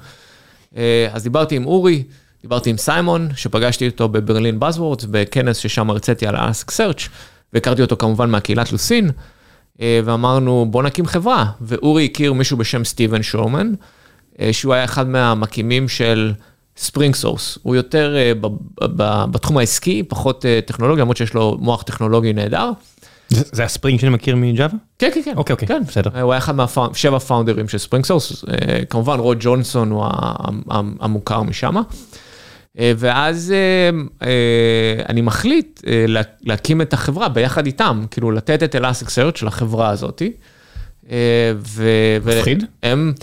[0.77, 2.03] אה, אז דיברתי עם אורי,
[2.45, 7.09] דיברתי עם סיימון, שפגשתי אותו בברלין Buzzwords, בכנס ששם הרציתי על Ask Search,
[7.53, 9.11] והכרתי אותו כמובן מהקהילת לוסין,
[9.81, 13.73] אה, ואמרנו בוא נקים חברה, ואורי הכיר מישהו בשם סטיבן שורמן,
[14.39, 16.33] אה, שהוא היה אחד מהמקימים של
[16.77, 18.31] SpringSource, הוא יותר אה,
[19.31, 22.71] בתחום העסקי, פחות טכנולוגיה, למרות שיש לו מוח טכנולוגי נהדר.
[23.29, 24.77] זה ה Spring שאני מכיר מ Java?
[24.99, 25.33] כן, כן, כן.
[25.37, 25.83] אוקיי, אוקיי, כן.
[25.87, 26.21] בסדר.
[26.21, 28.45] הוא היה אחד מהשבע founder ים של SpringSource,
[28.89, 30.05] כמובן רוד ג'ונסון הוא
[30.99, 31.75] המוכר משם.
[32.79, 33.89] ואז אה,
[34.27, 34.31] אה,
[35.09, 39.89] אני מחליט אה, לה- להקים את החברה ביחד איתם, כאילו לתת את Elasticsearch של החברה
[39.89, 40.31] הזאתי.
[41.11, 41.15] אה,
[41.67, 42.63] ו- מפחיד?
[42.83, 43.13] הם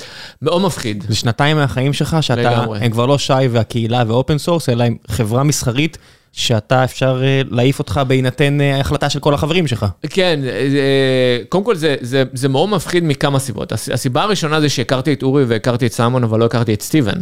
[0.42, 1.05] מאוד מפחיד.
[1.09, 2.78] זה שנתיים מהחיים שלך שאתה, לגמרי.
[2.82, 5.98] הם כבר לא שי והקהילה ו open source, אלא הם חברה מסחרית
[6.32, 9.86] שאתה אפשר אה, להעיף אותך בהינתן אה, החלטה של כל החברים שלך.
[10.11, 13.72] כן, אה, קודם כל זה, זה, זה מאוד מפחיד מכמה סיבות.
[13.72, 17.20] הס- הסיבה הראשונה זה שהכרתי את אורי והכרתי את סיימון, אבל לא הכרתי את סטיבן.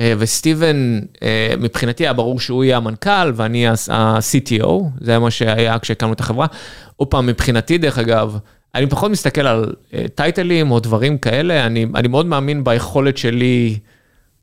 [0.00, 4.68] אה, וסטיבן, אה, מבחינתי היה ברור שהוא יהיה המנכ"ל ואני ה-CTO,
[5.00, 6.46] זה מה שהיה כשהקמנו את החברה.
[6.96, 8.38] עוד פעם, מבחינתי דרך אגב,
[8.74, 13.78] אני פחות מסתכל על אה, טייטלים או דברים כאלה, אני, אני מאוד מאמין ביכולת שלי,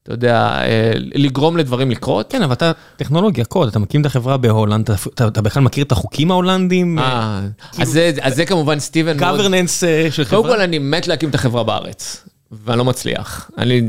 [0.03, 0.59] אתה יודע,
[0.95, 2.31] לגרום לדברים לקרות.
[2.31, 5.91] כן, אבל אתה טכנולוגיה, קוד, אתה מקים את החברה בהולנד, אתה- אתה בכלל מכיר את
[5.91, 6.99] החוקים ההולנדים?
[6.99, 7.41] אה,
[7.79, 9.35] אז זה, אז זה כמובן סטיבן מאוד...
[9.35, 10.63] governance של קודם כל חברה?
[10.63, 13.51] אני מת להקים את החברה בארץ, ואני לא מצליח.
[13.57, 13.81] אני,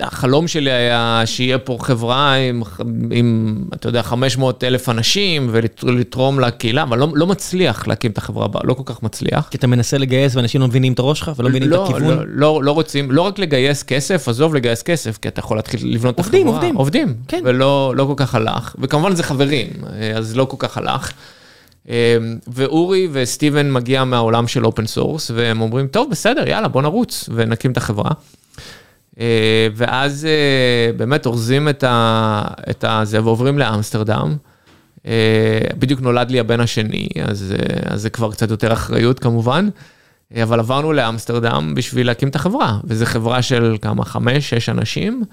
[0.00, 2.62] החלום שלי היה שיהיה פה חברה עם,
[3.10, 8.48] עם, אתה יודע, 500 אלף אנשים ולתרום לקהילה, אבל לא, לא מצליח להקים את החברה,
[8.48, 9.48] בה- לא כל כך מצליח.
[9.50, 12.02] כי אתה מנסה לגייס ואנשים לא מבינים את הראש שלך ולא מבינים את לא, הכיוון?
[12.18, 15.80] לא, לא, לא רוצים, לא רק לגייס כסף, עזוב לגייס כסף, כי אתה יכול להתחיל
[15.94, 16.54] לבנות את עובדים, החברה.
[16.68, 16.76] עובדים.
[16.76, 17.40] עובדים, כן.
[17.44, 19.68] ולא לא כל כך הלך, וכמובן זה חברים,
[20.16, 21.12] אז לא כל כך הלך.
[22.48, 27.70] ואורי וסטיבן מגיע מהעולם של open source, והם אומרים, טוב, בסדר, יאללה, בוא נרוץ ונקים
[27.70, 28.10] את החברה.
[29.20, 29.24] אה,
[29.74, 34.36] ואז אה, באמת אורזים את ה- את הזה ועוברים לאמסטרדם.
[35.06, 35.12] אה,
[35.78, 37.54] בדיוק נולד לי הבן השני, אז
[37.86, 39.68] אז זה כבר קצת יותר אחריות כמובן.
[40.42, 45.24] אבל עברנו לאמסטרדם בשביל להקים את החברה, וזו חברה של כמה, חמש, שש אנשים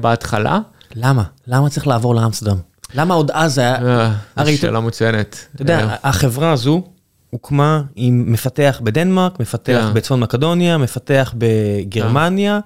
[0.00, 0.58] בהתחלה.
[0.94, 1.22] למה?
[1.46, 2.56] למה צריך לעבור לאמסטרדם?
[2.94, 3.76] למה עוד אז היה...
[4.36, 5.46] הרי שאלה מצוינת.
[5.54, 6.82] אתה יודע, החברה הזו
[7.36, 9.94] הוקמה עם מפתח בדנמרק, מפתח כן.
[9.94, 12.60] בצפון מקדוניה, מפתח בגרמניה,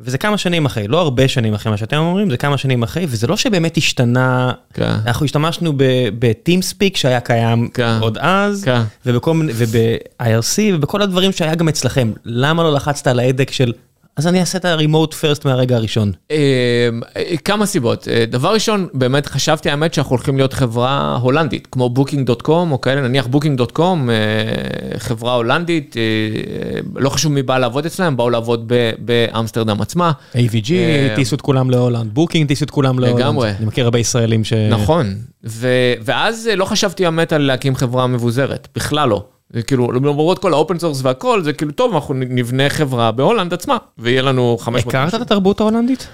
[0.00, 3.06] וזה כמה שנים אחרי, לא הרבה שנים אחרי מה שאתם אומרים, זה כמה שנים אחרי,
[3.08, 4.94] וזה לא שבאמת השתנה, כן.
[5.06, 5.72] אנחנו השתמשנו
[6.18, 7.98] ב-TeamSpeak שהיה קיים כן.
[8.00, 8.82] עוד אז, כן.
[9.06, 12.12] ובכל מיני- וב-IRC ובכל הדברים שהיה גם אצלכם.
[12.24, 13.72] למה לא לחצת על ההדק של,
[14.16, 16.12] אז אני אעשה את ה-remote first מהרגע הראשון?
[16.30, 16.36] אה,
[17.16, 18.08] אה, כמה סיבות.
[18.08, 23.00] אה, דבר ראשון, באמת חשבתי האמת שאנחנו הולכים להיות חברה הולנדית, כמו Booking.com או כאלה,
[23.00, 24.10] נניח Booking.com,
[24.98, 30.12] חברה הולנדית, אה, אה, לא חשוב מי בא לעבוד אצלם, באו לעבוד באמסטרדם עצמה.
[30.34, 33.20] AVG, אה, טיסו את כולם להולנד, Booking טיסו את כולם להולנד.
[33.20, 33.50] לגמרי.
[33.50, 34.52] אני מכיר הרבה ישראלים ש...
[34.52, 35.14] נכון,
[36.04, 39.24] ואז אה, לא חשבתי האמת על להקים חברה מבוזרת, בכלל לא.
[39.52, 43.54] זה כאילו, למרות כל ה open source והכל, זה כאילו, טוב, אנחנו נבנה חברה בהולנד
[43.54, 44.94] עצמה, ויהיה לנו 500...
[44.94, 46.08] הכרת את התרבות ההולנדית?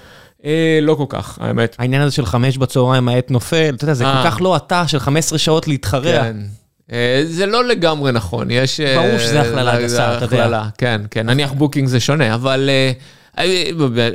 [0.45, 1.75] אה, לא כל כך, האמת.
[1.79, 4.23] העניין הזה של חמש בצהריים העט נופל, אתה יודע, זה אה.
[4.23, 6.21] כל כך לא אתה של 15 שעות להתחרע.
[6.21, 6.37] כן.
[6.91, 8.79] אה, זה לא לגמרי נכון, יש...
[8.79, 10.43] אה, ברור שזה הכללה גסה, אתה יודע.
[10.43, 12.91] הכללה, כן, כן, נניח Booking זה שונה, אבל אה,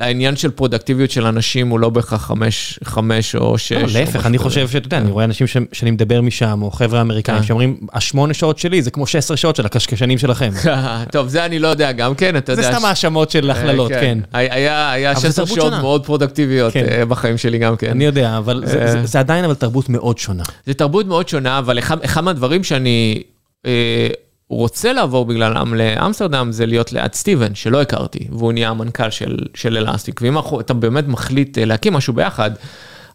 [0.00, 3.72] העניין של פרודקטיביות של אנשים הוא לא בהכרח חמש, חמש או שש.
[3.72, 4.38] לא, להפך, אני.
[4.38, 7.44] חושב שאתה יודע, אני רואה אנשים שאני מדבר משם, או חבר'ה אמריקאים, כן.
[7.44, 10.50] שאומרים, השמונה שעות שלי זה כמו 16 שעות של הקשקשנים שלכם.
[11.12, 12.74] טוב, זה אני לא יודע גם כן, אתה זה יודע.
[12.78, 14.18] סתם האשמות של הכללות, אה, כן.
[14.32, 15.80] היה היה אבל זה 16 תרבות שעות.
[15.82, 16.86] מאוד פרודקטיביות כן.
[16.90, 17.90] אה, בחיים שלי גם כן.
[17.90, 18.92] אני יודע, אבל זה- אה.
[18.92, 20.42] זה- זה עדיין אבל תרבות מאוד שונה.
[20.66, 23.22] זה תרבות מאוד שונה, אבל אחד, מהדברים שאני
[23.66, 24.08] אה,
[24.48, 29.76] רוצה לעבור בגללם לאמסטרדם זה להיות ליד סטיבן, שלא הכרתי, והוא נהיה המנכ"ל של, של
[29.76, 30.20] אלסטיק.
[30.22, 32.50] ואם אתה באמת מחליט אה, להקים משהו ביחד,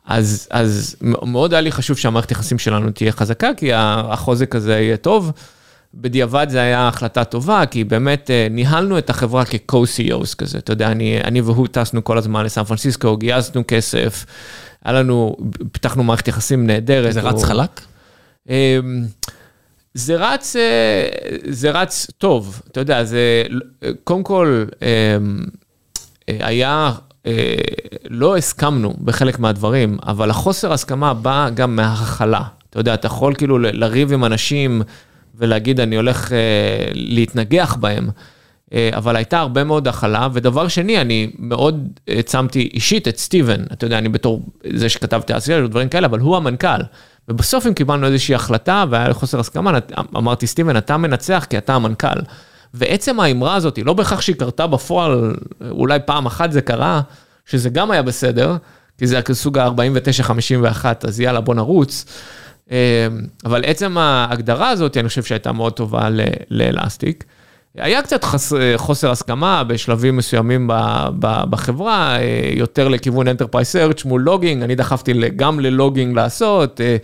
[0.06, 4.98] אז, אז מאוד היה לי חשוב שהמערכת יחסים שלנו תהיה חזקה, כי החוזק הזה יהיה
[4.98, 5.32] טוב.
[5.94, 10.92] בדיעבד זה היה החלטה טובה, כי באמת אה, ניהלנו את החברה כ-co-CEOs כזה, אתה יודע,
[10.92, 14.26] אני, אני והוא טסנו כל הזמן לסן פרנסיסקו, גייסנו כסף,
[14.86, 15.36] היה לנו,
[15.72, 17.14] פיתחנו מערכת יחסים נהדרת.
[17.14, 17.82] זה רץ הוא- חלק?
[19.94, 21.08] זה רץ, אה,
[21.50, 23.44] זה רץ טוב, אתה יודע, זה
[24.04, 25.40] קודם כל אמ,
[26.30, 26.92] אה, היה,
[27.26, 27.56] אה,
[28.10, 32.42] לא הסכמנו בחלק מהדברים, אבל החוסר הסכמה בא גם מההכלה.
[32.70, 34.82] אתה יודע, אתה יכול כאילו לריב עם אנשים
[35.36, 36.32] ולהגיד, אני הולך
[36.94, 38.10] להתנגח בהם.
[38.94, 43.98] אבל הייתה הרבה מאוד הכלה, ודבר שני, אני מאוד העצמתי אישית את סטיבן, אתה יודע,
[43.98, 44.42] אני בתור
[44.74, 46.82] זה שכתבתי עשייה ודברים כאלה, אבל הוא המנכ"ל.
[47.32, 49.80] ובסוף אם קיבלנו איזושהי החלטה והיה לי חוסר הסכמה,
[50.18, 52.20] אמרתי, סטיבן, אתה מנצח כי אתה המנכ"ל.
[52.74, 55.36] ועצם האמרה הזאת, לא בהכרח שהיא קרתה בפועל,
[55.72, 57.02] אולי פעם אחת זה קרה,
[57.46, 58.56] שזה גם היה בסדר,
[58.98, 62.06] כי זה היה סוג ה-49-51, אז יאללה, בוא נרוץ.
[62.72, 63.08] אה,
[63.46, 67.24] אבל עצם ההגדרה הזאת, אני חושב שהייתה מאוד טובה ל- לאלסטיק.
[67.76, 68.54] היה קצת חס...
[68.76, 70.74] חוסר הסכמה בשלבים מסוימים ב...
[71.20, 71.44] ב...
[71.50, 76.98] בחברה, אה, יותר לכיוון Enterprise Search מול לוגינג, אני דחפתי גם ללוגינג לעשות, אה,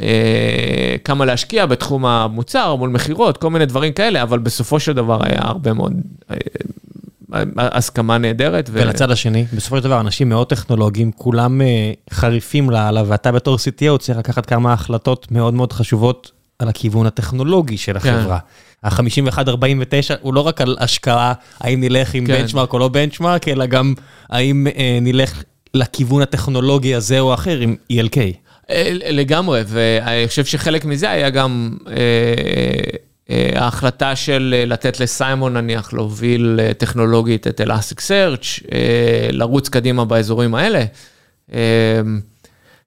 [0.00, 5.18] אה, כמה להשקיע בתחום המוצר מול מכירות, כל מיני דברים כאלה, אבל בסופו של דבר
[5.22, 5.92] היה הרבה מאוד
[7.58, 8.70] הסכמה נהדרת.
[8.72, 11.60] ו- ולצד השני, בסופו של דבר, אנשים מאוד טכנולוגיים, כולם
[12.10, 17.76] חריפים לאללה, ואתה בתור CTO צריך לקחת כמה החלטות מאוד מאוד חשובות על הכיוון הטכנולוגי
[17.76, 18.38] של החברה.
[18.84, 22.32] ה-51-49 הוא לא רק על השקעה, האם נלך עם כן.
[22.32, 23.94] בנצ'מארק או לא בנצ'מארק, אלא גם
[24.30, 25.42] האם אה, נלך
[25.74, 28.16] לכיוון הטכנולוגי הזה או אחר עם ELK.
[28.70, 31.94] אה, לגמרי, ואני חושב שחלק מזה היה גם אה,
[33.30, 38.60] אה, ההחלטה של אה, לתת לסיימון נניח להוביל אה, טכנולוגית את אלאסטיק סרצ',
[39.30, 40.84] לרוץ קדימה באזורים האלה.
[41.54, 41.60] אה,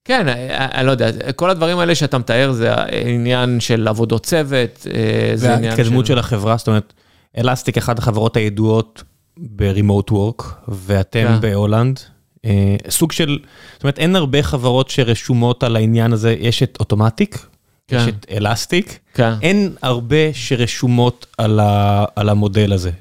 [0.06, 4.88] כן, אה, אני לא יודע, כל הדברים האלה שאתה מתאר זה העניין של עבודות צוות,
[4.94, 6.94] אה, זה עניין וההתקדמות של החברה, זאת אומרת,
[7.38, 9.04] אלסטיק אחת החברות הידועות
[9.38, 11.42] ב-remote work, ואתם כן.
[11.42, 12.00] בהולנד.
[12.46, 13.40] אה, סוג של,
[13.74, 17.48] זאת אומרת, אין הרבה חברות שרשומות על העניין הזה, יש את Automattic,
[17.88, 17.98] כן.
[17.98, 19.34] יש את Elastic, כן.
[19.42, 22.92] אין הרבה שרשומות על, ה, על המודל הזה.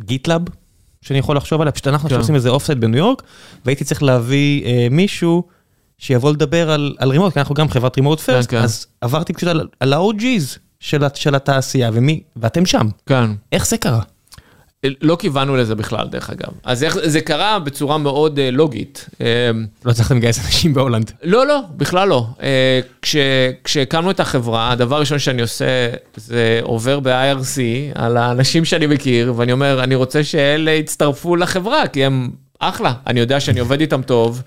[0.00, 0.42] GitLab,
[1.02, 2.16] שאני יכול לחשוב עליה, פשוט אנחנו כן.
[2.16, 3.22] עושים איזה offsite בניו יורק,
[3.64, 5.44] והייתי צריך להביא אה, מישהו
[6.00, 8.56] שיבוא לדבר על, על remote, כי אנחנו גם חברת remote first, כן.
[8.56, 12.88] אז עברתי פשוט על, על ה-OG's של, של התעשייה, ומי, ואתם שם.
[13.06, 13.24] כן.
[13.52, 14.00] איך זה קרה?
[14.84, 16.48] לא כיוונו לזה בכלל, דרך אגב.
[16.64, 19.08] אז איך, זה קרה בצורה מאוד אה, לוגית.
[19.20, 19.26] אה,
[19.84, 21.12] לא הצלחתם לגייס אנשים בהולנד.
[21.22, 22.26] לא, לא, בכלל לא.
[22.42, 23.16] אה, כש,
[23.64, 27.58] כשהקמנו את החברה, הדבר הראשון שאני עושה זה עובר ב-IRC
[27.94, 33.20] על האנשים שאני מכיר, ואני אומר, אני רוצה שאלה יצטרפו לחברה, כי הם אחלה, אני
[33.20, 34.42] יודע שאני עובד איתם טוב,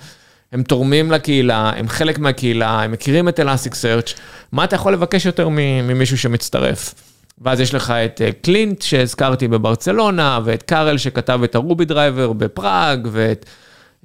[0.53, 3.39] הם תורמים לקהילה, הם חלק מהקהילה, הם מכירים את
[3.73, 4.13] סרצ',
[4.51, 6.93] מה אתה יכול לבקש יותר ממישהו שמצטרף?
[7.41, 12.33] ואז יש לך את אה, קלינט שהזכרתי בברצלונה, ואת קארל שכתב את ה Ruby driver
[12.33, 13.45] בפראג, ואת,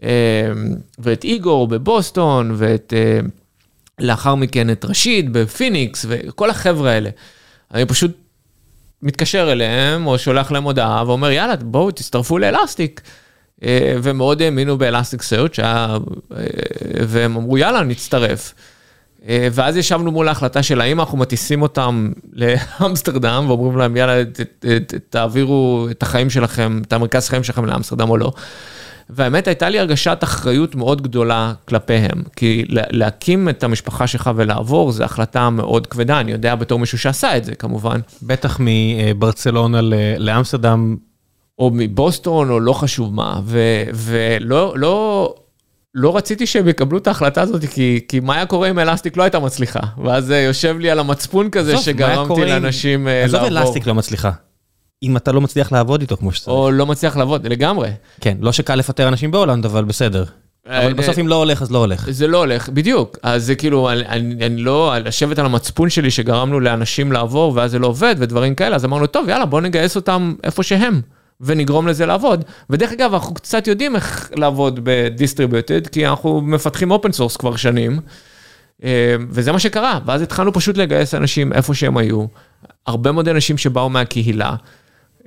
[0.02, 0.08] אה,
[0.98, 3.20] ואת איגור בבוסטון, ואת אה,
[3.98, 7.10] לאחר מכן את רשיד בפיניקס, וכל החבר'ה האלה.
[7.74, 8.10] אני פשוט
[9.02, 13.00] מתקשר אליהם, או שולח להם הודעה, ואומר, יאללה, בואו תצטרפו ל Elastic.
[13.64, 15.58] אה, ומאוד האמינו ב Elasticsearch,
[17.08, 18.54] והם אמרו, יאללה, נצטרף.
[19.28, 24.40] אה, ואז ישבנו מול ההחלטה של האם אנחנו מטיסים אותם לאמסטרדם, ואומרים להם, יאללה, ת,
[24.40, 28.32] ת, ת, תעבירו את החיים שלכם, את המרכז חיים שלכם לאמסטרדם או לא.
[29.10, 34.92] והאמת הייתה לי הרגשת אחריות מאוד גדולה כלפיהם, כי לה- להקים את המשפחה שלך ולעבור,
[34.92, 39.80] זו החלטה מאוד כבדה, אני יודע בתור מישהו שעשה את זה כמובן, בטח מברצלונה
[40.18, 40.96] לאמסטרדם,
[41.58, 45.34] או מבוסטון או לא חשוב מה, ו- ולא לא,
[45.94, 49.22] לא רציתי שהם יקבלו את ההחלטה הזאת, כי, כי מה היה קורה אם אלסטיק לא
[49.22, 53.40] הייתה מצליחה, ואז זה יושב לי על המצפון כזה עזוב, היה שגרמתי לאנשים אה, עזוב
[53.42, 54.30] לעבור, אלסטיק לא מצליחה.
[55.02, 56.48] אם אתה לא מצליח לעבוד איתו כמו שצריך.
[56.48, 57.90] או לא מצליח לעבוד, לגמרי.
[58.20, 60.24] כן, לא שקל לפטר אנשים בהולנד, אבל בסדר.
[60.66, 62.10] אבל בסוף אם לא הולך, אז לא הולך.
[62.10, 63.18] זה לא הולך, בדיוק.
[63.22, 67.70] אז זה כאילו, אני, אני, אני לא, לשבת על המצפון שלי שגרמנו לאנשים לעבור ואז
[67.70, 71.00] זה לא עובד ודברים כאלה, אז אמרנו, טוב, יאללה, בוא נגייס אותם איפה שהם,
[71.40, 72.44] ונגרום לזה לעבוד.
[72.70, 77.56] ודרך אגב, אנחנו קצת יודעים איך לעבוד ב distributed, כי אנחנו מפתחים open source כבר
[77.56, 78.00] שנים,
[78.84, 82.26] אה, וזה מה שקרה, ואז התחלנו פשוט לגייס אנשים איפה שהם היו,
[82.86, 84.54] הרבה מאוד אנשים שבאו מהקהילה.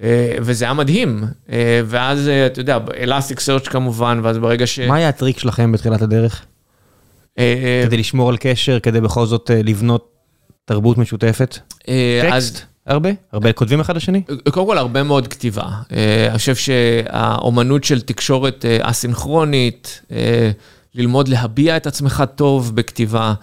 [0.02, 4.80] אה, וזה היה מדהים, אה, ואז אתה יודע, Elasticsearch כמובן, ואז ברגע ש...
[4.80, 6.46] מה היה הטריק שלכם בתחילת הדרך?
[7.86, 10.12] כדי לשמור על קשר, כדי בכל זאת לבנות
[10.66, 11.58] תרבות משותפת?
[12.22, 12.71] טקסט?
[12.86, 13.10] הרבה?
[13.32, 14.22] הרבה כותבים אחד לשני?
[14.52, 15.64] קודם כל הרבה מאוד כתיבה.
[15.92, 20.52] אה, אני חושב שהאומנות של תקשורת אה, אסינכרונית, אה,
[20.96, 23.34] ללמוד להביע את עצמך טוב בכתיבה,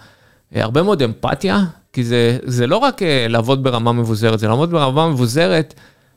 [0.55, 1.63] אה, הרבה מאוד אמפתיה,
[1.93, 5.73] כי זה, זה לא רק אה, לעבוד ברמה מבוזרת, זה לעבוד ברמה מבוזרת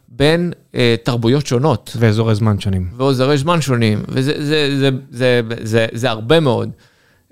[0.08, 1.96] בין אה, תרבויות שונות.
[1.98, 2.88] ואזורי זמן שונים.
[2.96, 6.70] ואזורי זמן שונים, וזה זה, זה, זה, זה, זה הרבה מאוד.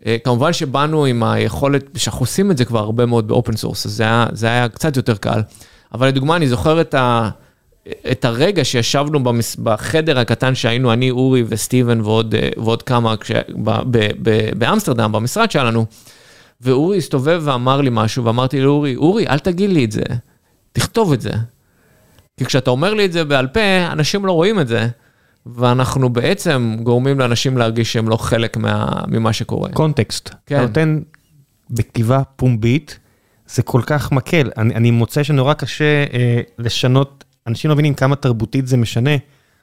[0.07, 3.87] אה, כמובן שבאנו עם היכולת, שאנחנו עושים את זה כבר הרבה מאוד ב open source,
[3.87, 5.41] אז זה היה, זה היה קצת יותר קל.
[5.93, 7.31] אבל לדוגמה, אני זוכר את, ה,
[8.11, 13.31] את הרגע שישבנו במס, בחדר הקטן שהיינו, אני, אורי וסטיבן ועוד, אה, ועוד כמה, כש,
[13.65, 15.87] ב, ב, ב, באמסטרדם, במשרד שלנו,
[16.61, 20.03] ואורי הסתובב ואמר לי משהו, ואמרתי לאורי, אורי, אל תגיד לי את זה,
[20.73, 21.33] תכתוב את זה.
[22.37, 23.61] כי כשאתה אומר לי את זה בעל פה,
[23.93, 24.89] אנשים לא רואים את זה,
[25.47, 29.71] ואנחנו בעצם גורמים לאנשים להרגיש שהם לא חלק מה, ממה שקורה.
[29.73, 30.35] קונטקסט.
[30.47, 30.57] כן.
[30.57, 31.01] אתה נותן
[31.71, 32.99] בכתיבה פומבית,
[33.55, 34.51] זה כל כך מקל.
[34.57, 39.17] אני, אני מוצא שנורא קשה אה, לשנות, אנשים לא מבינים כמה תרבותית זה משנה.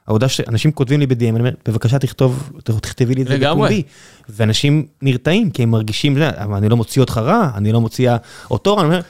[0.06, 3.38] העובדה שאנשים כותבים לי ב-DM, אני אומר, בבקשה תכתוב, תכתבי לי את זה.
[3.38, 3.82] בפומבי.
[4.28, 8.10] ואנשים נרתעים, כי הם מרגישים, "זה, אבל אני לא מוציא אותך רע, אני לא מוציא
[8.50, 9.00] אותו רע, אני אומר,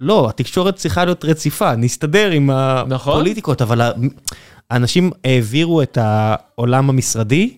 [0.00, 2.50] לא, התקשורת צריכה להיות רציפה, נסתדר עם
[2.86, 3.12] נכון.
[3.12, 3.92] הפוליטיקות, אבל
[4.70, 7.54] האנשים העבירו את העולם המשרדי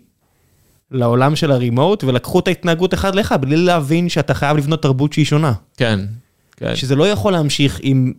[0.91, 5.25] לעולם של הרימוט, ולקחו את ההתנהגות אחד לאחד, בלי להבין שאתה חייב לבנות תרבות שהיא
[5.25, 5.53] שונה.
[5.77, 6.01] כן,
[6.57, 6.77] כן.
[6.77, 8.13] שזה לא יכול להמשיך עם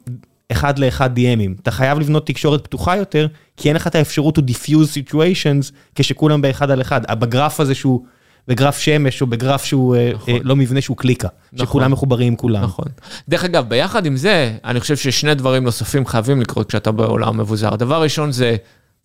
[0.51, 1.61] אחד לאחד DMים.
[1.61, 3.27] אתה חייב לבנות תקשורת פתוחה יותר,
[3.57, 7.01] כי אין לך את האפשרות to diffuse situations כשכולם באחד על אחד.
[7.19, 8.05] בגרף הזה שהוא,
[8.47, 10.33] בגרף שמש או בגרף שהוא אה, נכון.
[10.33, 11.65] אה, לא מבנה שהוא קליקה, נכון.
[11.65, 12.63] שכולם מחוברים עם כולם.
[12.63, 12.85] נכון.
[13.29, 17.73] דרך אגב, ביחד עם זה, אני חושב ששני דברים נוספים חייבים לקרות כשאתה בעולם מבוזר.
[17.73, 18.55] הדבר הראשון זה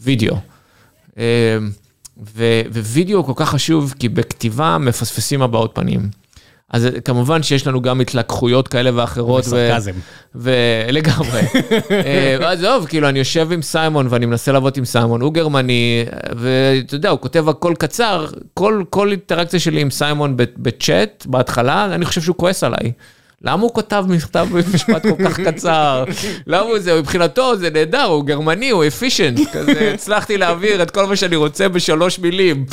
[0.01, 0.37] וידאו.
[1.19, 1.59] אה,
[2.73, 6.11] ווידאו כל כך חשוב, כי בכתיבה מפספסים הבעות פנים.
[6.71, 9.45] אז אה, כמובן שיש לנו גם התלקחויות כאלה ואחרות.
[9.45, 9.93] ו- וסרקזם.
[10.35, 11.41] ולגמרי.
[11.91, 16.05] אה, עזוב, כאילו, אני יושב עם סיימון ואני מנסה לעבוד עם סיימון, הוא גרמני,
[16.37, 22.05] ואתה יודע, הוא כותב הכל קצר, כל, כל אינטראקציה שלי עם סיימון בצ'אט, בהתחלה, אני
[22.05, 22.93] חושב שהוא כועס עליי.
[23.43, 26.05] למה הוא כתב מכתב במשפט כל כך קצר?
[26.47, 27.01] למה הוא זה?
[27.01, 29.41] מבחינתו זה נהדר, הוא גרמני, הוא אפישנט.
[29.53, 32.65] כזה, הצלחתי להעביר את כל מה שאני רוצה בשלוש מילים.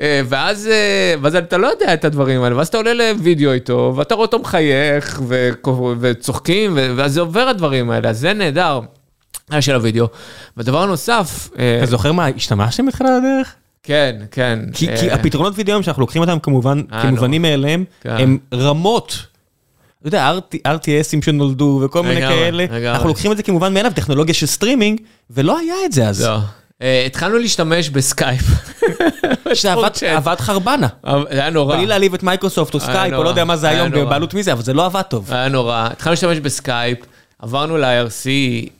[0.00, 3.92] אה, ואז, אה, ואז אתה לא יודע את הדברים האלה, ואז אתה עולה לוידאו איתו,
[3.96, 5.22] ואתה רואה אותו מחייך,
[6.00, 8.80] וצוחקים, ואז זה עובר הדברים האלה, אז זה נהדר.
[9.50, 10.06] היה של הוידאו.
[10.56, 13.54] ודבר נוסף, אה, אתה זוכר מה השתמשתם בתחילת הדרך?
[13.82, 14.58] כן, כן.
[14.72, 18.16] כי, אה, כי הפתרונות וידאו שאנחנו לוקחים אותם כמובן, אה, כמובנים מאליהם, כן.
[18.18, 19.26] הם רמות.
[20.00, 22.64] אתה יודע, RT- RTCים שנולדו וכל מיני כאלה.
[22.94, 26.22] אנחנו לוקחים את זה כמובן מאליו, טכנולוגיה של סטרימינג, ולא היה את זה אז.
[26.22, 26.38] לא.
[26.82, 28.42] אה, התחלנו להשתמש בסקייפ.
[29.54, 30.16] שזה עבד- צ'אט.
[30.16, 30.86] עבד חרבנה.
[31.30, 31.76] זה היה נורא.
[31.76, 33.90] בלי להעליב את מייקרוסופט או סקייפ, או לא יודע מה זה היום.
[33.90, 35.32] בבעלות מי זה, אבל זה לא עבד טוב.
[35.32, 35.88] היה נורא.
[35.92, 36.98] התחלנו להשתמש בסקייפ,
[37.38, 38.26] עברנו ל-IRC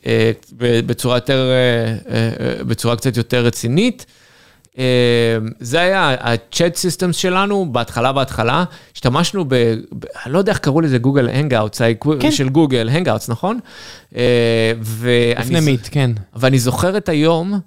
[0.06, 0.30] אה,
[0.60, 4.06] בצורה יותר, אה, אה, אה, בצורה קצת יותר רצינית.
[4.78, 4.84] אה,
[5.60, 9.54] זה היה ה-chat systems שלנו, בהתחלה בהתחלה, השתמשנו ב...
[10.26, 11.80] אני לא יודע איך קראו לזה Google Hangouts,
[12.20, 12.30] כן.
[12.30, 13.58] של Google, Hangouts, נכון?
[14.16, 14.22] אה,
[14.80, 16.10] ואני לפני Meet, כן.
[16.36, 17.60] ואני זוכר את היום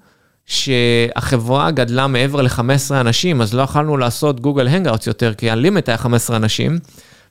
[0.50, 5.90] שהחברה גדלה מעבר ל-15 אנשים, אז לא יכולנו לעשות Google Hangouts יותר, כי ה limit
[5.90, 6.80] היה 15 אנשים,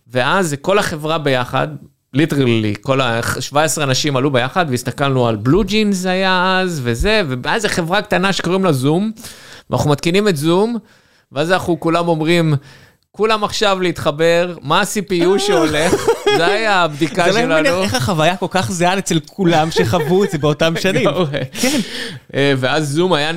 [0.08, 1.68] ואז כל החברה ביחד,
[2.14, 8.02] literally, כל ה-17 אנשים עלו ביחד, והסתכלנו על BlueJeans היה אז, וזה, ואז זו חברה
[8.02, 9.12] קטנה שקוראים לה Zoom,
[9.70, 10.76] ואנחנו מתקינים את זום,
[11.32, 12.54] ואז אנחנו כולם אומרים,
[13.18, 15.94] כולם עכשיו להתחבר, מה ה-CPU שהולך,
[16.36, 17.60] זה היה הבדיקה זה לא שלנו.
[17.60, 21.08] מבין איך החוויה כל כך זהה אצל כולם שחוו את זה באותם שנים.
[21.60, 21.80] כן.
[22.34, 23.32] אה, ואז זום היה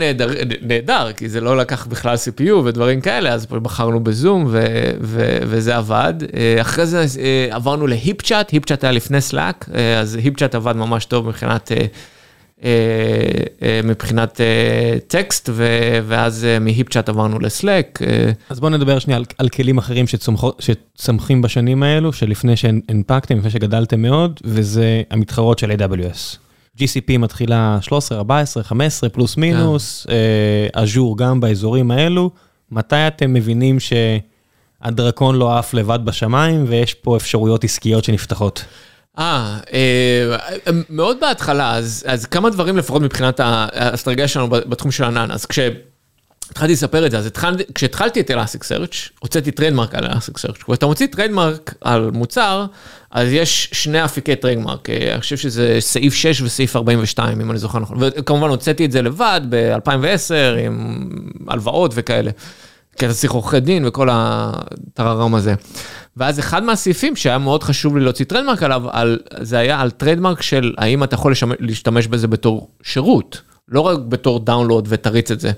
[0.61, 4.47] נהדר, כי זה לא לקח בכלל CPU ודברים כאלה, אז בחרנו בזום
[5.41, 6.13] וזה עבד.
[6.35, 9.69] אה, אחרי זה אה, עברנו להיפ צ'אט, היפ צ'אט היה לפני סלאק,
[10.01, 11.71] אז היפ צ'אט עבד ממש טוב מבחינת...
[12.63, 12.69] אה,
[13.61, 15.49] אה, מבחינת אה, טקסט,
[16.07, 17.99] ואז אה, מהיפ צ'אט עברנו לסלאק.
[18.01, 20.05] אה, אז בואו נדבר שנייה על, על כלים אחרים
[20.59, 26.37] שצמחים בשנים האלו, שלפני שהנפקתם, לפני שגדלתם מאוד, וזה המתחרות של AWS.
[26.77, 32.31] GCP מתחילה 13, 14, 15, פלוס מינוס, אה, אג'ור גם באזורים האלו.
[32.71, 38.65] מתי אתם מבינים שהדרקון לא עף לבד בשמיים ויש פה אפשרויות עסקיות שנפתחות?
[39.17, 45.31] אה, אה, מאוד בהתחלה, אז, אז כמה דברים לפחות מבחינת האסטרטגיה שלנו בתחום של ענן.
[45.31, 50.63] אז כשהתחלתי לספר את זה, אז התחל, כשהתחלתי את Elasticsearch הוצאתי trademark על Elasticsearch.
[50.63, 52.65] כשאתה מוציא trademark על מוצר,
[53.11, 57.59] אז יש שני אפיקי trademark, אה, אני חושב שזה סעיף 6 וסעיף 42, אם אני
[57.59, 57.97] זוכר נכון.
[57.99, 61.09] וכמובן הוצאתי את זה לבד ב-2010 עם
[61.47, 62.31] הלוואות וכאלה.
[62.97, 65.53] כי אתה צריך עורכי דין וכל הטררם הזה.
[66.17, 70.41] ואז אחד מהסעיפים שהיה מאוד חשוב לי להוציא trademark עליו, על, זה היה על trademark
[70.41, 75.39] של האם אתה יכול לשמש, להשתמש בזה בתור שירות, לא רק בתור download ותריץ את
[75.39, 75.51] זה.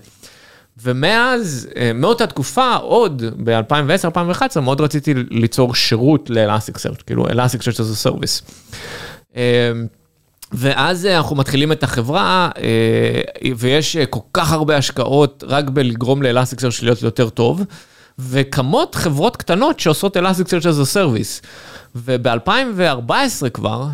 [0.84, 8.08] ומאז, אה, מאותה תקופה, עוד ב-2010-2011, מאוד רציתי ליצור שירות ל-Elasticsearch, כאילו Elasticsearch as a
[8.08, 8.52] service.
[10.54, 16.84] אה, ואז אנחנו מתחילים את החברה, אה, ויש כל כך הרבה השקעות רק בלגרום ל-Elasticsearch
[16.84, 17.64] להיות יותר טוב.
[18.20, 21.46] וקמות חברות קטנות שעושות Elasticsearch as a Service.
[21.96, 23.88] וב-2014 כבר,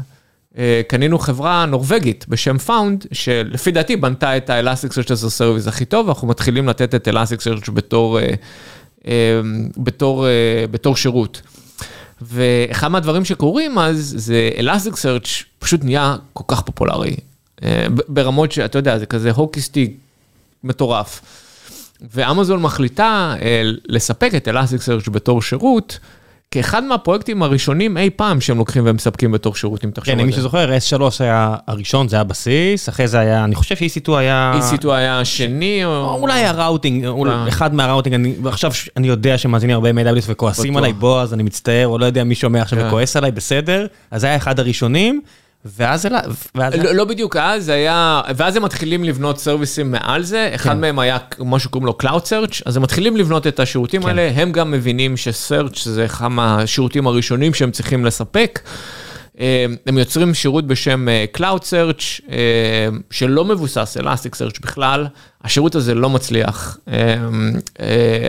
[0.58, 6.08] אה, קנינו חברה נורבגית בשם Found, שלפי דעתי בנתה את ה-Elasticsearch as Service הכי טוב,
[6.08, 8.34] ואנחנו מתחילים לתת את Elasticsearch בתור, אה,
[9.08, 9.42] אה,
[9.78, 10.26] בתור,
[10.72, 11.42] בתור שירות.
[12.22, 17.16] ואחד מהדברים שקורים אז, זה Elasticsearch פשוט נהיה כל כך פופולרי.
[18.08, 19.94] ברמות שאתה יודע, זה כזה hockey stick
[20.64, 21.22] מטורף.
[22.14, 26.00] ואמזון מחליטה אה, לספק את Elasticsearch בתור שירות,
[26.52, 30.22] כאחד מהפרויקטים הראשונים אי פעם שהם לוקחים ומספקים בתור שירות, אם תחשוב על זה.
[30.22, 34.12] כן, מי שזוכר, S3 היה הראשון, זה היה בסיס, אחרי זה היה, אני חושב ש-EC2
[34.12, 34.60] היה...
[34.60, 36.18] EC2 היה השני, או...
[36.20, 37.06] אולי הראוטינג,
[37.48, 41.98] אחד מהראוטינג, אני, עכשיו אני יודע שמאזינים הרבה מ-AWS וכועסים עליי, בועז, אני מצטער, או
[41.98, 42.88] לא יודע מי שומע עכשיו כן.
[42.88, 45.22] וכועס עליי, בסדר, אז זה היה אחד הראשונים.
[45.66, 46.20] ואז אלה,
[46.56, 46.74] ואז...
[46.74, 50.82] לא, לא בדיוק אז, היה, ואז הם מתחילים לבנות סרוויסים מעל זה, אחד כן.
[50.82, 54.08] מהם היה מה שקוראים לו Cloud Search, אז הם מתחילים לבנות את השירותים כן.
[54.08, 58.60] האלה, הם גם מבינים ש-Search זה אחד מהשירותים הראשונים שהם צריכים לספק.
[59.40, 65.08] אה, הם יוצרים שירות בשם אה, Cloud Search, אה, שלא מבוסס Elastic Search בכלל,
[65.44, 66.78] השירות הזה לא מצליח.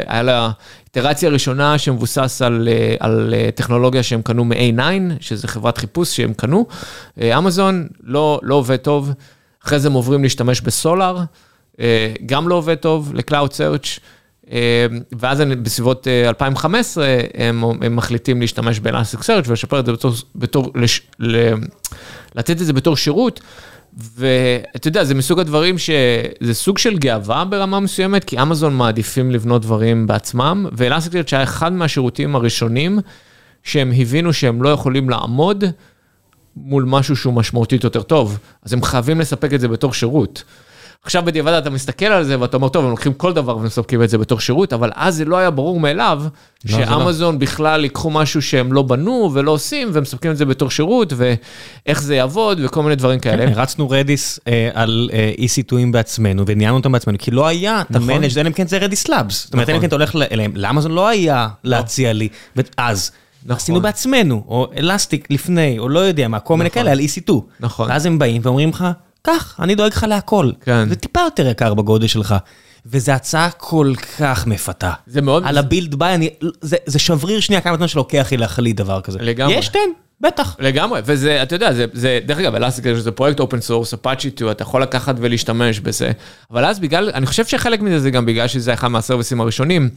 [0.07, 0.51] היה לה
[0.85, 2.69] איטרציה ראשונה שמבוסס על,
[3.01, 4.81] על טכנולוגיה שהם קנו מ-A9,
[5.21, 6.67] שזה חברת חיפוש שהם קנו.
[7.21, 9.13] אמזון לא, לא עובד טוב,
[9.65, 11.19] אחרי זה הם עוברים להשתמש בסולאר,
[12.27, 14.01] גם לא עובד טוב, ל-Cloud Search.
[15.19, 21.03] ואז בסביבות 2015 הם, הם מחליטים להשתמש באלאסטיק סרצ' ולשפר את זה בתור, בתור לש,
[21.19, 21.53] ל,
[22.35, 23.41] לתת את זה בתור שירות.
[24.17, 29.63] ואתה יודע, זה מסוג הדברים שזה סוג של גאווה ברמה מסוימת, כי אמזון מעדיפים לבנות
[29.63, 32.99] דברים בעצמם, ואלאסטיק סרצ' היה אחד מהשירותים הראשונים
[33.63, 35.65] שהם הבינו שהם לא יכולים לעמוד
[36.57, 40.45] מול משהו שהוא משמעותית יותר טוב, אז הם חייבים לספק את זה בתור שירות.
[41.05, 44.09] עכשיו בדיעבד אתה מסתכל על זה ואתה אומר, טוב, הם לוקחים כל דבר ומספקים את
[44.11, 46.87] זה בתור שירות, אבל אז זה לא היה ברור מאליו לא, לא.
[46.87, 47.41] שאמזון לא.
[47.41, 52.15] בכלל ייקחו משהו שהם לא בנו ולא עושים, ומספקים את זה בתור שירות, ואיך זה
[52.15, 53.47] יעבוד וכל מיני דברים כאלה.
[53.47, 57.91] כן, רצנו רדיס אה, על אה, EC2ים בעצמנו, וניהלנו אותם בעצמנו, כי לא היה את
[57.91, 58.11] נכון.
[58.11, 59.45] המנג' אלא אם כן זה רדיס לאבס.
[59.45, 61.77] זאת אומרת, אלא אם כן אתה הולך אליהם, לאמזון לא היה לא.
[61.77, 62.29] להציע לי,
[62.77, 63.11] אז.
[63.45, 63.57] נכון.
[63.57, 66.83] עשינו בעצמנו, או Elastic לפני, או לא יודע מה, כל מיני נכון.
[66.83, 67.33] כאלה על EC2.
[67.61, 67.91] נכון.
[67.91, 68.85] ואז הם באים ואומרים לך,
[69.23, 70.51] קח, אני דואג לך להכל.
[70.61, 70.89] כן.
[70.89, 72.35] זה טיפה יותר יקר בגודל שלך.
[72.87, 74.93] וזו הצעה כל כך מפתה.
[75.07, 75.43] זה מאוד...
[75.47, 76.31] על ה build buy, אני...
[76.61, 79.19] זה, זה שבריר שנייה כמה זמן שלוקח לי להחליט דבר כזה.
[79.23, 79.55] לגמרי.
[79.55, 79.79] יש, תן,
[80.21, 80.57] בטח.
[80.59, 84.51] לגמרי, וזה, אתה יודע, זה, זה דרך אגב, Elastic זה פרויקט open source, Apache 2,
[84.51, 86.11] אתה יכול לקחת ולהשתמש בזה.
[86.51, 89.89] אבל אז בגלל, אני חושב שחלק מזה זה גם בגלל שזה אחד מהסרוויסים הראשונים,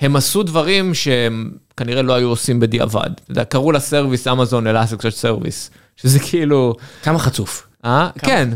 [0.00, 3.10] הם עשו דברים שהם כנראה לא היו עושים בדיעבד.
[3.14, 6.74] אתה יודע, קראו לסרוויס Amazon Elastic Service, שזה כאילו...
[7.02, 7.66] כמה חצוף.
[7.84, 8.08] אה?
[8.18, 8.48] כן.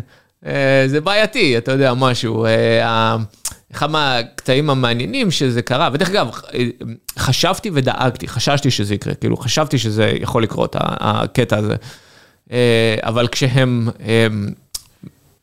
[0.46, 2.44] אה, זה בעייתי, אתה יודע, משהו.
[2.44, 3.16] אה,
[3.72, 6.30] אחד מהקטעים המעניינים שזה קרה, ודרך אגב,
[7.18, 11.74] חשבתי ודאגתי, חששתי שזה יקרה, כאילו, חשבתי שזה יכול לקרות, הקטע הזה.
[12.52, 13.88] אה, אבל כשהם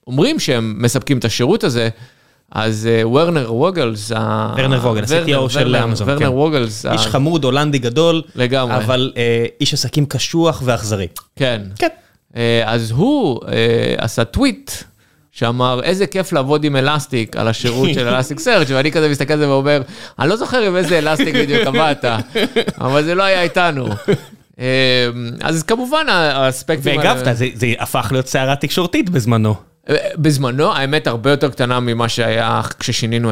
[0.07, 1.89] אומרים שהם מספקים את השירות הזה,
[2.51, 6.34] אז וורנר ווגלס, וורנר ווגלס, ה-CTO של אמזון, וורנר.
[6.34, 9.13] ווגלס, איש חמוד, הולנדי גדול, לגמרי, אבל
[9.61, 11.07] איש עסקים קשוח ואכזרי.
[11.36, 11.61] כן.
[11.75, 11.88] כן.
[12.65, 13.39] אז הוא
[13.97, 14.71] עשה טוויט
[15.31, 19.49] שאמר, איזה כיף לעבוד עם Elastic על השירות של Elasticsearch ואני כזה מסתכל על זה
[19.49, 19.81] ואומר,
[20.19, 22.05] אני לא זוכר עם איזה Elastic בדיוק עבדת,
[22.81, 23.88] אבל זה לא היה איתנו.
[24.59, 24.63] אמ,
[25.41, 26.97] אז כמובן האספקטים...
[26.97, 29.55] והגבת, זה, זה הפך להיות סערה תקשורתית בזמנו.
[30.17, 33.31] בזמנו, האמת הרבה יותר קטנה ממה שהיה כששינינו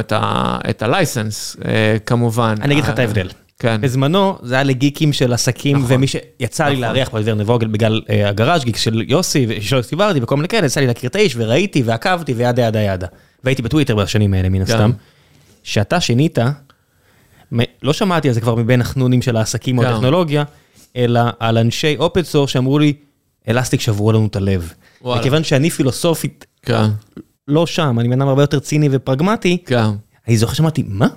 [0.70, 2.56] את ה license, אה, כמובן.
[2.62, 3.28] אני אגיד לך את ההבדל.
[3.62, 3.82] כן.
[3.82, 5.96] בזמנו זה היה לגיקים של עסקים, נכון.
[5.96, 6.76] ומי שיצא נכון.
[6.76, 10.36] לי לארח את וורנר ווגלס בגלל אה, ה Garage Geek של יוסי, ושל סיברתי וכל
[10.36, 13.08] מיני כאלה, יצא לי להכיר את האיש, וראיתי ועקבתי ו yada yada yada.
[13.44, 14.92] והייתי בטוויטר בשנים האלה מן הסתם.
[15.64, 16.38] כשאתה שינית
[17.84, 19.90] לא שמעתי על זה כבר מבין החנונים של העסקים או כן.
[19.90, 20.44] הטכנולוגיה,
[20.96, 22.94] אלא על אנשי open source שאמרו לי,
[23.50, 24.74] אלסטיק שברו לנו את הלב.
[25.02, 25.22] וואלה.
[25.22, 26.84] מכיוון שאני פילוסופית כן,
[27.48, 29.84] לא שם, אני בן אדם הרבה יותר ציני ופרגמטי, כן,
[30.28, 31.08] אני זוכר שאמרתי, מה?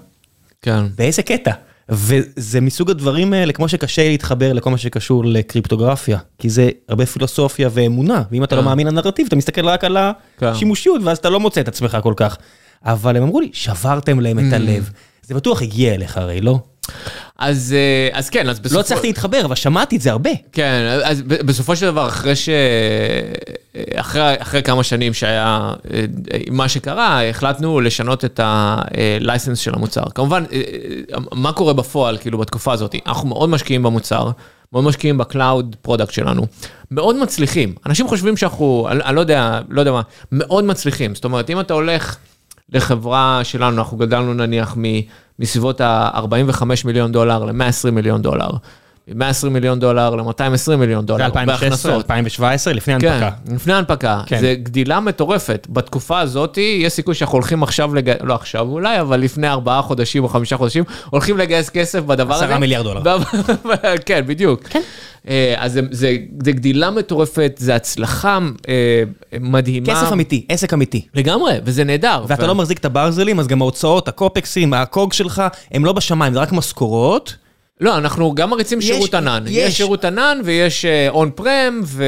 [0.62, 0.84] כן.
[0.96, 1.52] באיזה קטע?
[1.88, 7.68] וזה מסוג הדברים האלה, כמו שקשה להתחבר לכל מה שקשור לקריפטוגרפיה, כי זה הרבה פילוסופיה
[7.72, 8.66] ואמונה, ואם אתה לא כן.
[8.66, 9.96] מאמין לנרטיב, אתה מסתכל רק על
[10.38, 10.46] כן.
[10.46, 12.36] השימושיות, ואז אתה לא מוצא את עצמך כל כך.
[12.84, 14.42] אבל הם אמרו לי, שברתם להם Mm.
[14.48, 14.90] את הלב.
[15.22, 16.58] זה בטוח הגיע אליך הרי, לא?
[17.38, 18.74] אז, אה, אז כן, אז בסופו...
[18.74, 20.30] לא הצלחתי להתחבר, אבל שמעתי את זה הרבה.
[20.52, 22.48] כן, אז בסופו של דבר, אחרי ש...
[23.94, 26.04] אחרי, אחרי כמה שנים שהיה אה,
[26.50, 30.02] מה שקרה, החלטנו לשנות את ה-license של המוצר.
[30.14, 32.94] כמובן, אה, מה קורה בפועל, כאילו, בתקופה הזאת?
[33.06, 34.30] אנחנו מאוד משקיעים במוצר,
[34.72, 36.46] מאוד משקיעים ב cloud product שלנו,
[36.90, 37.74] מאוד מצליחים.
[37.86, 41.14] אנשים חושבים שאנחנו, אני, אני לא יודע, לא יודע מה, מאוד מצליחים.
[41.14, 42.16] זאת אומרת, אם אתה הולך
[42.72, 45.00] לחברה שלנו, אנחנו גדלנו נניח מ-
[45.38, 48.50] מסביבות ה-45 מיליון דולר ל-120 מיליון דולר.
[49.08, 52.04] מ-120 מיליון דולר ל-220 מיליון דולר 2016, בהכנסות.
[52.04, 53.54] 2017, לפני כן, ההנפקה.
[53.54, 54.20] לפני ההנפקה.
[54.26, 54.40] כן.
[54.40, 55.66] זה גדילה מטורפת.
[55.70, 60.24] בתקופה הזאת, יש סיכוי שאנחנו הולכים עכשיו לגייס, לא עכשיו אולי, אבל לפני ארבעה חודשים
[60.24, 62.44] או חמישה חודשים, הולכים לגייס כסף בדבר הזה.
[62.44, 63.02] עשרה מיליארד דולר.
[64.06, 64.62] כן, בדיוק.
[64.62, 64.80] כן.
[65.28, 68.38] אה, אז זה, זה, זה גדילה מטורפת, זה הצלחה
[68.68, 69.02] אה,
[69.40, 69.86] מדהימה.
[69.86, 71.06] כסף אמיתי, עסק אמיתי.
[71.14, 72.24] לגמרי, וזה נהדר.
[72.28, 75.42] ואתה ו- לא מחזיק את הברזלים, אז גם ההוצאות, הקופקסים, הקוג שלך,
[75.72, 77.36] הם לא בשמיים, זה רק משכורות.
[77.80, 79.44] לא, אנחנו גם מריצים יש- שירות ענן.
[79.46, 79.52] יש.
[79.68, 82.04] יש שירות ענן ויש און פרם, ו...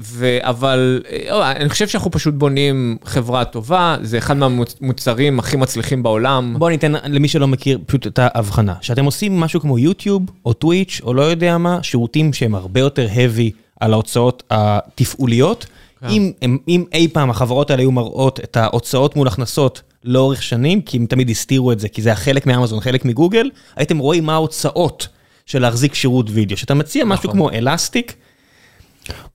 [0.00, 0.38] ו...
[0.40, 6.54] אבל אה, אני חושב שאנחנו פשוט בונים חברה טובה, זה אחד מהמוצרים הכי מצליחים בעולם.
[6.58, 8.74] בוא ניתן למי שלא מכיר פשוט את ההבחנה.
[8.80, 13.06] שאתם עושים משהו כמו יוטיוב או טוויץ' או לא יודע מה, שירותים שהם הרבה יותר
[13.14, 15.66] heavy על ההוצאות התפעוליות.
[16.08, 20.80] אם, הם, אם אי פעם החברות האלה היו מראות את ההוצאות מול הכנסות לאורך שנים,
[20.80, 24.24] כי הם תמיד הסתירו את זה, כי זה היה חלק מאמזון, חלק מגוגל, הייתם רואים
[24.24, 25.08] מה ההוצאות
[25.46, 26.56] של להחזיק שירות וידאו.
[26.56, 27.32] שאתה מציע משהו נכון.
[27.32, 28.14] כמו Elastic,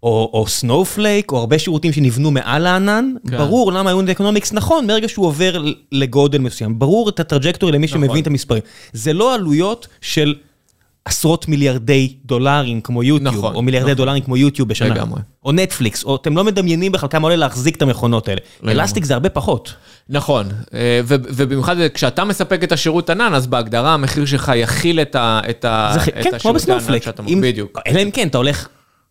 [0.03, 3.37] או, או Snowflake, או הרבה שירותים שנבנו מעל הענן, כן.
[3.37, 7.87] ברור למה unit economics נכון, ברגע שהוא עובר לגודל מסוים, ברור את ה trajectory למי
[7.87, 8.01] נכון.
[8.01, 8.61] שמבין את המספרים.
[8.93, 10.35] זה לא עלויות של
[11.05, 13.97] עשרות מיליארדי דולרים כמו יוטיוב, נכון, או מיליארדי נכון.
[13.97, 14.89] דולרים כמו יוטיוב בשנה.
[14.89, 15.21] לגמרי.
[15.45, 18.41] או נטפליקס, או אתם לא מדמיינים בכלל כמה עולה להחזיק את המכונות האלה.
[18.61, 18.81] לגמרי.
[18.81, 19.73] אלסטיק זה הרבה פחות.
[20.09, 25.39] נכון, אה, ובמיוחד כשאתה מספק את השירות ענן, אז בהגדרה המחיר שלך יכיל את ה-
[25.49, 27.01] את ה- זה את כן, כמו השירותי הענן.
[27.01, 27.23] שאתה...
[27.27, 27.79] אם- בדיוק.
[27.87, 28.67] אלא אם כן, אתה הולך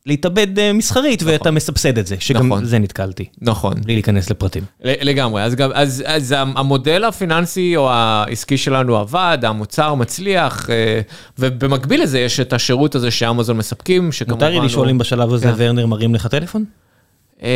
[0.07, 2.65] להתאבד אה, מסחרית ואתה מסבסד את זה, שגם נכון.
[2.65, 3.25] זה נתקלתי.
[3.43, 3.75] נכון.
[3.85, 4.63] בלי להיכנס לפרטים.
[4.85, 11.01] לגמרי, אז, גם, אז, אז המודל הפיננסי או העסקי שלנו עבד, המוצר מצליח, אה,
[11.39, 14.47] ובמקביל לזה יש את השירות הזה שאמזון מספקים, שכמובן...
[14.47, 15.55] מותר לי לשאול אם בשלב הזה כן.
[15.57, 16.65] ורנר מרים לך טלפון?
[17.45, 17.49] אה,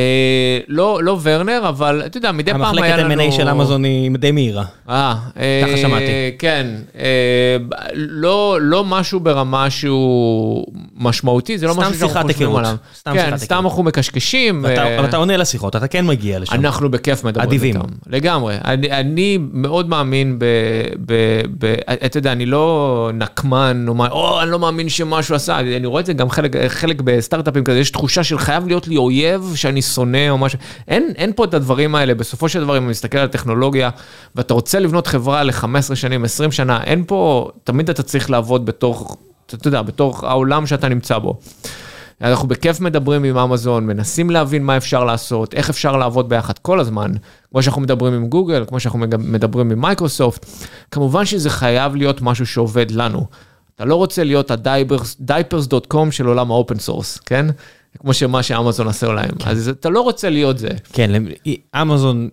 [0.68, 3.22] לא, לא ורנר, אבל אתה יודע, מדי פעם היה המחלקת לנו...
[3.28, 4.64] M&A של אמזון היא די מהירה.
[4.88, 6.04] אה, אה, ככה שמעתי.
[6.38, 6.66] כן,
[6.98, 7.56] אה,
[7.94, 10.66] לא, לא משהו ברמה שהוא
[10.96, 12.56] משמעותי, זה לא סתם משהו שאנחנו חושבים.
[12.56, 12.76] עליו.
[12.98, 13.64] סתם כן, שיחת סתם היכרות.
[13.70, 14.60] אנחנו מקשקשים.
[14.64, 16.54] ואתה- אבל אתה עונה לשיחות, אתה כן מגיע לשם.
[16.54, 17.76] אנחנו בכיף מדברים אדיבים.
[17.76, 17.86] איתם.
[18.06, 18.54] לגמרי.
[18.64, 20.44] אני, אני מאוד מאמין ב...
[21.06, 21.12] ב,
[21.58, 21.74] ב
[22.06, 25.86] אתה יודע, אני לא נקמן, או, מה, או אני לא מאמין שמשהו עשה, אני, אני
[25.86, 29.52] רואה את זה גם חלק, חלק בסטארט-אפים כזה, יש תחושה של חייב להיות לי אויב
[29.54, 30.58] שאני שונא או משהו.
[30.88, 33.90] אין, אין פה את הדברים האלה, בסופו של דבר, אם אני מסתכל על טכנולוגיה,
[34.36, 39.16] ואתה רוצה לבנות חברה ל-15 שנים, 20 שנה, אין פה, תמיד אתה צריך לעבוד בתוך,
[39.46, 41.38] אתה יודע, בתוך העולם שאתה נמצא בו.
[42.20, 46.80] אנחנו בכיף מדברים עם אמזון, מנסים להבין מה אפשר לעשות, איך אפשר לעבוד ביחד כל
[46.80, 47.12] הזמן,
[47.50, 50.46] כמו שאנחנו מדברים עם גוגל, כמו שאנחנו מדברים עם מייקרוסופט.
[50.90, 53.26] כמובן שזה חייב להיות משהו שעובד לנו.
[53.74, 57.46] אתה לא רוצה להיות ה-diapers.com של עולם ה open source, כן?
[57.98, 59.30] כמו שמה שאמזון עשה להם.
[59.44, 60.68] אז אתה לא רוצה להיות זה.
[60.92, 61.22] כן,
[61.82, 62.28] אמזון,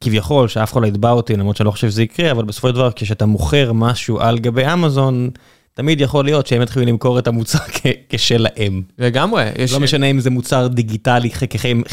[0.00, 2.74] כביכול, שאף אחד לא יתבע אותי, למרות שאני לא חושב שזה יקרה, אבל בסופו של
[2.74, 5.30] דבר, כשאתה מוכר משהו על גבי אמזון,
[5.74, 7.58] תמיד יכול להיות שהם יתחילו למכור את המוצר
[8.08, 8.82] כשלהם.
[8.98, 9.44] לגמרי.
[9.58, 9.72] יש...
[9.72, 11.30] לא משנה אם זה מוצר דיגיטלי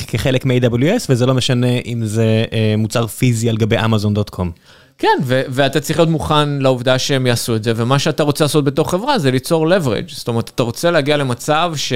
[0.07, 4.51] כחלק מ-AWS, וזה לא משנה אם זה אה, מוצר פיזי על גבי Amazon.com.
[4.97, 8.63] כן, ו- ואתה צריך להיות מוכן לעובדה שהם יעשו את זה, ומה שאתה רוצה לעשות
[8.63, 10.15] בתור חברה זה ליצור leverage.
[10.15, 11.93] זאת אומרת, אתה רוצה להגיע למצב ש...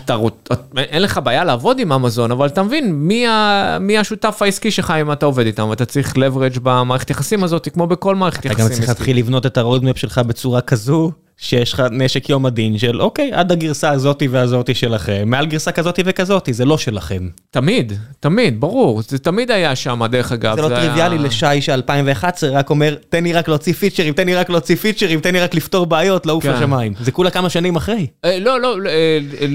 [0.00, 0.34] אתה רוצ...
[0.76, 3.78] אין לך בעיה לעבוד עם אמזון, אבל אתה מבין מי, ה...
[3.80, 7.86] מי השותף העסקי שלך אם אתה עובד איתם, ואתה צריך leverage במערכת יחסים הזאת, כמו
[7.86, 8.88] בכל מערכת אתה יחסים גם צריך.
[8.88, 13.30] להתחיל לבנות את ה roadmap שלך בצורה כזו, שיש לך נשק יום הדין של אוקיי,
[13.32, 17.28] עד הגרסה הזאתי והזאתי שלכם, מעל גרסה כזאתי וכזאתי, זה לא שלכם.
[17.50, 20.56] תמיד, תמיד, ברור, זה תמיד היה שם, דרך אגב.
[20.56, 24.34] זה לא היה- טריוויאלי לשי ש-2011 רק אומר, תן לי רק להוציא פיצ'רים, תן לי
[24.34, 26.52] רק להוציא פיצ'רים, תן לי רק לפתור בעיות, לעוף כן.
[26.52, 26.92] לשמיים.
[27.00, 28.06] זה כולה כמה שנים אחרי.
[28.24, 28.90] אה, לא, לא, לא,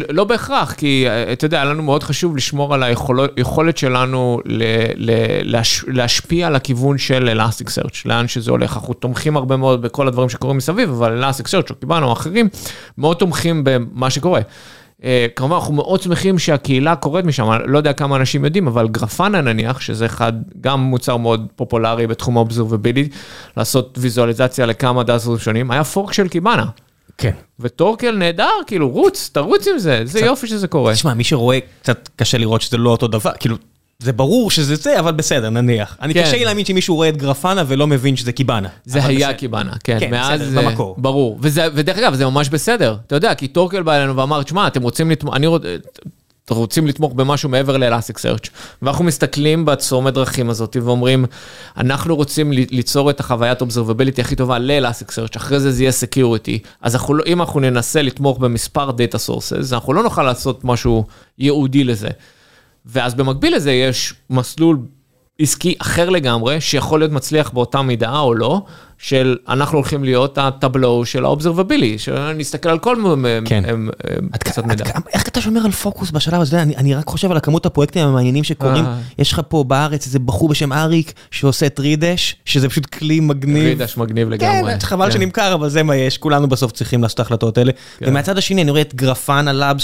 [0.09, 4.63] לא בהכרח, כי אה, אתה יודע, היה לנו מאוד חשוב לשמור על היכולת שלנו ל-
[4.95, 5.11] ל-
[5.55, 8.73] להש- להשפיע על הכיוון של Elasticsearch, לאן שזה הולך.
[8.77, 12.49] אנחנו תומכים הרבה מאוד בכל הדברים שקורים מסביב, אבל Elasticsearch, או קיבלנו, אחרים,
[12.97, 14.41] מאוד תומכים במה שקורה.
[15.03, 18.87] אה, כמובן, אנחנו מאוד שמחים שהקהילה קורית משם, אני לא יודע כמה אנשים יודעים, אבל
[18.87, 23.13] גרפנה נניח, שזה אחד, גם מוצר מאוד פופולרי בתחום ה-observability,
[23.57, 26.65] לעשות ויזואליזציה לכמה דאטרים שונים, היה פורק של קיבאנה.
[27.17, 27.31] כן.
[27.59, 30.93] וטורקל נהדר, כאילו, רוץ, תרוץ עם זה, זה יופי שזה קורה.
[30.93, 33.55] תשמע, מי שרואה, קצת קשה לראות שזה לא אותו דבר, כאילו,
[33.99, 35.97] זה ברור שזה זה, אבל בסדר, נניח.
[36.01, 36.23] אני כן.
[36.23, 38.69] קשה לי להאמין שמישהו רואה את גרפנה ולא מבין שזה קיבאנה.
[38.85, 39.37] זה היה בסדר.
[39.37, 40.95] קיבאנה, כן, כן, מאז בסדר, זה, במקור.
[40.97, 44.67] ברור, וזה, ודרך אגב, זה ממש בסדר, אתה יודע, כי טורקל בא אלינו ואמר, תשמע,
[44.67, 45.61] אתם רוצים לתמוך, אני רוצ...
[46.45, 48.49] אתם רוצים לתמוך במשהו מעבר ל Elasticsearch
[48.81, 51.25] ואנחנו מסתכלים בצומת דרכים הזאת ואומרים,
[51.77, 56.59] אנחנו רוצים ליצור את החוויית observability הכי טובה ל Elasticsearch אחרי זה זה יהיה security,
[56.81, 61.05] אז אנחנו לא, אם אנחנו ננסה לתמוך במספר data sources, אנחנו לא נוכל לעשות משהו
[61.39, 62.09] ייעודי לזה.
[62.87, 64.77] ואז במקביל לזה יש מסלול
[65.41, 68.61] עסקי אחר לגמרי, שיכול להיות מצליח באותה מידה או לא,
[68.97, 72.95] של אנחנו הולכים להיות הטבלו של האובזרבבילי, שנסתכל על כל
[73.45, 73.63] כן.
[73.75, 73.89] מ- מ-
[74.33, 74.85] עד קצת עד מידע.
[74.85, 76.61] כמה- איך אתה שומר על פוקוס בשלב הזה?
[76.61, 78.85] אני, אני רק חושב על הכמות הפרויקטים המעניינים שקורים.
[78.85, 78.97] אה.
[79.19, 83.63] יש לך פה בארץ איזה בחור בשם אריק שעושה טרידש, שזה פשוט כלי מגניב.
[83.63, 84.71] רידש מגניב לגמרי.
[84.73, 85.11] כן, חבל כן.
[85.11, 87.71] שנמכר, אבל זה מה יש, כולנו בסוף צריכים לעשות את ההחלטות האלה.
[87.97, 88.05] כן.
[88.09, 89.83] ומהצד השני אני רואה את גרפנה לאבס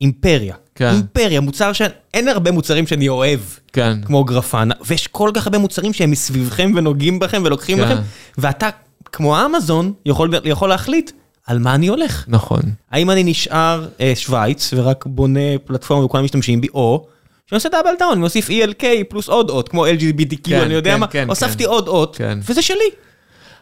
[0.00, 0.54] שאימפריה.
[0.54, 0.60] כן.
[0.82, 3.40] אימפריה, מוצר שאין הרבה מוצרים שאני אוהב.
[3.72, 3.98] כן.
[4.04, 7.84] כמו Grafana, ויש כל כך הרבה מוצרים שהם מסביבכם ונוגעים בכם ולוקחים כן.
[7.84, 7.96] לכם,
[8.38, 8.68] ואתה,
[9.12, 11.10] כמו אמזון, יכול, יכול להחליט
[11.46, 12.24] על מה אני הולך.
[12.28, 12.60] נכון.
[12.90, 17.06] האם אני נשאר אה, שווייץ ורק בונה פלטפורמה וכולם משתמשים בי, או
[17.46, 21.00] שאני עושה double down, מוסיף ELK פלוס עוד אות, כמו LGBTQ, כן, אני יודע כן,
[21.00, 21.70] מה, כן, הוספתי כן.
[21.70, 22.38] עוד אות, כן.
[22.48, 22.78] וזה שלי.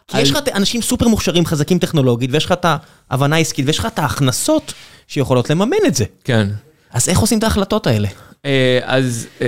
[0.07, 2.65] כי על- יש לך אנשים סופר מוכשרים, חזקים טכנולוגית, ויש לך את
[3.09, 4.73] ההבנה העסקית, ויש לך את ההכנסות
[5.07, 6.05] שיכולות לממן את זה.
[6.23, 6.47] כן.
[6.93, 8.07] אז איך עושים את ההחלטות האלה?
[8.45, 9.47] אה, אז אה,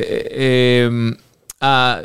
[1.63, 1.95] אה,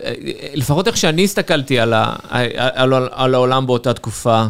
[0.55, 4.45] לפחות איך שאני הסתכלתי על העולם באותה תקופה,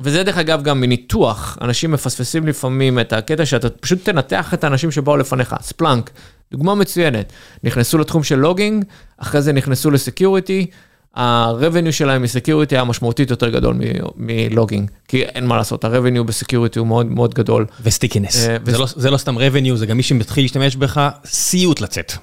[0.00, 4.90] וזה דרך אגב גם מניתוח, אנשים מפספסים לפעמים את הקטע שאתה פשוט תנתח את האנשים
[4.90, 6.10] שבאו לפניך, Splunk,
[6.52, 7.32] דוגמה מצוינת,
[7.64, 8.84] נכנסו לתחום של logging,
[9.16, 10.66] אחרי זה נכנסו ל security,
[11.14, 13.80] ה-revenue שלהם מ security היה משמעותית יותר גדול מ-
[14.16, 17.66] מ logging, כי אין מה לעשות, ה-revenue ב security הוא מאוד מאוד גדול.
[17.82, 18.48] ו stickiness.
[18.48, 22.12] אה, זה לא- זה לא סתם revenue, זה גם מי שמתחיל להשתמש בך, סיוט לצאת.
[22.12, 22.18] אה,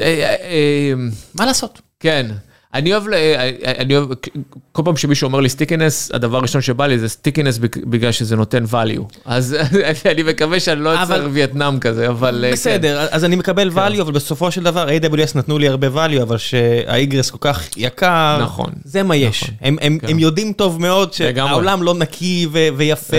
[0.00, 0.92] אה, אה,
[1.34, 1.80] מה לעשות?
[2.00, 2.26] כן.
[2.74, 3.14] אני אוהב, ל-
[3.78, 4.08] אני אוהב,
[4.72, 8.64] כל פעם שמישהו אומר לי stickiness, הדבר הראשון שבא לי זה סטיקינס בגלל שזה נותן
[8.72, 9.02] value.
[9.24, 9.56] אז
[10.12, 12.44] אני מקווה שאני לא אבל- אצטרך וייטנאם כזה, אבל...
[12.48, 16.22] אה, בסדר, אז אני מקבל value, אבל בסופו של דבר AWS נתנו לי הרבה value,
[16.22, 18.70] אבל שה egress כל כך יקר, נכון.
[18.84, 19.42] זה מה יש.
[19.42, 19.54] נכון.
[19.60, 20.08] הם- הם כן.
[20.08, 21.12] הם יודעים טוב מאוד.
[21.12, 23.16] שהעולם לא נקי ויפה,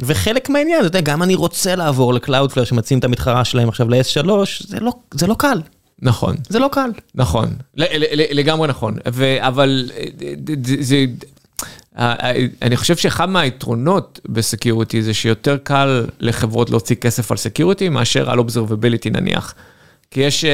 [0.00, 3.88] וחלק מהעניין, אתה יודע, גם אני רוצה לעבור ל Cloudflare שמציעים את המתחרה שלהם עכשיו
[3.88, 4.26] ל-S3,
[4.60, 5.68] זה לא- זה לא קל, כן,
[6.02, 6.90] נכון, זה לא קל.
[7.14, 7.48] נכון,
[8.32, 8.96] לגמרי נכון,
[9.38, 10.04] אבל אה,
[10.80, 11.04] זה-.
[11.98, 17.36] אה, אה, אני חושב שאחד מהיתרונות ב security זה שיותר קל לחברות להוציא כסף על
[17.36, 19.54] security מאשר על observability נניח.
[20.10, 20.44] כי יש,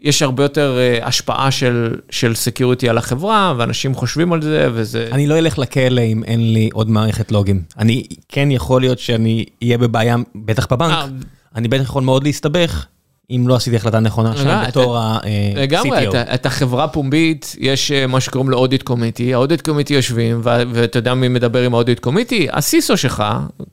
[0.00, 5.08] יש הרבה יותר השפעה של, של security על החברה, ואנשים חושבים על זה, וזה...
[5.12, 7.62] אני לא אלך לכלא אם אין לי עוד מערכת לוגים.
[7.78, 11.10] אני, כן יכול להיות שאני אהיה בבעיה, בטח בבנק,
[11.54, 12.86] אני בטח יכול מאוד להסתבך,
[13.30, 15.58] אם לא עשיתי החלטה נכונה שם אה, בתור ה-CTO.
[15.58, 19.94] לגמרי, אתה, אתה חברה פומבית, יש אה, מה שקוראים לו audit committee, ה audit committee
[19.94, 22.46] יושבים, ואתה יודע מי מדבר עם ה audit committee?
[22.52, 23.24] ה CISO שלך,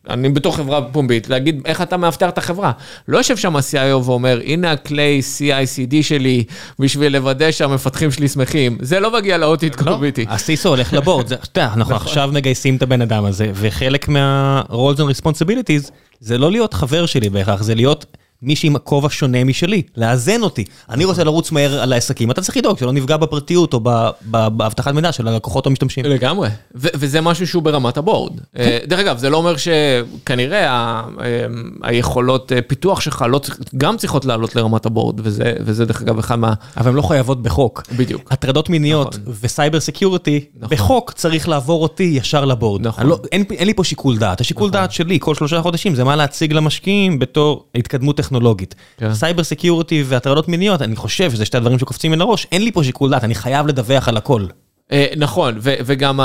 [0.09, 2.71] אני בתור חברה פומבית, להגיד איך אתה מאבטח את החברה.
[3.07, 6.43] לא יושב שם ה-CIO ואומר, הנה הכלי CICD שלי
[6.79, 8.77] בשביל לוודא שהמפתחים שלי שמחים.
[8.81, 10.25] זה לא מגיע לאודיט קומיטי.
[10.29, 11.95] הסיסו הולך לבורד, אנחנו נכון.
[11.95, 17.29] עכשיו מגייסים את הבן אדם הזה, וחלק מה-roles and responsibilities זה לא להיות חבר שלי
[17.29, 18.05] בהכרח, זה להיות
[18.41, 20.63] מישהי עם הכובע שונה משלי, לאזן אותי.
[20.89, 23.79] אני רוצה לרוץ מהר על העסקים, אתה צריך לדאוג שלא נפגע בפרטיות או
[24.25, 26.05] באבטחת מידע של הלקוחות המשתמשים.
[26.05, 28.31] לגמרי, ו- וזה משהו שהוא ברמת הבורד.
[28.59, 31.45] אה, דרך אגב, זה לא אומר שכנראה ה- אה,
[31.83, 36.01] היכולות אה, פיתוח שלך לא צריך, גם צריכות לעלות לרמת ה board, וזה, וזה דרך
[36.01, 36.53] אגב אחד מה...
[36.77, 37.83] אבל הן לא חייבות בחוק.
[37.97, 38.31] בדיוק.
[38.31, 39.33] הטרדות מיניות נכון.
[39.41, 40.77] ו cyber security, נכון.
[40.77, 42.87] בחוק צריך לעבור אותי ישר ל board.
[42.87, 43.05] נכון.
[43.07, 46.15] לא- אין אין לי פה שיקול דעת, השיקול דעת שלי כל שלושה חודשים זה מה
[46.15, 48.75] להציג למשקיעים בתור התקדמות טכנולוגית.
[48.97, 49.13] כן.
[49.13, 52.83] cyber security והטרדות מיניות, אני חושב שזה שתי הדברים שקופצים מן הראש, אין לי פה
[52.83, 54.45] שיקול דעת, אני חייב לדווח על הכל.
[54.91, 56.19] אה, נכון, וגם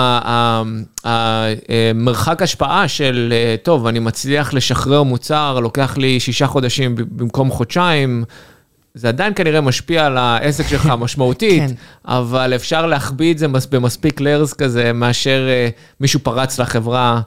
[1.05, 8.25] המרחק השפעה של, אה, טוב, אני מצליח לשחרר מוצר, לוקח לי שישה חודשים במקום חודשיים,
[8.95, 11.75] זה עדיין כנראה משפיע על העסק שלך משמעותית, כן.
[12.05, 15.69] אבל אפשר להחביא את זה מס- במספיק ליירס כזה, מאשר אה,
[16.01, 17.21] מישהו פרץ לחברה,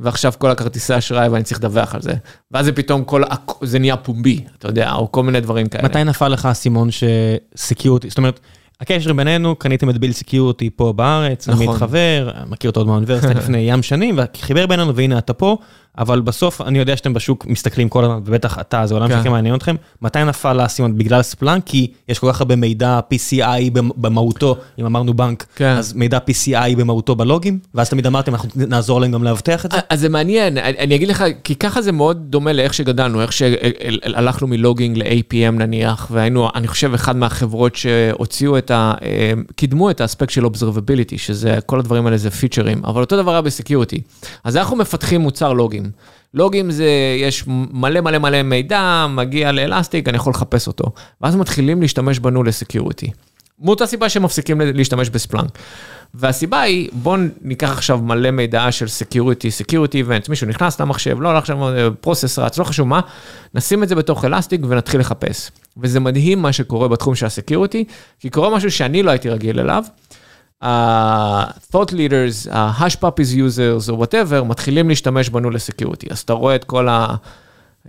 [0.00, 2.14] ועכשיו כל הכרטיסי אשראי ואני צריך לדווח על זה.
[2.50, 3.22] ואז זה פתאום כל,
[3.62, 5.84] זה נהיה פומבי, אתה יודע, או כל מיני דברים כאלה.
[5.84, 8.40] מתי נפל לך האסימון שסקיורטי, זאת אומרת,
[8.80, 11.62] הקשר בינינו, קניתם את Build Security פה בארץ, נכון.
[11.62, 15.56] עמית חבר, מכיר אותו עוד מהאוניברסיטה לפני ים שנים, וחיבר בינינו והנה אתה פה,
[15.98, 19.20] אבל בסוף אני יודע שאתם בשוק מסתכלים כל הזמן, ובטח אתה, זה עולם כן.
[19.20, 21.62] שכן מעניין אתכם, מתי נפל האסימון בגלל Splunk?
[21.66, 25.68] כי יש כל כך הרבה מידע PCI במ- במהותו, אם אמרנו בנק, כן.
[25.70, 29.78] אז מידע PCI במהותו בלוגים, ואז תמיד אמרתם, אנחנו נעזור להם גם לאבטח את זה?
[29.90, 33.32] אז זה מעניין, אני אני אגיד לך, כי ככה זה מאוד דומה לאיך שגדלנו, איך
[33.32, 38.94] שהלכנו מ logging ל-APM נניח, והיינו, אני חושב, אחד מהחברות שהוציאו את ה...
[39.02, 43.32] אה, קידמו את האספקט של observability, שזה, כל הדברים האלה זה פיצ'רים, אבל אותו דבר
[43.32, 44.00] היה ב security.
[44.44, 45.79] אז אנחנו מפתחים מוצר לוגים.
[46.34, 46.86] לוגים זה,
[47.18, 50.84] יש מלא מלא מלא מידע, מגיע ל Elastic, אני יכול לחפש אותו.
[51.20, 53.10] ואז מתחילים להשתמש בנו ל security.
[53.60, 55.58] מאותה סיבה שמפסיקים להשתמש ב Splunk.
[56.14, 61.38] והסיבה היא, בואו ניקח עכשיו מלא מידע של security, security event, מישהו נכנס למחשב, לא
[61.38, 61.58] עכשיו
[62.00, 63.00] process רץ, לא חשוב מה,
[63.54, 65.50] נשים את זה בתוך Elastic ונתחיל לחפש.
[65.76, 67.84] וזה מדהים מה שקורה בתחום של ה security,
[68.20, 69.84] כי קורה משהו שאני לא הייתי רגיל אליו.
[70.62, 76.06] ה-thought leaders, ה-hash puppies users או whatever, מתחילים להשתמש בנו ל security.
[76.10, 77.14] אז אתה רואה את כל ה...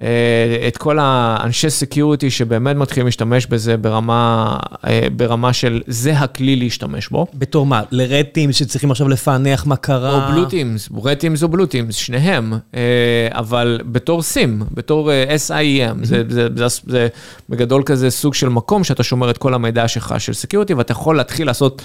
[0.01, 4.57] אה, את כל האנשי security שבאמת מתחילים להשתמש בזה ברמה,
[4.87, 7.27] אה, ברמה של זה הכלי להשתמש בו.
[7.33, 7.81] בתור מה?
[7.91, 10.27] ל red team שצריכים עכשיו לפענח מה קרה?
[10.27, 15.11] או blue teams, red teams או blue teams, שניהם, אה, אבל בתור SIEM, בתור
[15.47, 17.07] SIEM, זה, זה, זה, זה
[17.49, 21.17] בגדול כזה סוג של מקום שאתה שומר את כל המידע שלך של security, ואתה יכול
[21.17, 21.81] להתחיל לעשות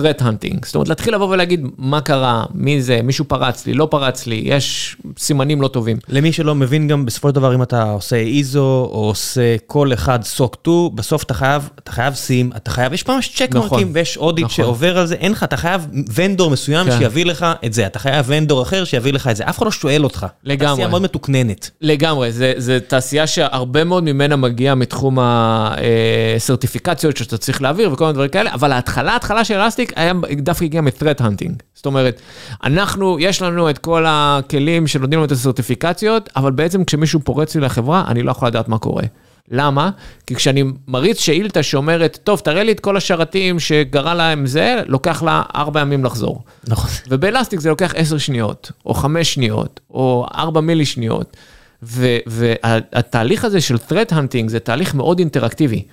[0.00, 3.88] threat hunting, זאת אומרת להתחיל לבוא ולהגיד מה קרה, מי זה, מישהו פרץ לי, לא
[3.90, 5.96] פרץ לי, יש סימנים לא טובים.
[6.08, 10.22] למי שלא מבין גם בסופו של דבר אם אתה עושה איזו או עושה כל אחד
[10.22, 14.16] סוק 2, בסוף אתה חייב, אתה חייב סים, אתה חייב, יש ממש צ'ק נכון, ויש
[14.16, 14.56] אודיט נכון.
[14.56, 16.98] שעובר על זה, אין לך, אתה חייב ונדור מסוים כן.
[16.98, 19.70] שיביא לך את זה, אתה חייב ונדור אחר שיביא לך את זה, אף אחד לא
[19.72, 20.26] שואל אותך.
[20.44, 20.68] לגמרי.
[20.68, 21.70] תעשייה מאוד מתוקננת.
[21.80, 28.14] לגמרי, זה, זה תעשייה שהרבה מאוד ממנה מגיע מתחום הסרטיפיקציות שאתה צריך להעביר וכל מיני
[28.14, 31.52] דברים כאלה, אבל ההתחלה, ההתחלה של אלסטיק היה דווקא הגיע מ-threat hunting.
[31.74, 32.20] זאת אומרת,
[32.64, 37.60] אנחנו, יש לנו את כל הכלים שנותנים לנו את הסרטיפיקציות, אבל בעצם כשמישהו פורץ לי
[37.60, 39.02] לחברה, אני לא יכול לדעת מה קורה.
[39.50, 39.90] למה?
[40.26, 45.22] כי כשאני מריץ שאילתה שאומרת, טוב, תראה לי את כל השרתים שגרה להם זה, לוקח
[45.22, 46.42] לה ארבע ימים לחזור.
[46.66, 46.90] נכון.
[47.08, 51.36] ובאלסטיק זה לוקח 10 שניות, או 5 שניות, או 4 מילי שניות.
[51.82, 55.84] והתהליך הזה של threat hunting זה תהליך מאוד אינטראקטיבי.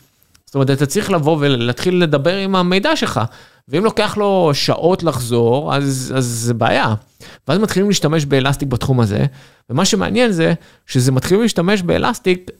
[0.46, 3.22] זאת אומרת, אתה צריך לבוא ולהתחיל לדבר עם המידע שלך,
[3.68, 6.94] ואם לוקח לו שעות לחזור, אז, אז זה בעיה.
[7.48, 9.26] ואז מתחילים להשתמש באלסטיק בתחום הזה,
[9.70, 10.54] ומה שמעניין זה
[10.88, 12.52] שזה מתחילים להשתמש באלסטיק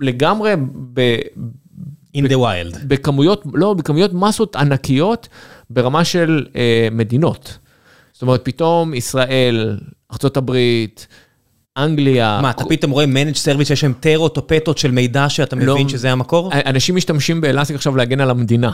[0.00, 0.52] לגמרי
[0.92, 1.00] ב,
[2.16, 2.78] In the wild.
[2.86, 5.28] בכמויות, לא, בכמויות מסות ענקיות
[5.70, 7.58] ברמה של אה, מדינות.
[8.12, 9.78] זאת אומרת, פתאום ישראל,
[10.12, 10.52] ארה"ב,
[11.76, 15.56] אנגליה, מה, אתה פתאום רואה managed service שיש להם טרות או פטות של מידע שאתה
[15.56, 16.50] לא- מבין שזה המקור?
[16.66, 18.70] אנשים משתמשים ב Elastic עכשיו להגן על המדינה.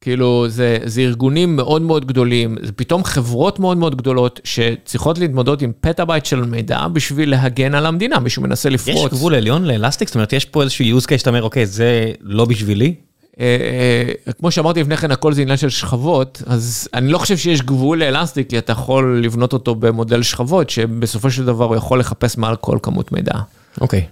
[0.00, 5.62] כאילו, זה, זה ארגונים מאוד מאוד גדולים, זה פתאום חברות מאוד מאוד גדולות שצריכות להתמודד
[5.62, 8.96] עם פטאבייט של מידע בשביל להגן על המדינה, מישהו מנסה לפרוץ.
[8.96, 10.08] יש גבול עליון ל Elastic?
[10.08, 12.94] זאת אומרת, יש פה איזשהו use case שאתה אומר, אוקיי, זה לא בשבילי?
[13.40, 13.56] אה,
[14.26, 17.62] אה, כמו שאמרתי לפני כן, הכל זה עניין של שכבות, אז אני לא חושב שיש
[17.62, 22.36] גבול לאלסטיק, כי אתה יכול לבנות אותו במודל שכבות, שבסופו של דבר הוא יכול לחפש
[22.38, 23.32] מעל כל כמות מידע.
[23.80, 24.06] אוקיי.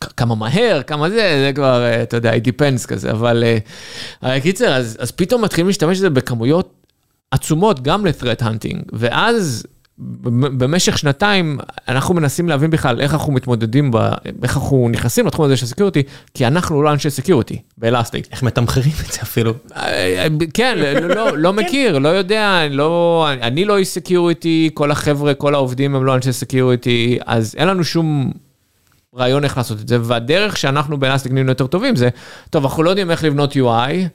[0.00, 1.16] כ- כמה מהר, כמה זה,
[1.46, 3.44] זה כבר, אה, אתה יודע, it depends כזה, אבל
[4.42, 6.74] קיצר, אז, אז פתאום מתחילים להשתמש בזה בכמויות
[7.30, 9.66] עצומות גם ל-threat hunting, ואז
[9.98, 11.58] במשך שנתיים
[11.88, 13.96] אנחנו מנסים להבין בכלל איך אנחנו מתמודדים, ב,
[14.42, 16.02] איך אנחנו נכנסים לתחום הזה של security,
[16.34, 18.26] כי אנחנו לא אנשי security ב Elastic.
[18.32, 19.54] איך מתמחרים את זה אפילו?
[19.76, 25.34] אה, כן, לא, לא, לא מכיר, לא יודע, לא, אני לא איש security, כל החבר'ה,
[25.34, 28.32] כל העובדים הם לא אנשי security, אז אין לנו שום
[29.16, 32.08] רעיון איך לעשות את זה, והדרך שאנחנו ב Elastic נהיינו יותר טובים זה,
[32.50, 34.08] טוב, אנחנו לא יודעים איך לבנות UI,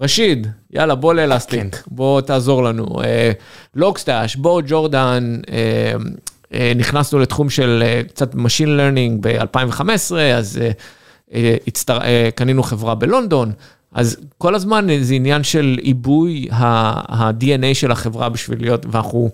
[0.00, 1.68] רשיד, יאללה, בוא ל Elastic, כן.
[1.86, 2.86] בוא תעזור לנו.
[3.74, 5.92] Logstash, בוא ג'ורדן, אה,
[6.54, 10.70] אה, נכנסנו לתחום של אה, קצת Machine Learning ב-2015, אז אה,
[11.34, 11.98] אה, הצטר...
[12.02, 13.52] אה, קנינו חברה בלונדון,
[13.92, 19.30] אז כל הזמן זה עניין של עיבוי ה-DNA של החברה בשביל להיות, ואנחנו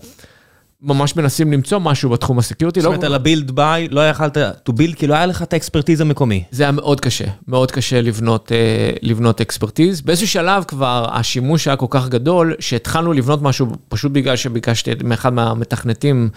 [0.86, 2.80] ממש מנסים למצוא משהו בתחום ה security.
[2.80, 5.52] זאת אומרת, על ה build buy, לא יכלת to build, כי לא היה לך את
[5.52, 6.44] ה expertise המקומי.
[6.50, 10.00] זה היה מאוד קשה, מאוד קשה לבנות, אה, לבנות expertise.
[10.00, 15.32] באיזשהו שלב כבר השימוש היה כל כך גדול, שהתחלנו לבנות משהו פשוט בגלל שביקשתי מאחד
[15.32, 16.28] מהמתכנתים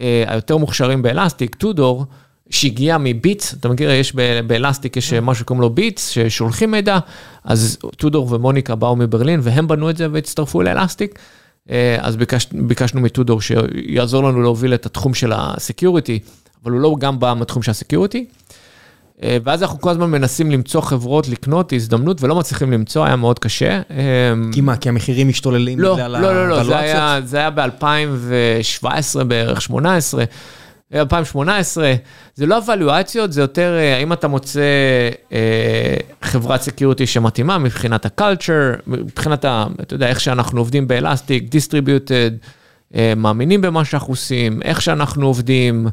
[0.00, 2.04] אה, היותר מוכשרים ב Elastic, טודור,
[2.50, 4.14] שהגיע מ Beats, אתה מכיר, יש
[4.46, 6.98] ב Elastic, יש משהו שקוראים לו Beats, ששולחים מידע,
[7.44, 11.18] אז טודור ומוניקה באו מברלין, והם בנו את זה והצטרפו ל Elastic.
[11.70, 16.18] אה, אז ביקש, ביקשנו מטודור שיעזור לנו להוביל את התחום של ה security,
[16.64, 18.26] אבל הוא לא גם בא מהתחום של ה security.
[19.22, 23.38] אה, ואז אנחנו כל הזמן מנסים למצוא חברות לקנות הזדמנות ולא מצליחים למצוא, היה מאוד
[23.38, 23.80] קשה.
[23.90, 26.78] אה, כי מה, כי המחירים משתוללים לא, בגלל לא, לא, לא, זה?
[26.78, 30.24] היה, זה היה ב-2017 בערך, 18.
[30.94, 31.94] 2018,
[32.34, 34.60] זה לא הוואלואציות, זה יותר אה, האם אתה מוצא
[35.32, 40.95] אה, חברת security שמתאימה מבחינת ה culture, מבחינת, ה, אתה יודע, איך שאנחנו עובדים ב
[40.95, 42.30] Elastic, distributed,
[42.94, 45.86] אה, מאמינים במה שאנחנו עושים, איך שאנחנו עובדים.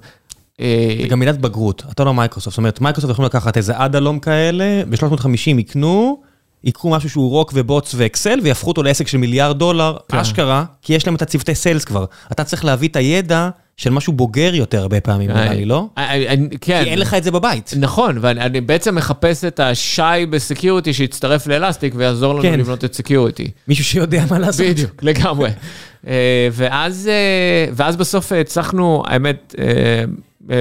[0.62, 4.20] אה, זה גם מידת בגרות, אתה לא מייקרוסופט, זאת אומרת, מייקרוסופט יכולים לקחת איזה Adallom
[4.20, 6.22] כאלה, ב-350 יקנו,
[6.64, 10.18] יקחו משהו שהוא רוק ובוטס ואקסל, ויהפכו אותו לעסק של מיליארד דולר, כן.
[10.18, 12.06] אשכרה, כי יש להם את הצוותי sales כבר.
[12.32, 15.88] אתה צריך להביא את הידע של משהו בוגר יותר הרבה פעמים, נראה לי, לא?
[15.96, 16.58] כן.
[16.62, 17.74] כי אין לך את זה בבית.
[17.80, 22.60] נכון, ואני בעצם מחפש את השי ב security שיצטרף ל Elastic ויעזור לנו כן.
[22.60, 23.52] לבנות את security.
[23.68, 24.66] מישהו שיודע מה לעשות.
[24.66, 25.50] בדיוק, לגמרי.
[26.08, 30.56] אה, ואז, אה, ואז בסוף הצלחנו, האמת, אה,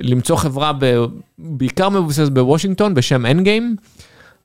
[0.00, 0.72] למצוא חברה
[1.38, 3.76] בעיקר מבוססת בוושינגטון בשם Endgame,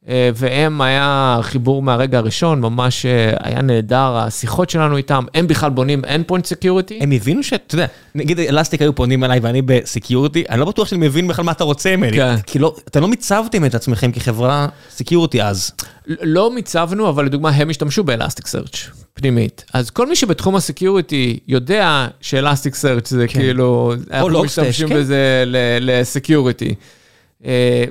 [0.07, 6.02] והם היה חיבור מהרגע הראשון, ממש אה, היה נהדר, השיחות שלנו איתם, הם בכלל בונים
[6.03, 6.94] endpoint security.
[6.99, 7.53] הם הבינו ש...
[7.53, 11.27] אתה יודע, נגיד Elastic היו פונים אליי ואני ב security, אני לא בטוח שאני מבין
[11.27, 12.18] בכלל מה אתה רוצה ממני.
[12.18, 12.36] כן.
[12.45, 15.72] כי לא, אתם לא מיצבתם את עצמכם כחברה security אז.
[16.07, 19.65] לא מיצבנו, אבל לדוגמה, הם השתמשו ב Elasticsearch פנימית.
[19.73, 23.40] אז כל מי שבתחום ה security יודע ש Elasticsearch זה כן.
[23.40, 24.95] כאילו, אנחנו משתמשים כן.
[24.95, 25.44] בזה
[25.80, 26.76] ל security.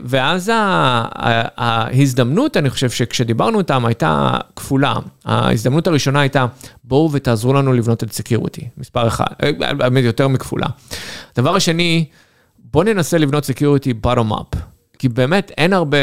[0.04, 4.94] ואז ה- ה- ההזדמנות, אני חושב שכשדיברנו איתם, הייתה כפולה.
[5.24, 6.46] ההזדמנות הראשונה הייתה,
[6.84, 9.50] בואו ותעזרו לנו לבנות את security, מספר אחד, אה,
[9.80, 10.66] האמת יותר מכפולה.
[11.36, 12.04] הדבר השני,
[12.72, 14.56] בואו ננסה לבנות security bottom up,
[14.98, 15.98] כי באמת אין הרבה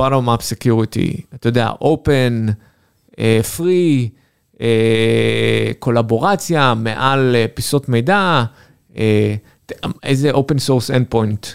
[0.00, 2.50] bottom up security, אתה יודע, open,
[3.18, 4.08] אה, free,
[4.60, 4.66] אה,
[5.78, 8.44] קולבורציה, מעל אה, פיסות מידע,
[8.96, 9.34] אה,
[10.02, 11.46] איזה open source endpoint,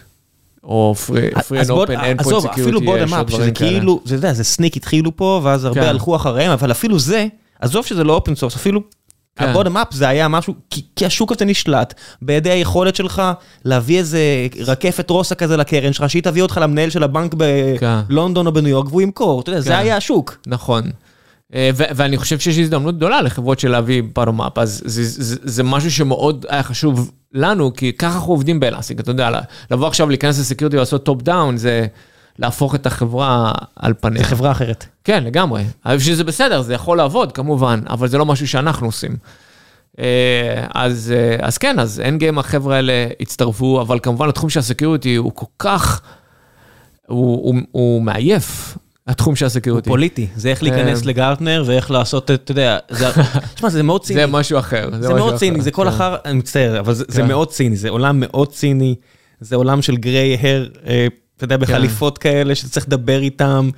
[0.63, 3.51] או and בוא- open endpoint עזוב, אפילו bottom up, שזה.
[3.51, 5.87] כאילו, זה, יודע, זה Snyk התחילו פה, ואז הרבה כן.
[5.87, 7.27] הלכו אחריהם, אבל אפילו זה,
[7.59, 8.81] עזוב שזה לא open source, אפילו
[9.35, 9.49] כן.
[9.49, 13.21] ה bottom up זה היה משהו, כי, כי השוק הזה נשלט בידי היכולת שלך
[13.65, 14.19] להביא איזה
[14.65, 17.35] רקפת רוסק כזה לקרן שלך, שהיא תביא אותך למנהל של הבנק
[17.79, 17.99] כן.
[18.07, 19.75] בלונדון או בניו יורק והוא ימכור, אתה יודע, זה כן.
[19.75, 20.37] היה השוק.
[20.47, 20.83] נכון.
[21.55, 25.91] אה, ואני חושב שיש הזדמנות גדולה לחברות של להביא up, אז זה, זה, זה משהו
[25.91, 29.29] שמאוד היה חשוב לנו, כי ככה אנחנו עובדים ב Elastic, אתה יודע,
[29.71, 31.87] לבוא עכשיו להיכנס ל security ולעשות top down, זה
[32.39, 34.23] להפוך את החברה על פניה.
[34.23, 34.85] זה חברה אחרת.
[35.03, 35.63] כן, לגמרי.
[35.85, 39.15] אבל שזה בסדר, זה יכול לעבוד כמובן, אבל זה לא משהו שאנחנו עושים.
[39.99, 44.65] אה, אז, אה, אז כן, אז Endgame החבר'ה האלה הצטרפו, אבל כמובן התחום של ה
[44.65, 46.01] security הוא כל כך,
[47.07, 49.89] הוא, הוא, הוא מעייף, התחום של הוא ה security.
[49.89, 51.07] פוליטי, זה איך להיכנס כן.
[51.07, 53.07] ל Gartner ואיך לעשות, את- אתה יודע, זה-
[53.55, 54.19] תשמע, זה מאוד ציני.
[54.21, 54.89] זה משהו אחר.
[54.99, 55.87] זה מאוד ציני, זה כל כן.
[55.87, 57.27] אחר, אני מצטער, אבל זה- כן.
[57.27, 58.95] מאוד ציני, זה עולם מאוד ציני,
[59.41, 61.07] זה עולם של gray hair, אה,
[61.37, 63.69] אתה יודע, בחליפות כאלה, שאתה צריך לדבר איתם,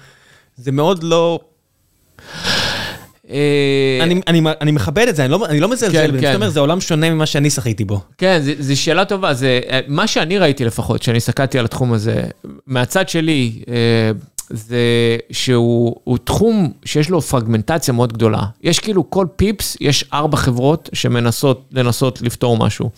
[0.57, 1.39] זה מאוד לא...
[3.29, 6.27] אה, אני- אני אני מכבד את זה, אני לא- אני לא מזלזל, כן, כן.
[6.27, 8.01] זאת אומרת, זה עולם שונה ממה שאני שחיתי בו.
[8.17, 12.23] כן, זו שאלה טובה, זה אה, מה שאני ראיתי לפחות, כשאני הסתכלתי על התחום הזה,
[12.67, 13.61] מהצד שלי,
[14.53, 18.41] זה שהוא הוא תחום שיש לו פרגמנטציה מאוד גדולה.
[18.63, 22.89] יש כאילו כל פיפס, יש ארבע חברות שמנסות לנסות לפתור משהו.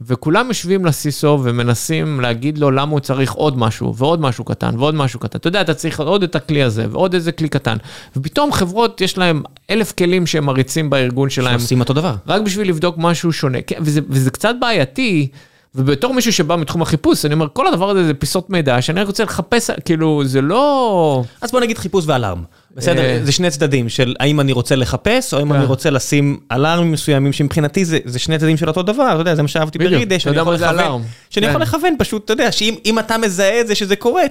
[0.00, 4.94] וכולם יושבים לסיסו ומנסים להגיד לו למה הוא צריך עוד משהו, ועוד משהו קטן, ועוד
[4.94, 5.38] משהו קטן.
[5.38, 7.76] אתה יודע, אתה צריך עוד את הכלי הזה, ועוד איזה כלי קטן.
[8.16, 11.58] ופתאום חברות, יש להם אלף כלים שהם מריצים בארגון שלהם.
[11.58, 12.14] שעושים אותו דבר.
[12.26, 15.28] רק בשביל לבדוק משהו שונה, כן, וזה, וזה קצת בעייתי,
[15.74, 19.06] ובתור מישהו שבא מתחום החיפוש, אני אומר, כל הדבר הזה זה פיסות מידע שאני רק
[19.06, 21.24] רוצה לחפש, כאילו, זה לא...
[21.40, 22.42] אז בוא נגיד חיפוש ואלארם.
[22.76, 23.20] בסדר, אה.
[23.24, 25.54] זה שני צדדים של האם אני רוצה לחפש, או האם כן.
[25.54, 29.42] אני רוצה לשים אלארמים מסוימים, שמבחינתי זה שני צדדים של אותו דבר, אתה יודע, זה
[29.42, 31.02] מה שאהבתי ברידה, שאני יכול לכוון.
[31.30, 31.68] שאני יכול כן.
[31.68, 34.22] לכוון פשוט, אתה יודע, שאם אם אתה מזהה את זה שזה קורה,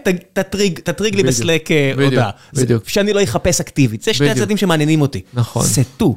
[0.84, 1.24] תטריג לי.
[1.24, 2.30] בסלק אה, הודעה.
[2.88, 4.30] שאני לא אחפש אקטיבית, זה שני.
[4.30, 5.22] הצדדים שמעניינים אותי.
[5.34, 5.64] נכון.
[5.66, 6.16] סטו.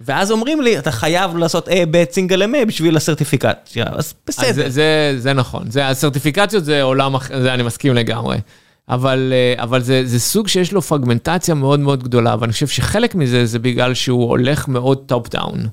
[0.00, 4.52] ואז אומרים לי, אתה חייב לעשות A, ב', סינגל אמה בשביל הסרטיפיקציה, אז אז בסדר.
[4.52, 8.38] זה, זה, זה נכון, זה, הסרטיפיקציות זה עולם אחר, זה אני מסכים לגמרי.
[8.88, 13.14] אבל, אה, אבל זה, זה סוג שיש לו פרגמנטציה מאוד מאוד גדולה, ואני חושב שחלק
[13.14, 15.66] מזה זה בגלל שהוא הולך מאוד טופ דאון.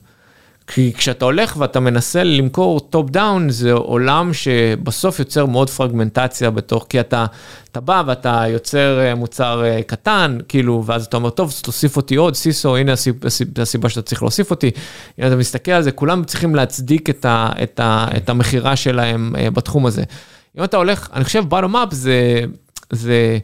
[0.73, 6.85] כי כשאתה הולך ואתה מנסה למכור טופ דאון, זה עולם שבסוף יוצר מאוד פרגמנטציה בתוך,
[6.89, 7.25] כי אתה,
[7.71, 12.15] אתה בא ואתה יוצר אה, מוצר אה, קטן, כאילו, ואז אתה אומר, טוב, תוסיף אותי
[12.15, 13.27] עוד, סיסו, הנה הסיבה,
[13.61, 14.71] הסיבה שאתה צריך להוסיף אותי.
[15.19, 19.35] אם אתה מסתכל על זה, כולם צריכים להצדיק את, ה, את, ה, את המכירה שלהם
[19.35, 20.03] אה, בתחום הזה.
[20.57, 22.41] אם אתה הולך, אני חושב, bottom up זה,
[22.89, 23.37] זה,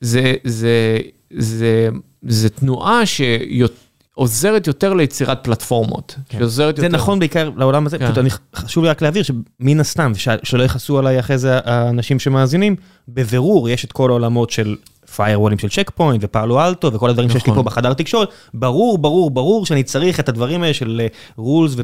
[0.00, 0.98] זה, זה,
[1.30, 1.88] זה,
[2.22, 3.83] זה תנועה שיותר...
[4.14, 6.16] עוזרת יותר ליצירת פלטפורמות.
[6.28, 6.38] כן.
[6.38, 6.96] שעוזרת זה יותר...
[6.96, 8.04] נכון בעיקר לעולם הזה, כן.
[8.04, 10.12] פשוט אני, חשוב לי רק להבהיר שמן הסתם,
[10.42, 12.76] שלא יכעסו עליי אחרי זה האנשים שמאזינים,
[13.08, 14.76] בבירור יש את כל העולמות של
[15.16, 17.62] firewallים של Check Point ו Palo Alto וכל הדברים שיש לי נכון.
[17.64, 21.06] פה בחדר תקשורת, ברור, ברור, ברור שאני צריך את הדברים האלה של אה,
[21.44, 21.80] rules.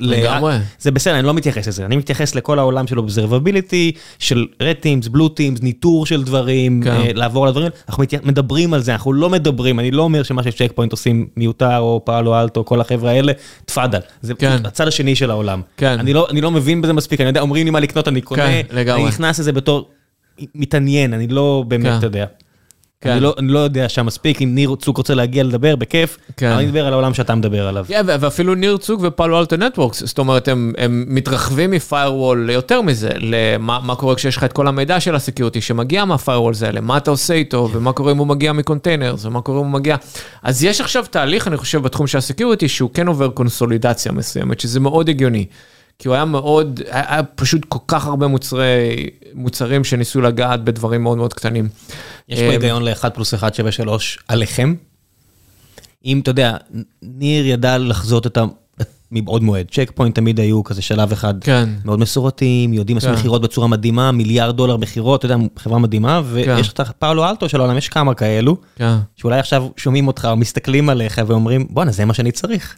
[0.00, 0.56] ל- לגמרי.
[0.78, 4.46] זה בסדר, אני לא מתייחס לזה, אני מתייחס לכל העולם של observability, של
[5.12, 6.90] blue teams, ניטור של דברים, כן.
[6.90, 10.22] אה, לעבור על הדברים, אנחנו מת- מדברים על זה, אנחנו לא מדברים, אני לא אומר
[10.22, 13.32] שמה ש Check Point עושים מיותר, או Palo Alto, כל החבר'ה האלה,
[13.64, 14.56] תפאדל, זה כן.
[14.64, 15.60] הצד השני של העולם.
[15.76, 15.96] כן.
[15.98, 18.42] אני לא, אני לא מבין בזה מספיק, אני יודע, אומרים לי מה לקנות, אני קונה,
[18.42, 19.00] כן, לגמרי.
[19.00, 19.88] אני נכנס לזה בתור
[20.54, 21.98] מתעניין, אני לא באמת, כן.
[22.02, 22.26] יודע.
[23.04, 23.10] כן.
[23.10, 26.46] אני לא, אני לא יודע שם מספיק, אם ניר צוק רוצה להגיע לדבר, בכיף, כן.
[26.46, 27.86] אבל אני מדבר על העולם שאתה מדבר עליו.
[27.88, 31.78] Yeah, ו- ואפילו ניר צוק ו Palo Alto Networks, זאת אומרת, הם, הם מתרחבים מ
[31.78, 36.04] firewall ליותר מזה, למה מה קורה כשיש לך את כל המידע של ה security שמגיע
[36.04, 39.40] מה firewalls האלה, מה אתה עושה איתו, ומה קורה אם הוא מגיע מ containers, ומה
[39.40, 39.96] קורה אם הוא מגיע...
[40.42, 44.60] אז יש עכשיו תהליך, אני חושב, בתחום של ה security, שהוא כן עובר קונסולידציה מסוימת,
[44.60, 45.46] שזה מאוד הגיוני.
[45.98, 51.18] כי הוא היה מאוד, היה, פשוט כל כך הרבה מוצרי, מוצרים שניסו לגעת בדברים מאוד
[51.18, 51.68] מאוד קטנים.
[52.28, 54.74] יש פה אה, היגיון ל-1 פלוס 1 שווה 3 עליכם?
[56.04, 56.56] אם אתה יודע,
[57.02, 58.44] ניר ידע לחזות את ה...
[59.12, 61.68] מבעוד מועד, Check Point תמיד היו כזה שלב אחד כן.
[61.84, 63.16] מאוד מסורתיים, יודעים לעשות כן.
[63.16, 67.48] מכירות בצורה מדהימה, מיליארד דולר מכירות, אתה יודע, חברה מדהימה, ויש את ה Palo Alto
[67.48, 68.96] של העולם, יש כמה כאלו, כן.
[69.16, 72.76] שאולי עכשיו שומעים אותך או מסתכלים עליך ואומרים, בואנה, זה מה שאני צריך.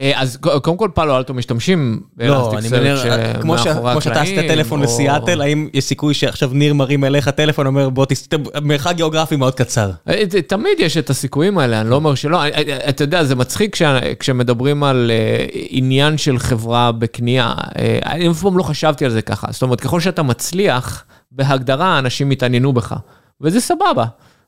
[0.00, 2.96] אה, אז קודם כל פאלו אלטו משתמשים לא, אני אומר,
[3.40, 7.66] כמו ש- כמו שאתה עשית טלפון לסיאטל, האם יש סיכוי שעכשיו ניר מרים אליך טלפון,
[7.66, 8.34] אומר בוא תסת...
[8.62, 9.90] מרחק גיאוגרפי מאוד קצר.
[10.08, 12.42] אה, תמיד יש את הסיכויים האלה, אני לא אומר שלא.
[12.42, 13.76] אה, אה, אתה יודע, זה מצחיק
[14.18, 17.54] כשמדברים על אה, עניין של חברה בקנייה.
[17.78, 19.46] אה, אני אף פעם לא חשבתי על זה ככה.
[19.50, 22.94] זאת אומרת, ככל שאתה מצליח, בהגדרה אנשים יתעניינו בך,
[23.40, 24.04] וזה סבבה.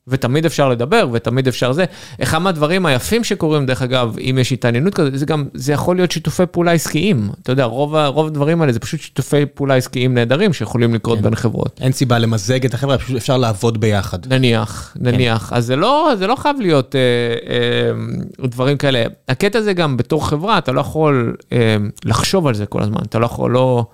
[0.08, 1.84] ותמיד אפשר לדבר, ותמיד אפשר זה.
[2.22, 6.10] אחד מהדברים היפים שקורים, דרך אגב, אם יש התעניינות כזאת, זה גם, זה יכול להיות
[6.10, 7.30] שיתופי פעולה עסקיים.
[7.42, 11.34] אתה יודע, רוב, רוב הדברים האלה זה פשוט שיתופי פעולה עסקיים נהדרים שיכולים לקרות בין
[11.34, 11.80] חברות.
[11.80, 14.32] אין סיבה למזג את החברה, פשוט אפשר לעבוד ביחד.
[14.32, 15.52] נניח, נניח.
[15.52, 17.00] אז זה לא, זה לא חייב להיות אה,
[18.40, 19.04] אה, דברים כאלה.
[19.28, 23.00] הקטע זה גם בתור חברה, אתה לא יכול אה, לחשוב על זה כל הזמן.
[23.08, 23.86] אתה לא יכול לא,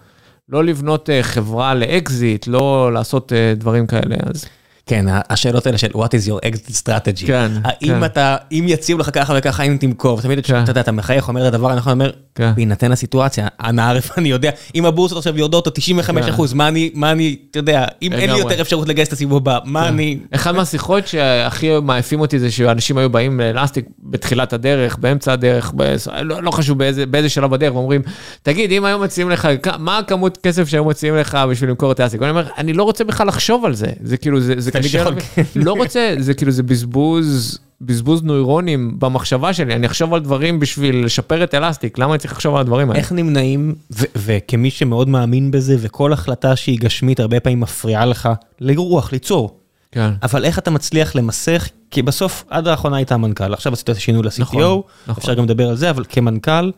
[0.49, 4.17] לא לבנות אה, חברה לאקזיט, לא לעשות אה, דברים כאלה.
[4.27, 4.45] אז
[4.87, 7.27] כן, השאלות האלה של what is your exit strategy.
[7.27, 8.05] כן, האם כן.
[8.05, 10.63] אתה, אם יציעו לך ככה וככה, האם תמכור, תמיד כן.
[10.63, 12.53] אתה יודע, אתה מחייך, אומר את הדבר הנכון, אומר, כן.
[12.55, 16.91] בהינתן הסיטואציה, אנא ערף, אני יודע, אם הבורסות עכשיו יורדות או 95 אחוז, מה אני,
[16.95, 18.39] מה אני, אתה יודע, אם אין לי.
[18.39, 22.99] יותר אפשרות לגייס את הסיבוב הבא, מה אני, אחד מהשיחות שהכי מעיפים אותי זה שאנשים
[22.99, 25.95] היו באים לאלסטיק בתחילת הדרך, באמצע הדרך, ב...
[26.23, 28.03] לא, לא חשוב באיזה, באיזה שלב בדרך, ואומרים,
[28.43, 29.49] תגיד, אם היום מציעים לך,
[29.79, 32.21] מה הכמות כסף שהיו מציעים לך בשביל למכור את האלסטיק?
[32.21, 35.15] ואני אומר, אני לא רוצה בכלל לחשוב על זה, זה כאילו, זה, זה תמיד יכול,
[35.57, 41.05] לא רוצה, זה כאילו, זה בזבוז, בזבוז נוירונים במחשבה שלי, אני אחשוב על דברים בשביל
[41.05, 43.01] לשפר את אלסטיק, למה אני צריך לחשוב על הדברים האלה?
[43.01, 48.29] איך נמנעים, ו- וכמי שמאוד מאמין בזה, וכל החלטה שהיא גשמית הרבה פעמים מפריעה לך
[48.61, 49.59] לרוח, ליצור.
[49.93, 53.97] כן, אבל איך אתה מצליח למסך, כי בסוף עד האחרונה היית המנכ"ל, עכשיו עשית את
[53.97, 55.15] השינוי ל-CTO, נכון, נכון.
[55.19, 56.71] אפשר גם לדבר על זה, אבל כמנכ"ל,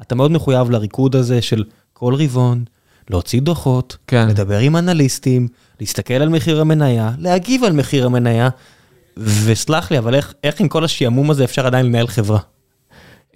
[0.00, 2.64] אתה מאוד מחויב לריקוד הזה של כל רבעון,
[3.10, 4.28] להוציא דוחות, כן.
[4.28, 5.48] לדבר עם אנליסטים,
[5.80, 8.48] להסתכל על מחיר המניה, להגיב על מחיר המניה,
[9.16, 12.38] וסלח לי, אבל איך, איך עם כל השעמום הזה אפשר עדיין לנהל חברה?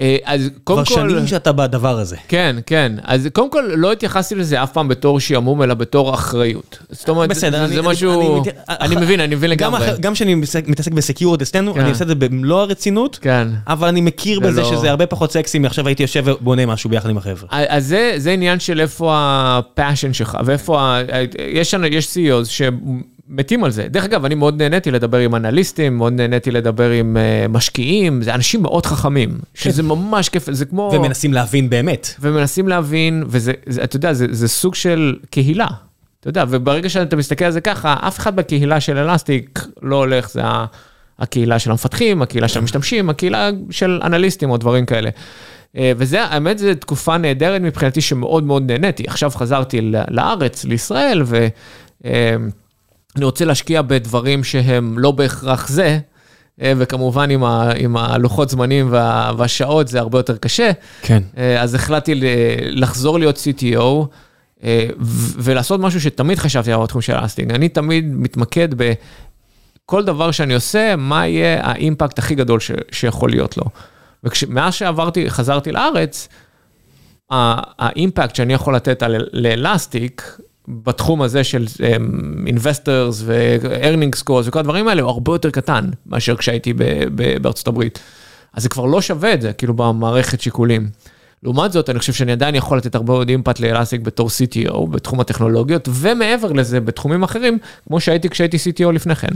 [0.01, 1.11] אה, אז קודם כבר כל...
[1.11, 2.16] שנים שאתה בדבר הזה.
[2.29, 2.93] כן, כן.
[3.05, 6.79] אז קודם כל, לא התייחסתי לזה אף פעם בתור שעמום, אלא בתור אחריות.
[6.91, 8.43] זאת אומרת, בסדר, זה, אני- זה אני- משהו...
[8.43, 9.87] אני- אני מבין, אני מבין לגמרי.
[10.01, 11.81] גם כשאני מתעסק- בסקיורט אצלנו, כן.
[11.81, 13.49] אני עושה את זה במלוא הרצינות, כן.
[13.66, 16.91] אבל אני מכיר זה בזה לא- שזה הרבה פחות סקסי מעכשיו הייתי יושב ובונה משהו
[16.91, 17.49] ביחד עם החבר'ה.
[17.51, 21.01] אז זה, זה עניין של איפה הפאשן שלך, ואיפה ה...
[21.53, 22.49] יש, אנ- יש CEOs
[23.29, 23.89] שמתים על זה.
[23.89, 28.35] דרך אגב, אני מאוד נהניתי לדבר עם אנליסטים, מאוד נהניתי לדבר עם uh, משקיעים, זה
[28.35, 30.91] אנשים מאוד חכמים, שזה ממש כיף, זה כמו...
[30.95, 32.15] ומנסים להבין באמת.
[32.21, 35.67] ומנסים להבין, וזה, זה, אתה יודע, זה, זה סוג של קהילה.
[36.21, 40.31] אתה יודע, וברגע שאתה מסתכל על זה ככה, אף אחד בקהילה של אלסטיק לא הולך,
[40.31, 40.43] זה
[41.19, 45.11] הקהילה של המפתחים, הקהילה של המשתמשים, הקהילה של אנליסטים או דברים כאלה.
[45.77, 49.05] אה, וזה, האמת, זו תקופה נהדרת מבחינתי שמאוד מאוד נהניתי.
[49.07, 49.81] עכשיו חזרתי
[50.11, 51.23] לארץ, לישראל,
[53.14, 55.98] ואני רוצה להשקיע בדברים שהם לא בהכרח זה.
[56.62, 60.70] אה, וכמובן עם, ה, עם הלוחות זמנים וה, והשעות זה הרבה יותר קשה.
[61.02, 61.22] כן.
[61.39, 62.14] אה, אז החלטתי
[62.70, 63.82] לחזור להיות CTO
[64.64, 64.86] אה,
[65.39, 67.52] ולעשות משהו שתמיד חשבתי עליו בתחום של אלסטינג.
[67.52, 73.56] אני תמיד מתמקד בכל דבר שאני עושה, מה יהיה האימפקט הכי גדול ש- שיכול להיות
[73.56, 73.64] לו.
[74.24, 76.28] ומאז שעברתי, חזרתי לארץ,
[77.30, 80.39] האימפקט שאני יכול לתת על- לאלסטיק,
[80.69, 86.36] בתחום הזה של um, investors ו-earning scores וכל הדברים האלה, הוא הרבה יותר קטן מאשר
[86.36, 86.82] כשהייתי ב-
[87.15, 87.99] ב- בארצות הברית.
[88.55, 90.89] אז זה כבר לא שווה את זה, כאילו במערכת שיקולים.
[91.43, 95.20] לעומת זאת, אני חושב שאני עדיין יכול לתת הרבה מאוד אימפקט לאלסטיק בתור CTO, בתחום
[95.20, 97.59] הטכנולוגיות, ומעבר לזה, בתחומים אחרים,
[97.89, 99.28] כמו שהייתי כשהייתי CTO לפני כן.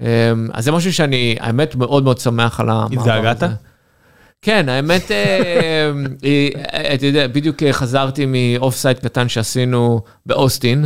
[0.00, 0.06] אמ,
[0.52, 3.00] אז זה משהו שאני, האמת, מאוד מאוד שמח על המעבר הזה.
[3.00, 3.42] התגעגעת?
[4.42, 5.90] כן, האמת, אה,
[6.22, 6.52] היא-
[6.94, 10.84] אתה יודע, בדיוק חזרתי מ off-site קטן שעשינו באוסטין,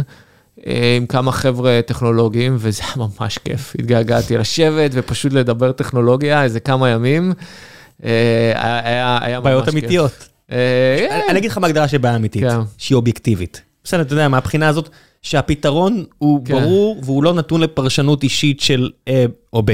[0.66, 3.72] אה, עם כמה חבר'ה טכנולוגיים, וזה היה ממש כיף.
[3.78, 7.32] התגעגעתי לשבת ופשוט לדבר טכנולוגיה איזה כמה ימים.
[8.04, 8.52] אה,
[8.84, 9.74] היה- ממש בעיות כיף.
[9.74, 10.28] אמיתיות.
[10.52, 12.58] אה, אני אגיד לך מה ההגדרה של בעיה אמיתית, כן.
[12.78, 13.62] שהיא אובייקטיבית.
[13.84, 14.88] בסדר, אתה יודע, מהבחינה הזאת,
[15.22, 16.54] שהפתרון הוא כן.
[16.54, 19.70] ברור והוא לא נתון לפרשנות אישית של אה או ב.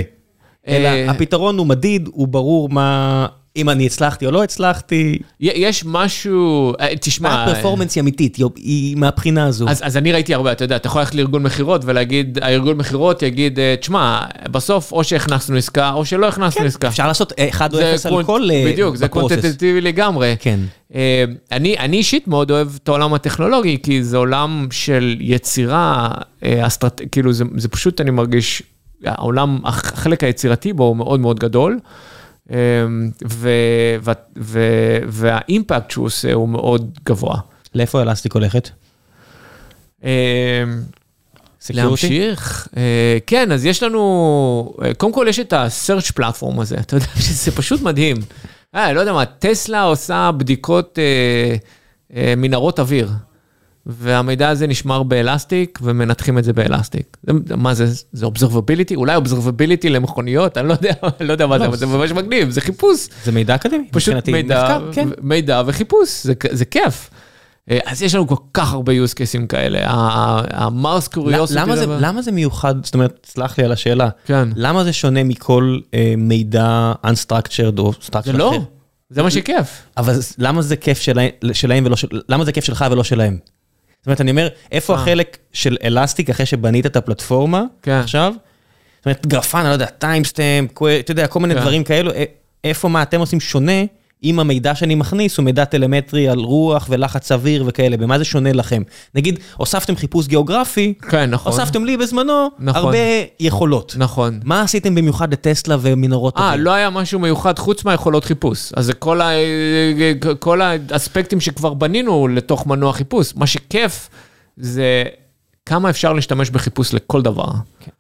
[0.69, 3.27] אלא אה, הפתרון הוא מדיד, הוא ברור מה,
[3.57, 5.19] אם אני הצלחתי או לא הצלחתי.
[5.41, 9.69] יש משהו, אה, תשמע, מה הפרפורמנס היא אמיתית, היא- מהבחינה הזו.
[9.69, 13.23] אז, אז אני ראיתי הרבה, אתה יודע, אתה יכול ללכת לארגון מכירות ולהגיד, הארגון מכירות
[13.23, 14.21] יגיד, אה, תשמע,
[14.51, 16.89] בסוף או שהכנסנו עסקה או שלא הכנסנו עסקה.
[16.89, 19.37] אפשר לעשות אחד או זה אפס על קוונט- כל אה, בדיוק, זה בפרוסס.
[19.39, 20.35] קוונטטיבי לגמרי.
[20.41, 20.61] כן.
[20.95, 26.09] אה, אני, אני אישית מאוד אוהב את העולם הטכנולוגי, כי זה עולם של יצירה,
[26.45, 27.01] אה, אסטרט...
[27.13, 28.63] כאילו זה, זה פשוט, אני מרגיש,
[29.05, 32.12] העולם, החלק היצירתי בו הוא מאוד מאוד גדול, אה,
[35.07, 37.37] והאימפקט שהוא עושה הוא מאוד גבוה.
[37.75, 38.71] לאיפה אלסטיק הולכת?
[40.01, 41.75] Security?
[41.75, 42.69] להמשיך?
[42.77, 47.07] אה, כן, אז יש לנו, אה, קודם כל יש את ה-search platform הזה, אתה יודע
[47.27, 48.17] שזה פשוט מדהים.
[48.75, 50.99] אה, לא יודע מה, טסלה עושה בדיקות
[52.17, 53.11] אה, מנהרות אוויר,
[53.87, 57.17] והמידע הזה נשמר באלסטיק ומנתחים את זה באלסטיק.
[57.47, 58.95] זה- מה זה, זה observability?
[58.97, 60.59] אולי observability למכוניות?
[60.59, 63.09] אני לא יודע, אני לא יודע מה זה, לא, אבל זה ממש מגניב, זה חיפוש.
[63.25, 63.89] זה מידע אקדמי?
[63.93, 65.09] פשוט מידע, מחקר, כן.
[65.23, 67.11] מידע וחיפוש, זה, זה כיף.
[67.71, 69.79] אה, אז יש לנו כל כך הרבה use cases כאלה,
[70.51, 71.61] המארס קוריוסיטי.
[71.61, 74.49] למה זה- למה זה מיוחד, זאת אומרת, סלח לי על השאלה, כן.
[74.57, 78.59] למה זה שונה מכל אה, מידע unstructured או structured זה לא, אחר?
[79.11, 79.83] זה מה שכיף.
[79.97, 81.97] אבל למה זה כיף שלהם, שלהם ולא.
[82.29, 83.39] למה זה כיף שלך ולא שלהם?
[84.03, 85.03] זאת אומרת, אני אומר, איפה אה.
[85.03, 87.93] החלק של Elastic אחרי שבנית את הפלטפורמה כן.
[87.93, 88.33] עכשיו?
[88.99, 91.61] זאת אומרת, גרפן, אני לא יודע, timestamp, אתה יודע, כל מיני כן.
[91.61, 92.11] דברים כאלו,
[92.65, 93.83] איפה מה אתם עושים שונה
[94.25, 98.53] אם המידע שאני מכניס הוא מידע טלמטרי על רוח ולחץ אוויר וכאלה, במה זה שונה
[98.53, 98.83] לכם?
[99.15, 101.53] נגיד, הוספתם חיפוש גיאוגרפי, כן, נכון.
[101.53, 102.83] הוספתם לי בזמנו נכון.
[102.83, 102.99] הרבה
[103.41, 103.95] יכולות.
[103.99, 104.41] נכון.
[104.45, 106.65] מה עשיתם במיוחד לטסלה ומנהרות אה, אוויר?
[106.65, 108.73] לא היה משהו מיוחד חוץ מהיכולות חיפוש.
[108.77, 109.31] אז זה כל, ה...
[110.39, 113.33] כל האספקטים שכבר בנינו לתוך מנוע חיפוש.
[113.37, 114.09] מה שכיף
[114.57, 115.05] זה
[115.67, 117.47] כמה אפשר להשתמש בחיפוש לכל דבר.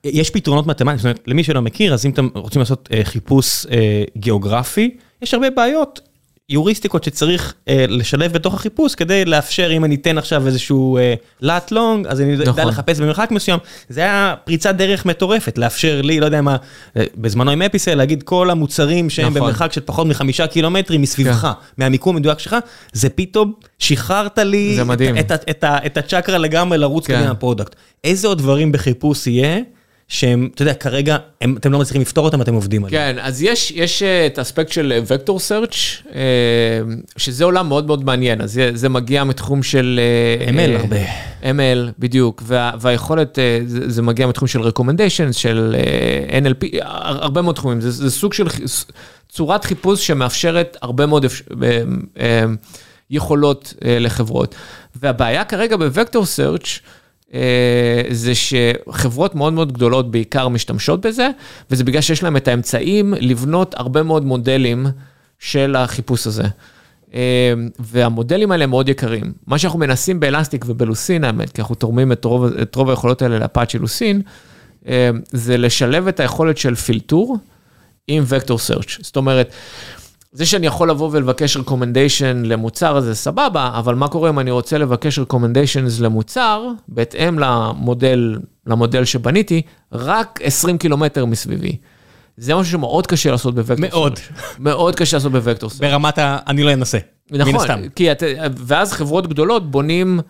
[0.04, 3.66] יש פתרונות מתמטיים, זאת אומרת, למי שלא מכיר, אז אם אתם רוצים לעשות אה, חיפוש
[3.66, 6.00] אה, גיאוגרפי, יש הרבה בעיות,
[6.52, 11.72] יוריסטיקות שצריך אה, לשלב בתוך החיפוש כדי לאפשר, אם אני אתן עכשיו איזשהו אה, לאט
[11.72, 12.68] לונג, אז אני יודע נכון.
[12.68, 13.58] לחפש במרחק מסוים.
[13.88, 16.56] זה היה פריצת דרך מטורפת, לאפשר לי, לא יודע מה,
[16.96, 19.34] אה, בזמנו עם אפיסל, להגיד כל המוצרים שהם נכון.
[19.40, 21.48] במרחק של פחות מחמישה קילומטרים מסביבך, כן.
[21.78, 22.56] מהמיקום המדויק שלך,
[22.92, 24.78] זה פתאום שחררת לי.
[25.20, 27.18] את, את, את, ה- את הצ'קרה לגמרי לרוץ כן.
[27.18, 27.74] קדימה product.
[28.04, 29.58] איזה עוד דברים בחיפוש יהיה,
[30.12, 33.14] שהם, אתה יודע, כרגע הם, אתם לא מצליחים לפתור אותם, אתם עובדים עליהם.
[33.14, 35.74] כן, אז יש, יש אה, את האספקט של vector search,
[37.16, 40.00] שזה עולם מאוד מאוד מעניין, אז זה, זה מגיע מתחום של...
[40.46, 40.96] אה, ML אה, הרבה.
[41.42, 47.22] ML, בדיוק, וה, והיכולת, אה, זה, זה מגיע מתחום של recommendations, של אה, NLP, הר-
[47.22, 48.44] הרבה מאוד תחומים, זה, זה סוג של
[49.28, 51.82] צורת חיפוש שמאפשרת הרבה מאוד אפ, אה,
[52.20, 52.44] אה,
[53.10, 54.54] יכולות אה, לחברות.
[55.02, 57.01] והבעיה כרגע בווקטור סרצ' אה,
[58.10, 61.28] זה שחברות מאוד מאוד גדולות בעיקר משתמשות בזה,
[61.70, 64.86] וזה בגלל שיש להם את האמצעים לבנות הרבה מאוד מודלים
[65.38, 66.44] של החיפוש הזה.
[67.14, 69.32] אה, והמודלים האלה מאוד יקרים.
[69.46, 73.38] מה שאנחנו מנסים באלסטיק ובלוסין, האמת, כי אנחנו תורמים את רוב, את רוב היכולות האלה
[73.38, 74.22] לאפאצ'י לוסין,
[74.88, 77.38] אה, זה לשלב את היכולת של פילטור
[78.08, 78.98] עם וקטור סרצ'.
[79.00, 79.52] זאת אומרת,
[80.32, 84.78] זה שאני יכול לבוא ולבקש recommendation למוצר הזה סבבה, אבל מה קורה אם אני רוצה
[84.78, 91.76] לבקש recommendations למוצר, בהתאם למודל, למודל שבניתי, רק 20 קילומטר מסביבי.
[92.36, 94.18] זה משהו שמאוד קשה לעשות בווקטור מאוד.
[94.58, 95.70] מאוד קשה לעשות בווקטור.
[95.78, 96.38] ברמת ה...
[96.46, 96.98] אני לא אנסה.
[97.30, 97.80] מן נכון, הסתם.
[97.94, 98.22] כי את,
[98.56, 100.20] ואז חברות גדולות בונים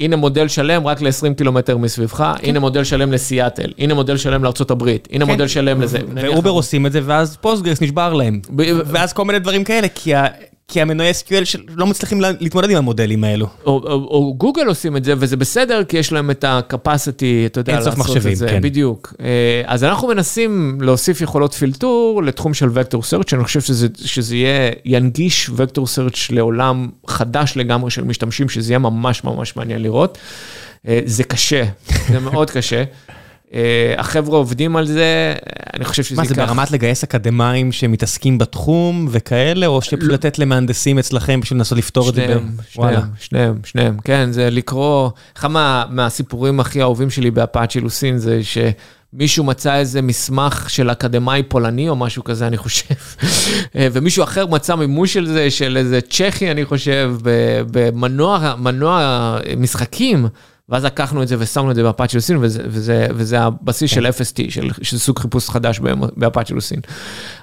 [0.00, 4.88] הנה מודל שלם רק ל-20 קילומטר מסביבך, הנה מודל שלם לסיאטל, הנה מודל שלם לארה"ב,
[4.88, 5.30] הנה כן.
[5.32, 5.98] מודל שלם לזה.
[6.14, 8.40] ואובר עושים את זה, ואז Postgres נשבר להם.
[8.86, 10.26] ואז כל מיני דברים כאלה, כי ה-
[10.68, 11.34] כי המנועי SQL
[11.68, 13.46] לא מצליחים לה- להתמודד עם המודלים האלו.
[13.66, 17.60] או, או, או גוגל עושים את זה, וזה בסדר, כי יש להם את ה-capacity, אתה
[17.60, 18.46] יודע, לעשות מחשבים, את זה.
[18.48, 18.60] כן.
[18.60, 19.14] בדיוק.
[19.20, 19.26] אה,
[19.66, 24.70] אז אנחנו מנסים להוסיף יכולות פילטור לתחום של vector search, אני חושב שזה, שזה יהיה,
[24.84, 30.18] ינגיש vector search לעולם חדש לגמרי של משתמשים, שזה יהיה ממש ממש מעניין לראות.
[30.88, 31.64] אה, זה קשה,
[32.08, 32.84] זה מאוד קשה.
[33.54, 35.34] אה, החבר'ה עובדים על זה,
[35.74, 36.46] אני חושב שזה מה, זה ייקח...
[36.46, 42.14] ברמת לגייס אקדמאים שמתעסקים בתחום וכאלה, או שפשוט לתת למהנדסים אצלכם בשביל לנסות לפתור את
[42.14, 42.24] זה?
[42.26, 42.50] שניהם.
[42.68, 48.40] שניהם, שניהם, שניהם, כן, זה לקרוא, אחד מה, מהסיפורים הכי אהובים שלי באפאצ'י לוסין זה
[48.42, 52.94] שמישהו מצא איזה מסמך של אקדמאי פולני או משהו כזה, אני חושב,
[53.92, 57.14] ומישהו אחר מצא מימוש של זה, של איזה צ'כי, אני חושב,
[57.70, 60.26] במנוע מנוע משחקים.
[60.68, 64.50] ואז לקחנו את זה ושמנו את זה באפאצ'י לוסין, וזה, וזה, וזה הבסיס של FST,
[64.50, 65.80] של, של סוג חיפוש חדש
[66.16, 66.80] באפאצ'י לוסין.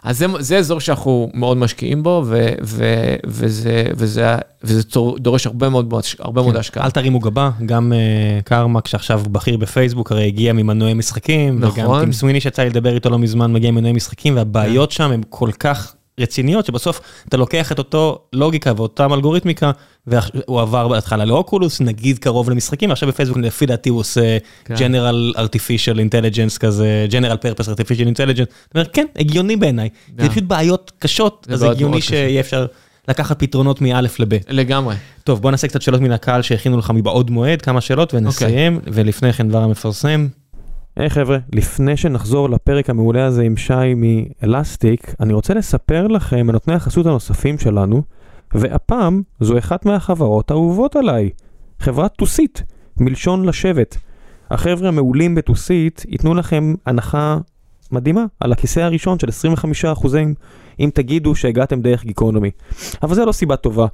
[0.04, 2.86] אז זה, זה אזור שאנחנו מאוד משקיעים בו, ו, ו,
[3.28, 6.86] וזה, וזה, וזה צור- דורש הרבה מאוד, הרבה מאוד השקעה.
[6.86, 12.04] אל תרימו גבה, גם אה, קרמק שעכשיו בכיר בפייסבוק, הרי הגיע ממנועי משחקים, וגם נכון.
[12.04, 15.50] טים סוויני שיצא לי לדבר איתו לא מזמן, מגיע ממנועי משחקים, והבעיות שם הן כל
[15.60, 19.72] כך רציניות, שבסוף אתה לוקח את אותו לוגיקה ואותם אלגוריתמיקה,
[20.08, 24.76] והוא עבר בהתחלה לאוקולוס, נגיד קרוב למשחקים, ועכשיו בפייסבוק לפי דעתי הוא עושה כן.
[24.76, 30.30] General Artificial Intelligence כזה, Artificial Intelligence, זאת אומרת, כן, הגיוני בעיניי, זה גם.
[30.30, 32.02] פשוט בעיות קשות, זה אז הגיוני.
[32.02, 32.66] שיהיה אפשר
[33.08, 34.34] לקחת פתרונות מאלף לב'.
[34.50, 34.96] לגמרי.
[35.24, 39.34] טוב, בוא נעשה קצת שאלות מן הקהל שהכינו לך מבעוד מועד, כמה שאלות ונסיים, ולפני
[39.34, 40.28] כן דבר המפרסם.
[40.96, 46.54] היי חבר'ה, לפני שנחזור לפרק המעולה הזה עם שי מאלסטיק, אני רוצה לספר לכם על
[46.54, 48.04] נותני החסות הנוספים שלנו,
[48.54, 51.30] והפעם זו אחת מהחברות האהובות עליי,
[51.80, 52.64] חברת טוסית,
[52.98, 53.98] מלשון לשבת.
[54.52, 57.38] החבר'ה המעולים בטוסית ייתנו לכם הנחה
[57.92, 59.28] מדהימה על הכיסא הראשון של
[60.02, 60.08] 25%
[60.80, 62.52] אם תגידו שהגעתם דרך גיקונומי.
[63.04, 63.88] אבל זה לא סיבה טובה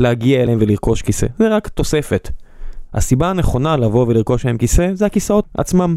[0.00, 2.30] להגיע אליהם ולרכוש כיסא, זה רק תוספת.
[2.94, 5.96] הסיבה הנכונה לבוא ולרכוש להם כיסא זה הכיסאות עצמם.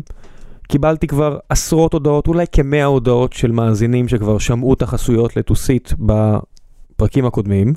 [0.72, 7.26] קיבלתי כבר עשרות הודעות, אולי כמאה הודעות של מאזינים שכבר שמעו את החסויות לטוסית בפרקים
[7.26, 7.74] הקודמים,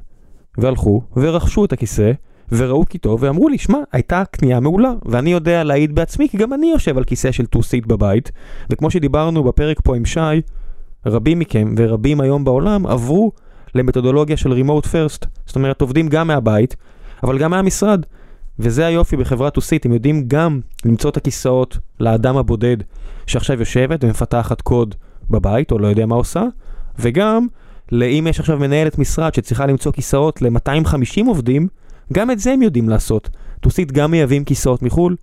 [0.58, 2.12] והלכו ורכשו את הכיסא,
[2.52, 6.52] וראו כי טוב, ואמרו לי, שמע, הייתה קנייה מעולה, ואני יודע להעיד בעצמי, כי גם
[6.52, 8.32] אני יושב על כיסא של טוסית בבית,
[8.70, 10.40] וכמו שדיברנו בפרק פה עם שי,
[11.06, 13.32] רבים מכם ורבים היום בעולם עברו
[13.74, 16.76] למתודולוגיה של Remote First, זאת אומרת עובדים גם מהבית,
[17.22, 18.06] אבל גם מהמשרד.
[18.58, 22.76] וזה היופי בחברת טוסית, הם יודעים גם למצוא את הכיסאות לאדם הבודד
[23.26, 24.94] שעכשיו יושבת ומפתחת קוד
[25.30, 26.42] בבית, או לא יודע מה עושה,
[26.98, 27.46] וגם
[27.92, 31.68] לאם יש עכשיו מנהלת משרד שצריכה למצוא כיסאות ל-250 עובדים,
[32.12, 33.28] גם את זה הם יודעים לעשות.
[33.60, 35.16] טוסית גם מייבאים כיסאות מחו"ל,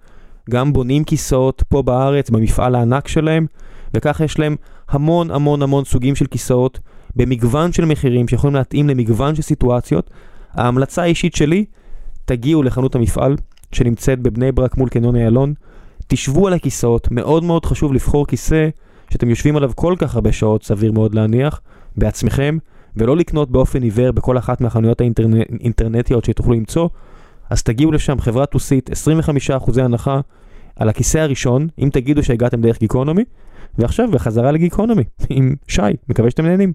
[0.50, 3.46] גם בונים כיסאות פה בארץ, במפעל הענק שלהם,
[3.94, 4.56] וככה יש להם
[4.90, 6.80] המון המון המון סוגים של כיסאות,
[7.16, 10.10] במגוון של מחירים שיכולים להתאים למגוון של סיטואציות.
[10.54, 11.66] ההמלצה האישית שלי,
[12.30, 13.36] תגיעו לחנות המפעל
[13.72, 15.54] שנמצאת בבני ברק מול קניון איילון,
[16.08, 18.70] תשבו על הכיסאות, מאוד מאוד חשוב לבחור כיסא
[19.10, 21.62] שאתם יושבים עליו כל כך הרבה שעות, סביר מאוד להניח,
[21.98, 22.58] בעצמכם,
[22.96, 26.90] ולא לקנות באופן עיוור בכל אחת מהחנויות האינטרנטיות שתוכלו למצוא,
[27.50, 28.90] אז תגיעו לשם, חברת טוסית,
[29.50, 30.20] 25% הנחה
[30.76, 33.24] על הכיסא הראשון, אם תגידו שהגעתם דרך גיקונומי,
[33.78, 36.74] ועכשיו בחזרה לגיקונומי, עם שי, מקווה שאתם נהנים.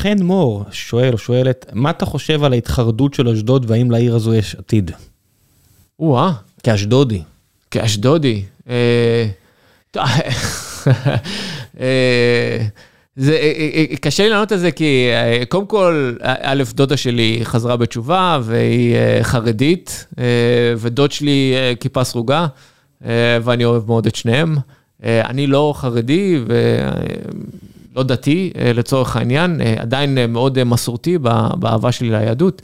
[0.00, 4.34] חן מור שואל או שואלת, מה אתה חושב על ההתחרדות של אשדוד והאם לעיר הזו
[4.34, 4.90] יש עתיד?
[5.98, 6.32] או-אה,
[6.62, 7.22] כאשדודי.
[7.70, 8.42] כאשדודי.
[8.68, 9.26] אה,
[9.96, 10.30] אה,
[13.16, 15.08] זה אה, אה, קשה לי לענות על זה כי
[15.48, 20.06] קודם כל, א', דודה שלי חזרה בתשובה והיא חרדית,
[20.78, 22.46] ודוד שלי כיפה סרוגה,
[23.42, 24.56] ואני אוהב מאוד את שניהם.
[25.02, 26.38] אני לא חרדי
[27.94, 31.18] ולא דתי אה, לצורך העניין, אה, עדיין מאוד אה, מסורתי
[31.58, 32.62] באהבה שלי ליהדות.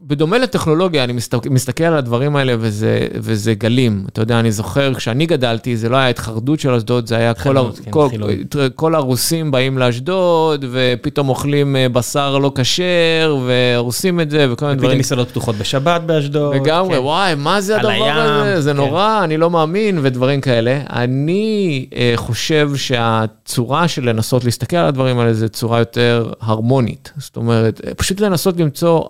[0.00, 4.04] בדומה לטכנולוגיה, אני מסתכל, מסתכל על הדברים האלה וזה, וזה גלים.
[4.12, 7.56] אתה יודע, אני זוכר, כשאני גדלתי, זה לא היה התחרדות של אשדוד, זה היה כל,
[7.56, 8.30] ה- חילוץ, כן, כל, חילול.
[8.74, 14.78] כל הרוסים באים לאשדוד, ופתאום אוכלים אה, בשר לא כשר, והורסים את זה, וכל מיני
[14.78, 14.98] דברים.
[14.98, 16.54] מסעדות פתוחות בשבת באשדוד.
[16.54, 17.02] לגמרי, כן.
[17.02, 18.60] וואי, מה זה הדבר הים, הזה?
[18.60, 18.76] זה כן.
[18.76, 20.80] נורא, אני לא מאמין, ודברים כאלה.
[20.90, 27.12] אני אה, חושב שהצורה של לנסות להסתכל על הדברים האלה זה צורה יותר הרמונית.
[27.18, 29.02] זאת אומרת, אה, פשוט לנסות למצוא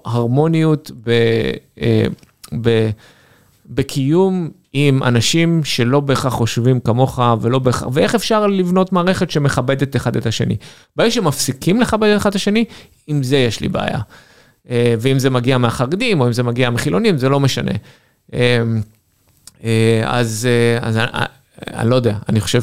[0.44, 1.10] הרמוניות ב,
[1.80, 2.04] אה,
[2.60, 2.90] ב,
[3.66, 10.16] בקיום עם אנשים שלא בהכרח חושבים כמוך ולא בהכרח, ואיך אפשר לבנות מערכת שמכבדת אחד
[10.16, 10.56] את השני.
[10.96, 12.64] ברגע שמפסיקים לכבד אחד את השני,
[13.06, 13.98] עם זה יש לי בעיה.
[14.70, 17.72] אה, ואם זה מגיע מהחרדים או אם זה מגיע מחילונים, זה לא משנה.
[18.34, 18.62] אה,
[20.04, 20.48] אז,
[20.80, 21.06] אז אני,
[21.66, 22.62] אני לא יודע, אני חושב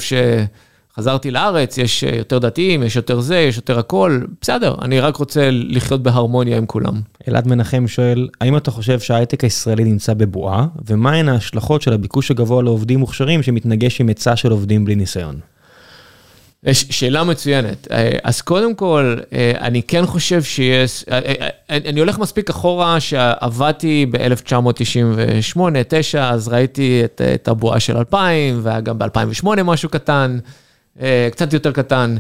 [0.94, 5.50] שחזרתי לארץ, יש יותר דתיים, יש יותר זה, יש יותר הכל, בסדר, אני רק רוצה
[5.52, 7.02] לחיות בהרמוניה עם כולם.
[7.28, 12.64] אלעד מנחם שואל, האם אתה חושב שההייטק הישראלי נמצא בבועה, ומהן ההשלכות של הביקוש הגבוה
[12.64, 15.40] לעובדים מוכשרים שמתנגש עם היצע של עובדים בלי ניסיון?
[16.74, 17.88] שאלה מצוינת.
[17.92, 21.20] אה, אז קודם כל, אה, אני כן חושב שיש, אה,
[21.70, 27.02] אני הולך מספיק אחורה שעבדתי ב-1998-9, אז ראיתי
[27.34, 30.40] את הבועה של 2000, והיה גם ב-2008 משהו קטן,
[31.32, 32.16] קצת יותר קטן.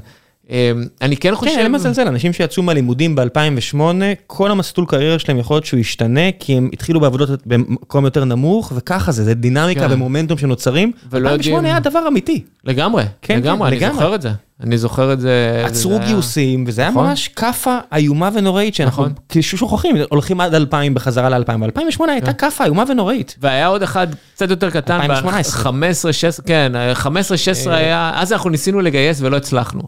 [0.50, 0.56] אמ,
[1.02, 1.52] אני כן חושב...
[1.52, 3.80] כן, אין מזלזל, אנשים שיצאו מהלימודים ב-2008,
[4.28, 8.74] כל המסלול קריירה שלהם יכול להיות שהוא ישתנה, כי הם התחילו בעבודות במקום יותר נמוך,
[8.76, 9.94] וככה זה, זה דינמיקה כן.
[9.94, 10.92] ומומנטום שנוצרים.
[11.14, 12.44] 2008 היה דבר אמיתי.
[12.66, 13.94] לגמרי, כן, לגמרי, כן, אני לגמרי.
[13.94, 14.30] זוכר את זה.
[14.64, 15.64] אני זוכר את זה.
[15.66, 17.04] עצרו זה גיוסים, וזה נכון.
[17.04, 19.42] היה ממש כאפה איומה ונוראית, שאנחנו נכון.
[19.42, 22.10] שוכחים, הולכים עד 2000 בחזרה ל-2000, ב-2008 כן.
[22.10, 23.36] הייתה כאפה איומה ונוראית.
[23.42, 25.62] והיה עוד אחד קצת יותר קטן, 2018.
[25.64, 27.80] 15, 16, כן, 15, 16 אה.
[27.80, 29.82] היה, אז אנחנו ניסינו לגייס ולא הצלחנו.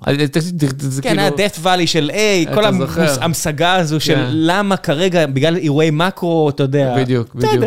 [1.01, 2.63] כן, כאילו- היה death valley של A, כל
[3.21, 4.25] המשגה הזו של כן.
[4.29, 6.95] למה כרגע, בגלל אירועי מקרו, אתה יודע.
[6.97, 7.63] בדיוק, בדיוק.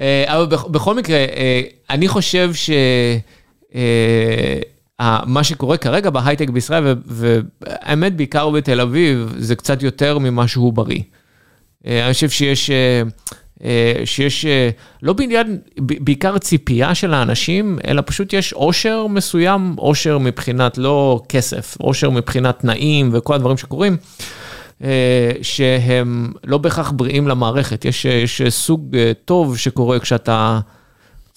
[0.00, 2.70] אה, אבל בכל מקרה, אה, אני חושב ש...
[5.26, 11.02] מה שקורה כרגע בהייטק בישראל, והאמת בעיקר בתל אביב, זה קצת יותר ממה שהוא בריא.
[11.86, 13.02] אה, אני חושב שיש, אה,
[13.64, 14.46] אה, שיש
[15.02, 21.76] לא בעניין, בעיקר ציפייה של האנשים, אלא פשוט יש עושר מסוים, עושר מבחינת לא כסף,
[21.80, 23.96] עושר מבחינת תנאים וכל הדברים שקורים.
[25.42, 30.60] שהם לא בהכרח בריאים למערכת, יש, יש סוג טוב שקורה כשאתה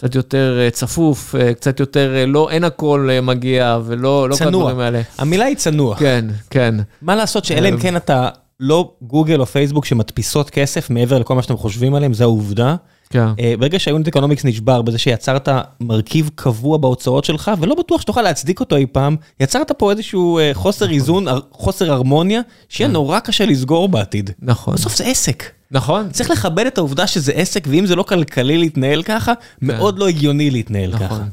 [0.02, 4.48] קצת יותר אה, צפוף, אה, קצת יותר, אה, לא, אין הכל מגיע, ולא לא כל
[4.48, 5.02] הדברים האלה.
[5.18, 5.96] המילה היא צנוע.
[5.96, 6.76] כן, כן.
[7.02, 8.30] מה לעשות שאלה אם כן אתה
[8.60, 12.76] לא גוגל או פייסבוק שמדפיסות כסף מעבר לכל מה שאתם חושבים עליהם, זו העובדה.
[13.10, 13.28] כן.
[13.60, 15.50] ברגע שה unit economics נשבר בזה שיצרת
[15.82, 20.86] מרכיב קבוע בהוצאות שלך, ולא בטוח שתוכל להצדיק אותו אי פעם, יצרת פה איזשהו חוסר
[20.86, 20.96] נכון.
[20.96, 22.92] איזון, חוסר הרמוניה, שיהיה.
[22.92, 24.30] נורא קשה לסגור בעתיד.
[24.42, 24.74] נכון.
[24.74, 25.61] בסוף זה עסק.
[25.72, 26.10] נכון.
[26.10, 29.68] צריך לכבד את העובדה שזה עסק, ואם זה לא כלכלי להתנהל ככה, כן.
[29.68, 31.08] מאוד לא הגיוני להתנהל נכון.
[31.08, 31.24] ככה.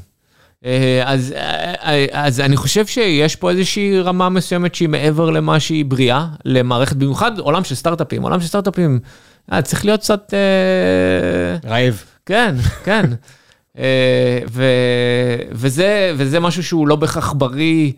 [0.65, 5.85] אה, אז, אה, אז אני חושב שיש פה איזושהי רמה מסוימת שהיא מעבר למה שהיא
[5.85, 8.99] בריאה למערכת, במיוחד עולם של סטארט-אפים, עולם של סטארט-אפים
[9.51, 10.33] אה, צריך להיות קצת...
[11.65, 12.03] רעב.
[12.25, 13.05] כן, כן.
[14.51, 14.63] ו,
[15.51, 17.91] וזה, וזה משהו שהוא לא בהכרח בריא.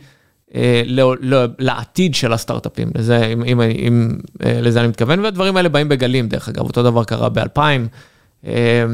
[0.55, 4.09] אה, לא, לא, לעתיד של הסטארט-אפים, לזה, אם, אם, אם,
[4.45, 7.59] אה, לזה אני מתכוון, והדברים האלה באים בגלים, דרך אגב, אותו דבר קרה ב-2000.
[8.47, 8.85] אה,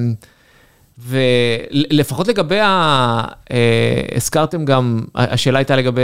[0.99, 3.23] ולפחות לגבי, ה...
[4.15, 6.01] הזכרתם גם, השאלה הייתה לגבי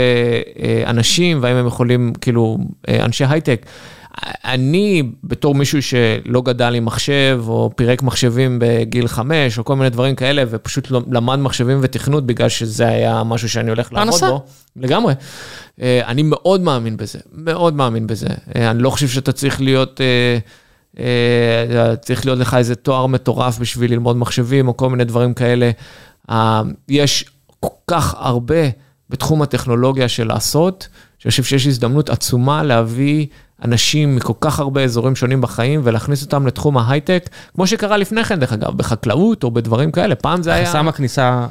[0.86, 2.58] אנשים, והאם הם יכולים, כאילו,
[2.88, 3.66] אנשי הייטק.
[4.22, 9.90] אני, בתור מישהו שלא גדל עם מחשב, או פירק מחשבים בגיל חמש, או כל מיני
[9.90, 14.44] דברים כאלה, ופשוט למד מחשבים ותכנות בגלל שזה היה משהו שאני הולך לעבוד בו.
[14.76, 15.14] לגמרי.
[15.82, 18.28] אה, אני מאוד מאמין בזה, מאוד מאמין בזה.
[18.56, 20.00] אה, אני לא חושב שאתה צריך להיות,
[20.98, 25.70] אה, צריך להיות לך איזה תואר מטורף בשביל ללמוד מחשבים, או כל מיני דברים כאלה.
[26.88, 27.24] יש
[27.60, 28.62] כל כך הרבה
[29.10, 30.88] בתחום הטכנולוגיה של לעשות,
[31.18, 33.26] שאני חושב שיש הזדמנות עצומה להביא
[33.64, 38.40] אנשים מכל כך הרבה אזורים שונים בחיים ולהכניס אותם לתחום ההייטק, כמו שקרה לפני כן,
[38.40, 40.66] דרך אגב, בחקלאות או בדברים כאלה, פעם זה היה...
[40.66, 41.46] חסם הכניסה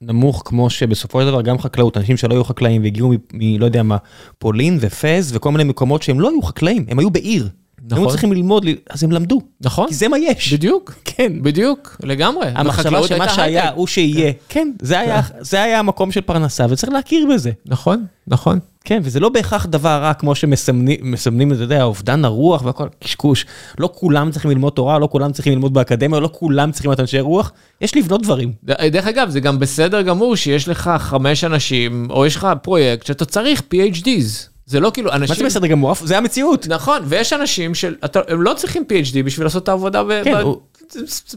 [0.00, 3.96] נמוך כמו שבסופו של דבר גם חקלאות, אנשים שלא היו חקלאים והגיעו מלא יודע מה,
[4.38, 7.48] פולין ופז וכל מיני מקומות שהם לא היו חקלאים, הם היו בעיר.
[7.90, 8.04] נכון.
[8.04, 9.40] הם צריכים ללמוד, אז הם למדו.
[9.60, 9.88] נכון.
[9.88, 10.52] כי זה מה יש.
[10.52, 10.94] בדיוק.
[11.04, 11.32] כן.
[11.42, 12.46] בדיוק, לגמרי.
[12.54, 14.32] המחשבה שמה שהיה הוא שיהיה.
[14.32, 15.34] כן, כן זה, היה, כן.
[15.40, 17.50] זה היה המקום של פרנסה וצריך להכיר בזה.
[17.66, 18.58] נכון, נכון.
[18.84, 23.46] כן, וזה לא בהכרח דבר רע כמו שמסמנים, אתה יודע, אובדן הרוח והכל, קשקוש.
[23.78, 27.20] לא כולם צריכים ללמוד תורה, לא כולם צריכים ללמוד באקדמיה, לא כולם צריכים להיות אנשי
[27.20, 28.52] רוח, יש לבנות דברים.
[28.62, 33.24] דרך אגב, זה גם בסדר גמור שיש לך חמש אנשים, או יש לך פרויקט שאתה
[33.24, 34.48] צריך PhDs.
[34.66, 35.44] זה לא כאילו אנשים...
[35.44, 35.94] מה זה בסדר גמור?
[36.04, 36.68] זה המציאות.
[36.68, 37.94] נכון, ויש אנשים שהם
[38.30, 40.36] לא צריכים PhD בשביל לעשות את העבודה, כן, ב...
[40.36, 40.56] הוא...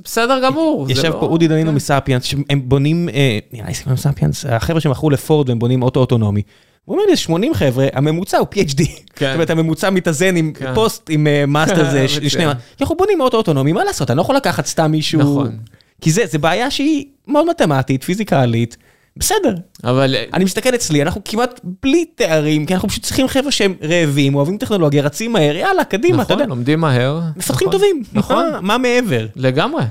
[0.04, 0.86] בסדר גמור.
[0.90, 1.18] יושב לא...
[1.20, 1.76] פה אודי דנינו כן.
[1.76, 6.42] מספיאנס, שהם בונים, אה, נראה לי סימן ספיאנס, החבר'ה שמכרו לפורד והם בונים אוטו אוטונומי.
[6.86, 8.84] הוא אומר לי, 80 חבר'ה, הממוצע הוא PhD.
[9.16, 9.26] כן.
[9.26, 10.74] זאת אומרת, הממוצע מתאזן עם כן.
[10.76, 12.46] פוסט, עם uh, מאסטר זה, שני...
[12.82, 15.20] אנחנו בונים אוטו אוטונומי, מה לעשות, אני לא יכול לקחת סתם מישהו...
[15.20, 15.58] נכון.
[16.02, 18.78] כי זה, זה בעיה שהיא מאוד מתמטית, פיזיקלית.
[19.18, 19.56] בסדר.
[19.84, 20.16] אבל...
[20.34, 24.58] אני מסתכל אצלי, אנחנו כמעט בלי תארים, כי אנחנו פשוט צריכים חבר'ה שהם רעבים, אוהבים
[24.58, 26.46] טכנולוגיה, רצים מהר, יאללה, קדימה, נכון, אתה יודע.
[26.46, 27.22] לומדים מהר.
[27.36, 28.04] מפתחים נכון, טובים.
[28.14, 28.52] נכון.
[28.52, 29.28] מה, מה מעבר?
[29.36, 29.84] לגמרי.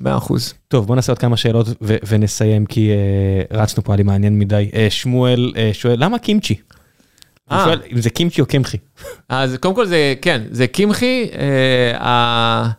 [0.00, 0.54] מאה אחוז.
[0.68, 2.90] טוב, בוא נעשה עוד כמה שאלות ו- ונסיים, כי
[3.50, 4.70] uh, רצנו פה, היה לי מעניין מדי.
[4.72, 6.54] Uh, שמואל uh, שואל, למה קימצ'י?
[7.50, 7.58] הוא.
[7.64, 8.76] שואל אם זה קימצ'י או קמחי.
[9.28, 12.70] אז קודם כל זה, כן, זה קמחי, אה, ה-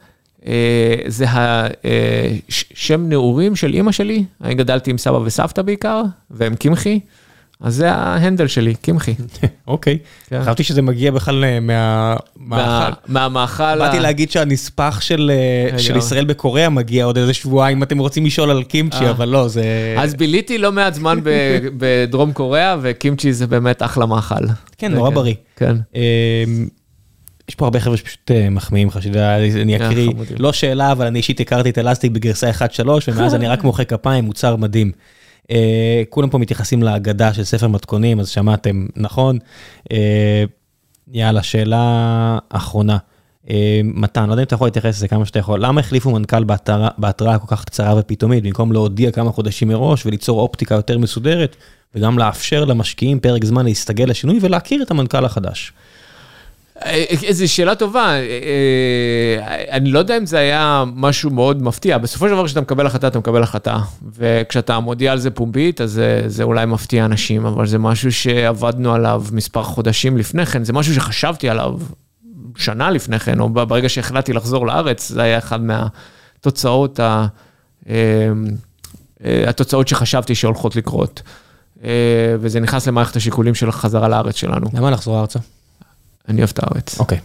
[0.47, 6.01] אה, זה השם נעורים של אימא שלי, אני גדלתי עם סבא וסבתא בעיקר,
[6.31, 6.99] והם קמחי,
[7.61, 9.13] אז זה ההנדל שלי, קמחי.
[9.67, 9.97] אוקיי.
[10.29, 10.41] כן.
[10.41, 13.01] חשבתי שזה מגיע בכלל אה, מה- מה- מהמאכל.
[13.07, 13.79] מהמאכל.
[13.79, 15.31] באתי להגיד שהנספח של
[15.73, 15.97] אה, של.
[15.97, 19.09] ישראל בקוריאה מגיע עוד איזה שבועיים, אם אתם רוצים לשאול על קימצ'י, אה.
[19.09, 19.63] אבל לא, זה...
[19.99, 21.19] אז ביליתי לא מעט זמן
[21.77, 24.35] בדרום קוריאה, וקימצ'י זה באמת אחלה מאכל.
[24.77, 25.33] כן, נורא כן, בריא.
[25.55, 25.75] כן.
[25.95, 26.01] אמ,
[27.49, 30.09] יש פה הרבה חבר'ה שפשוט מחמיאים לך, שתדע, אני אה, אקריא.
[30.37, 34.23] לא שאלה, אבל אני אישית הכרתי את אלסטיק בגרסה 1.3, ומאז אני רק מוחא כפיים,
[34.25, 34.91] מוצר מדהים.
[35.51, 39.37] אה, כולם פה מתייחסים להגדה של ספר מתכונים, אז שמעתם נכון.
[39.91, 40.43] אה,
[41.11, 42.97] יאללה, שאלה אחרונה.
[43.49, 46.43] אה, מתן, לא יודע אם אתה יכול להתייחס לזה כמה שאתה יכול, למה החליפו מנכ"ל
[46.97, 51.55] בהתראה כל כך קצרה ופתאומית, במקום להודיע כמה חודשים מראש וליצור אופטיקה יותר מסודרת,
[51.95, 55.73] וגם לאפשר למשקיעים פרק זמן להסתגל לשינוי ולהכיר את המנכ"ל החדש?
[57.23, 62.27] איזו שאלה טובה, אה, אה, אני לא יודע אם זה היה משהו מאוד מפתיע, בסופו
[62.27, 63.77] של דבר כשאתה מקבל החלטה, אתה מקבל החלטה,
[64.17, 68.93] וכשאתה מודיע על זה פומבית, אז זה, זה אולי מפתיע אנשים, אבל זה משהו שעבדנו
[68.93, 71.73] עליו מספר חודשים לפני כן, זה משהו שחשבתי עליו
[72.57, 77.27] שנה לפני כן, או ברגע שהחלטתי לחזור לארץ, זה היה אחד מהתוצאות, ה,
[77.89, 77.95] אה,
[79.25, 81.21] אה, התוצאות שחשבתי שהולכות לקרות.
[82.39, 84.67] וזה נכנס למערכת השיקולים של החזרה לארץ שלנו.
[84.73, 85.39] למה לחזור ארצה?
[86.29, 86.99] אני אוהב את הארץ.
[86.99, 87.19] אוקיי,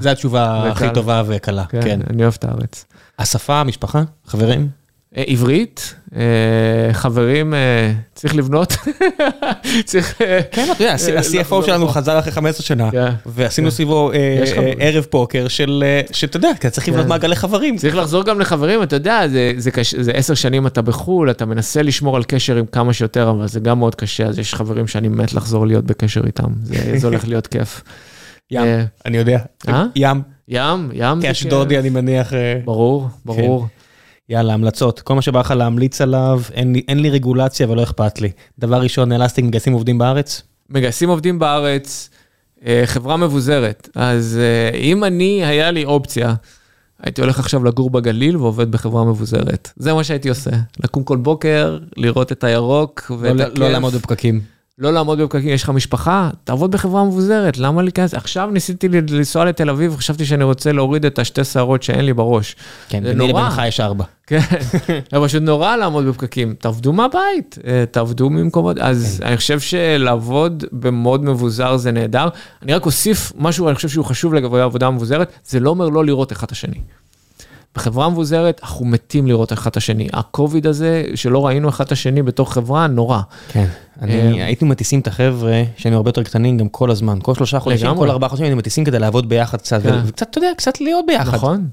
[0.00, 0.84] זה התשובה הכי.
[0.94, 2.00] טובה וקלה, כן, כן.
[2.10, 2.84] אני אוהב את הארץ.
[3.18, 4.68] השפה, המשפחה, חברים?
[5.16, 8.72] אה, עברית, אה, חברים, אה, צריך לבנות.
[9.84, 10.18] צריך...
[10.50, 11.92] כן, אתה יודע, ה-CFO לחזור שלנו פה.
[11.92, 13.08] חזר אחרי 15 שנה, כן.
[13.26, 14.78] ועשינו סביבו אה, חברים.
[14.80, 17.08] ערב פוקר של, שאתה יודע, צריך לבנות כן.
[17.08, 17.76] מעגלי חברים.
[17.76, 19.70] צריך לחזור גם לחברים, אתה יודע, זה,
[20.14, 23.78] עשר שנים אתה בחו"ל, אתה מנסה לשמור על קשר עם כמה שיותר, אבל זה גם
[23.78, 27.82] מאוד קשה, אז יש חברים שאני מת לחזור להיות בקשר איתם, זה, הולך להיות כיף.
[28.50, 28.64] ים,
[29.06, 29.38] אני יודע.
[29.96, 31.78] ים, ים, ים כאשדודי.
[31.78, 32.32] אני מניח.
[32.64, 33.66] ברור, ברור.
[34.28, 35.00] יאללה, המלצות.
[35.00, 38.30] כל מה שבא לך להמליץ עליו, אין לי- אין לי רגולציה ולא אכפת לי.
[38.58, 40.42] דבר ראשון, אלסטיק מגייסים עובדים בארץ?
[40.70, 42.10] מגייסים עובדים בארץ,
[42.66, 43.88] אה, חברה מבוזרת.
[43.94, 46.34] אז אה, אם אני, היה לי אופציה,
[47.02, 49.70] הייתי הולך עכשיו לגור בגליל ועובד בחברה מבוזרת.
[49.76, 50.50] זה מה שהייתי עושה.
[50.84, 53.58] לקום כל בוקר, לראות את הירוק ואת לא- הכיף.
[53.58, 54.40] לא לעמוד בפקקים.
[54.82, 58.14] לא לעמוד בפקקים, יש לך משפחה, תעבוד בחברה מבוזרת, למה להיכנס?
[58.14, 62.56] עכשיו ניסיתי לנסוע לתל אביב, חשבתי שאני רוצה להוריד את השתי שערות שאין לי בראש.
[62.88, 63.30] כן, ביני נורא.
[63.30, 64.04] לבינך יש ארבע.
[64.26, 64.40] כן,
[65.12, 66.54] זה פשוט נורא לעמוד בפקקים.
[66.58, 69.26] תעבדו מהבית, אה, תעבדו ממקומות, אז כן.
[69.26, 72.28] אני חושב שלעבוד במוד מבוזר זה נהדר.
[72.62, 76.04] אני רק אוסיף משהו, אני חושב שהוא חשוב לגבי עבודה מבוזרת, זה לא אומר לא
[76.04, 76.80] לראות אחד את השני.
[77.76, 80.08] בחברה מבוזרת, אנחנו מתים לראות אחד את השני.
[80.12, 83.20] הקוביד הזה, שלא ראינו אחד את השני בתוך חברה, נורא.
[83.48, 83.66] כן,
[84.00, 87.60] אני אה, הייתי מטיסים את החבר'ה שהיינו הרבה יותר קטנים גם כל הזמן, כל שלושה
[87.60, 87.96] חודשים.
[87.96, 90.00] כל ארבעה חודשים היינו מטיסים כדי לעבוד ביחד קצת, כן.
[90.06, 91.34] וקצת, אתה יודע, קצת להיות ביחד.
[91.34, 91.68] נכון.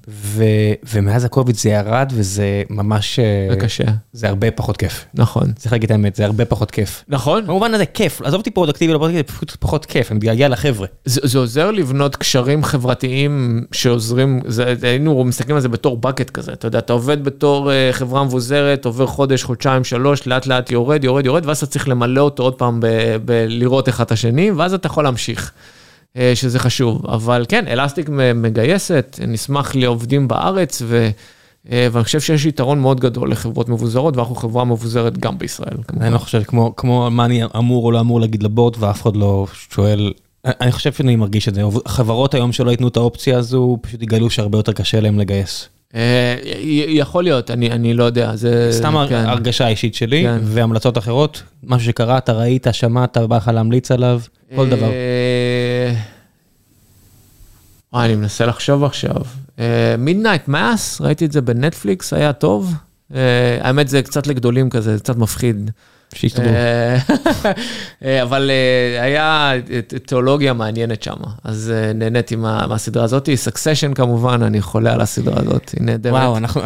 [0.94, 3.84] ומאז הקוביד זה ירד וזה ממש, אה, זה קשה,
[4.14, 5.06] זה הרבה פחות כיף.
[5.14, 5.54] נכון.
[5.54, 7.04] צריך להגיד את האמת, זה הרבה פחות כיף.
[7.08, 10.88] נכון, במובן הזה כיף, עזוב אותי פרודקטיבי, לא פרודקטיבי, פשוט פחות כיף, אני מתגעגע לחבר'ה.
[11.06, 14.42] זה, עוזר לבנות קשרים חברתיים שעוזרים,
[14.82, 18.86] היינו מסתכלים על זה בתור bucket כזה, אתה יודע, אתה עובד בתור uh, חברה מבוזרת,
[18.86, 22.56] עובר חודש, חודשיים, שלוש, לאט לאט יורד, יורד, יורד, ואז אתה צריך למלא אותו עוד
[22.56, 22.80] פעם
[23.26, 25.52] בלראות אחד את השני, ואז אתה יכול להמשיך,
[26.14, 27.06] uh, שזה חשוב.
[27.06, 31.10] אבל כן, אלסטיק מגייסת, נשמח לעובדים בארץ, ו,
[31.66, 35.78] uh, ואני חושב שיש יתרון מאוד גדול לחברות מבוזרות, ואנחנו חברה מבוזרת גם בישראל.
[35.88, 36.06] כמובן.
[36.06, 39.16] אני לא חושב כמו, כמו מה אני אמור או לא אמור להגיד לבוט, ואף אחד
[39.16, 40.14] לא שואל.
[40.46, 44.30] אני חושב שאני מרגיש את זה, חברות היום שלא ייתנו את האופציה הזו, פשוט יגלו
[44.30, 45.70] שהרבה יותר קשה להם לגייס.
[45.96, 46.36] אה,
[46.88, 48.70] יכול להיות, אני, אני לא יודע, זה...
[48.72, 49.24] סתם כן.
[49.28, 50.40] הרגשה אישית שלי, כן.
[50.44, 54.22] והמלצות אחרות, משהו שקראת, ראית, שמעת, בא לך להמליץ עליו,
[54.56, 54.90] כל דבר.
[54.90, 55.94] אה,
[57.94, 59.22] וואי, אני מנסה לחשוב עכשיו.
[59.98, 62.74] Midnight Mass, ראיתי את זה בנטפליקס, היה טוב.
[63.16, 65.72] אה, האמת זה קצת לגדולים כזה, זה קצת מפחיד.
[66.16, 66.48] שיסתדרו.
[66.54, 66.98] אה,
[68.06, 69.52] אה, אבל אה, היה
[69.88, 73.30] ת- תיאולוגיה מעניינת שם, אז נהניתי מה- מהסדרה הזאת.
[73.36, 76.14] Succession כמובן, אני חולה על הסדרה הזאת, היא נהדרת.
[76.14, 76.62] וואו, אנחנו,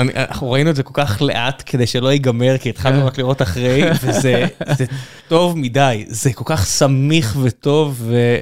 [0.51, 3.05] ראינו את זה כל כך לאט כדי שלא ייגמר, כי התחלנו כן.
[3.05, 4.45] רק לראות אחרי, וזה
[4.77, 4.85] זה
[5.27, 8.37] טוב מדי, זה כל כך סמיך וטוב, ו...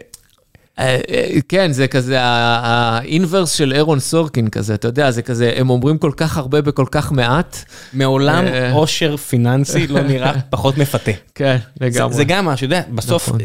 [0.79, 5.69] אה, אה, כן, זה כזה האינברס של אירון סורקין כזה, אתה יודע, זה כזה, הם
[5.69, 7.57] אומרים כל כך הרבה בכל כך מעט.
[7.93, 8.71] מעולם אה.
[8.71, 11.11] עושר פיננסי לא נראה פחות מפתה.
[11.35, 12.13] כן, לגמרי.
[12.13, 13.39] זה גם משהו, אתה יודע, בסוף, נכון.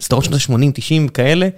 [0.00, 1.48] סדרות שנות ה-80-90 כאלה,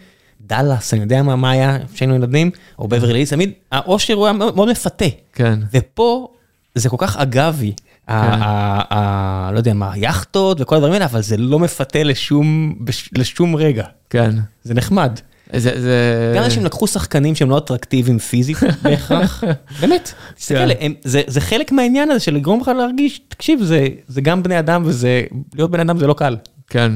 [0.41, 4.33] דאלאס, אני יודע מה, מה היה כשהיינו ילדים, או בברלי הילס, תמיד העושר הוא היה
[4.33, 5.05] מאוד מפתה.
[5.33, 5.59] כן.
[5.73, 6.29] ופה
[6.75, 7.73] זה כל כך אגבי,
[9.53, 12.75] לא יודע מה, היאכטות וכל הדברים האלה, אבל זה לא מפתה לשום,
[13.19, 13.85] לשום רגע.
[14.11, 14.31] כן.
[14.63, 15.19] זה נחמד.
[15.57, 16.33] זה, זה...
[16.37, 19.45] גם אנשים לקחו שחקנים שהם לא אטרקטיביים פיזית בהכרח,
[19.81, 20.77] באמת, תסתכל, כן.
[20.81, 24.59] הם- זה זה חלק מהעניין הזה של לגרום לך להרגיש, תקשיב, זה- זה גם בני
[24.59, 25.23] אדם וזה,
[25.55, 26.37] להיות בן אדם זה לא קל.
[26.71, 26.93] כן.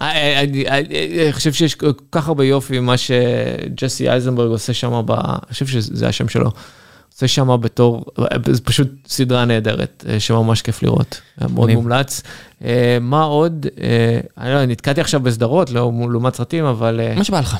[0.00, 5.02] אני- אני אני- אני חושב שיש כל כך הרבה יופי מה שג'סי אייזנברג עושה שם,
[5.06, 6.50] ב- אני חושב שזה השם שלו.
[7.22, 8.04] עושה שם בתור,
[8.52, 11.78] זה פשוט סדרה נהדרת, אה, שממש כיף לראות, אה, מאוד מגניב.
[11.82, 12.22] מומלץ.
[12.64, 13.66] אה, מה עוד?
[14.38, 17.56] אני לא יודע, נתקעתי עכשיו בסדרות, לא לעומת סרטים, אבל מה שבא לך.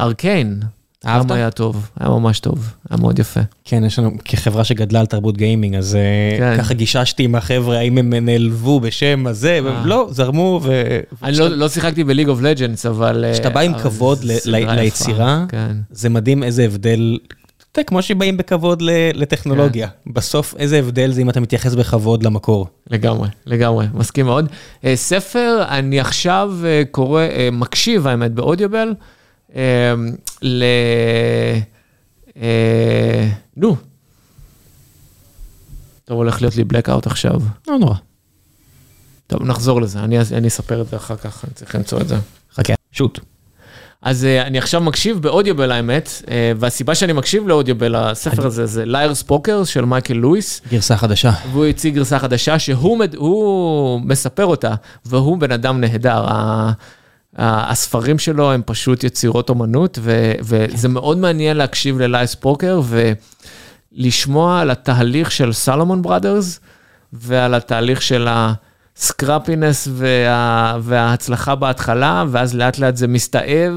[0.00, 0.60] Arcane,
[1.06, 1.30] אהבת?
[1.30, 3.40] היה טוב, היה ממש טוב, היה מאוד יפה.
[3.64, 5.98] כן, יש לנו, כחברה שגדלה על תרבות גיימינג, אז
[6.38, 6.54] כן.
[6.58, 10.98] ככה גיששתי עם החבר'ה, האם הם נעלבו בשם הזה, לא, זרמו, ו...
[11.22, 13.24] אני לא- לא שיחקתי ב League of Legends, אבל...
[13.32, 14.38] כשאתה בא עם כבוד ל-
[14.74, 15.76] ליצירה, כן.
[15.90, 17.18] זה מדהים איזה הבדל,
[17.74, 18.82] אתה יודע, כמו שבאים בכבוד
[19.14, 19.88] לטכנולוגיה.
[20.06, 22.68] בסוף, איזה הבדל זה אם אתה מתייחס בכבוד למקור.
[22.90, 24.48] לגמרי, לגמרי, מסכים מאוד.
[24.48, 28.94] Uh, ספר, אני עכשיו uh, קורא, uh, מקשיב, האמת, באודיובל,
[30.42, 30.64] ל...
[33.56, 33.76] נו.
[36.04, 37.40] טוב, הולך להיות לי blackout עכשיו.
[37.68, 37.94] לא נורא.
[39.26, 42.16] טוב, נחזור לזה, אני, אני אספר את זה אחר כך, אני צריך למצוא את זה.
[42.54, 43.33] חכה, שוט.
[44.04, 48.84] אז uh, אני עכשיו מקשיב באודיובל האמת, uh, והסיבה שאני מקשיב לאודיובל, הספר הזה, זה
[48.84, 50.60] ליירס פוקר של מייקל לואיס.
[50.70, 51.32] גרסה חדשה.
[51.52, 54.74] והוא הציג גרסה חדשה שהוא מספר אותה,
[55.06, 56.24] והוא בן אדם נהדר.
[56.26, 56.72] ה...
[57.36, 59.98] ה- הספרים שלו הם פשוט יצירות אומנות.
[60.40, 62.80] וזה מאוד מעניין להקשיב ללייס פוקר
[63.94, 66.60] ולשמוע על התהליך של סלומון בראדרס,
[67.12, 68.28] ועל התהליך של
[68.98, 70.76] הסקרפינס וה...
[70.80, 73.72] וההצלחה בהתחלה, ואז לאט לאט זה מסתאב,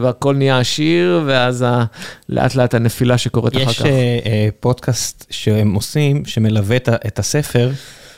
[0.00, 1.84] והכל נהיה עשיר, ואז ה...
[2.28, 3.86] לאט לאט הנפילה שקורית אחר יש כך.
[3.86, 7.70] אה, אה, פודקאסט שהם עושים, שמלווה את את הספר,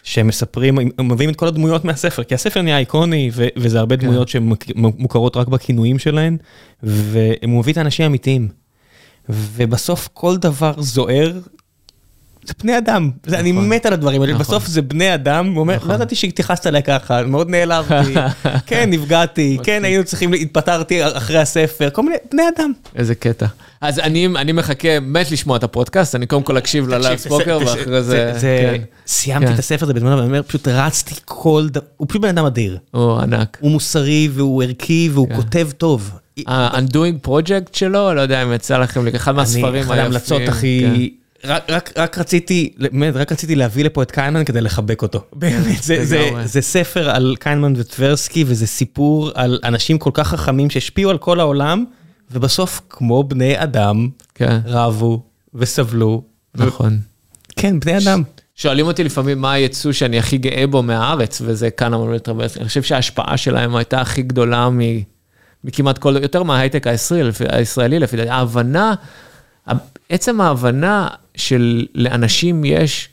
[0.02, 3.96] שהם מספרים, הם מביאים את כל הדמויות מהספר, כי הספר נהיה איקוני, ו- וזה הרבה
[3.96, 4.02] כן.
[4.02, 6.36] דמויות שמוכרות רק בכינויים שלהן,
[6.82, 8.48] והוא מביא את האנשים האמיתיים.
[9.28, 11.32] ובסוף כל דבר זוהר,
[12.46, 13.68] זה בני אדם, זה- אני נכון.
[13.68, 14.44] מת על הדברים האלה, נכון.
[14.44, 15.88] בסוף זה בני אדם, הוא אומר, נכון.
[15.88, 18.14] לא ידעתי שהתייחסת אליי ככה, מאוד נעלבתי,
[18.66, 22.72] כן, נפגעתי, כן, היינו צריכים, התפטרתי אחרי הספר, כל מיני, בני אדם.
[22.96, 23.46] איזה קטע.
[23.80, 27.28] אז אני, אני מחכה, מת לשמוע את הפודקאסט, אני קודם כל אקשיב ל Liar's תקשיב,
[27.32, 28.32] Poker, זה- ואחרי זה...
[28.38, 28.82] זה, כן.
[29.06, 29.54] סיימתי כן.
[29.54, 32.78] את הספר הזה בזמן, ואני אומר, פשוט רצתי כל דבר, הוא פשוט בן אדם אדיר.
[32.90, 33.56] הוא ענק.
[33.60, 35.36] הוא מוסרי והוא ערכי והוא כן.
[35.36, 36.10] כותב טוב.
[36.46, 39.92] ה-Undoing Project שלו, לא יודע אם יצא לכם, אחד מהספרים אני, היפים.
[39.92, 40.42] אחד ההמלצות.
[40.48, 41.14] הכי...
[41.46, 45.24] רק, רק, רק רציתי, באמת, רק רציתי להביא לפה את קיינמן כדי לחבק אותו.
[45.32, 46.30] באמת, זה, זה.
[46.44, 51.40] זה ספר על קיינמן וטברסקי, וזה סיפור על אנשים כל כך חכמים שהשפיעו על כל
[51.40, 51.84] העולם,
[52.30, 55.22] ובסוף, כמו בני אדם, כן, רבו
[55.54, 56.22] וסבלו.
[56.54, 56.98] נכון.
[57.56, 58.22] כן, בני אדם.
[58.54, 62.60] שואלים אותי לפעמים מה היצוא שאני הכי גאה בו מהארץ, וזה כאן אמרנו לטרברסקי.
[62.60, 64.80] אני חושב שההשפעה שלהם הייתה הכי גדולה מ...
[65.64, 68.30] מכמעט כל, יותר מההייטק הישראלי, לפי- הישראלי לפי דעתי.
[68.30, 68.94] ההבנה,
[70.08, 73.08] עצם ההבנה של לאנשים יש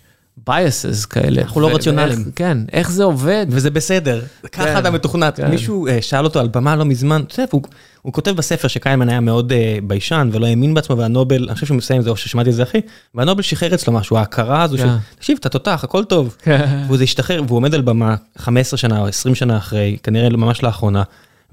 [0.50, 1.42] biases כאלה.
[1.42, 2.32] אנחנו לא רציונליים.
[2.36, 3.46] כן, איך זה עובד.
[3.50, 4.22] וזה בסדר,
[4.52, 5.36] ככה אתה מתוכנת.
[5.38, 5.50] כן.
[5.50, 7.22] מישהו אה, שאל אותו על במה לא מזמן,
[7.52, 7.62] הוא-
[8.02, 11.78] הוא כותב בספר שקיימן היה מאוד אה, ביישן ולא האמין בעצמו, והנובל, אני חושב שהוא
[11.78, 12.78] מסיים את זה, או ששמעתי את זה הכי,
[13.16, 14.96] והנובל שחרר אצלו משהו, ההכרה הזו של, כן.
[15.16, 16.36] תקשיב, אתה תותח, הכל טוב.
[16.42, 16.84] כן.
[16.88, 20.64] והוא זה השתחרר, והוא עומד על במה 15 שנה או 20 שנה אחרי, כנראה ממש
[20.64, 21.04] לאחרונה,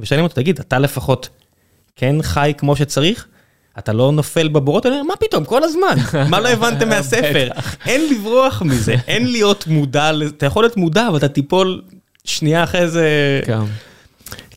[0.00, 1.28] ושואלים אותו, תגיד, אתה לפחות
[1.96, 3.26] כן חי כמו שצריך?
[3.78, 5.02] אתה לא נופל בבורות האלה?
[5.02, 5.94] מה פתאום, כל הזמן.
[6.28, 7.48] מה לא הבנתם מהספר?
[7.86, 10.10] אין לברוח מזה, אין להיות מודע.
[10.36, 11.82] אתה יכול להיות מודע, אבל אתה תיפול
[12.24, 13.40] שנייה אחרי זה.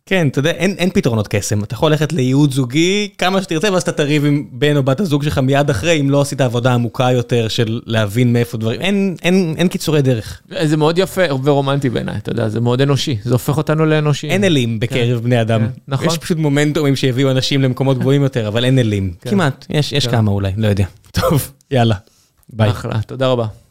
[0.05, 0.13] כן.
[0.15, 1.63] כן, אתה יודע, אין, אין פתרונות קסם.
[1.63, 5.23] אתה יכול ללכת לייעוד זוגי כמה שתרצה, ואז אתה תריב עם בן או בת הזוג
[5.23, 8.81] שלך מיד אחרי, אם לא עשית עבודה עמוקה יותר של להבין מאיפה דברים.
[8.81, 10.41] אין, אין, אין קיצורי דרך.
[10.63, 14.33] זה מאוד יפה ורומנטי בעיניי, אתה יודע, זה מאוד אנושי, זה הופך אותנו לאנושיים.
[14.33, 15.61] אין אלים בקרב בני אדם.
[15.61, 16.07] כן, נכון.
[16.07, 19.13] יש פשוט מומנטומים שהביאו אנשים למקומות גבוהים יותר, אבל אין אלים.
[19.21, 19.29] כן.
[19.29, 20.11] כמעט, יש, יש כן.
[20.11, 20.85] כמה אולי, לא יודע.
[21.11, 21.95] טוב, יאללה.
[22.49, 22.69] ביי.
[22.69, 23.62] אחלה, תודה רבה.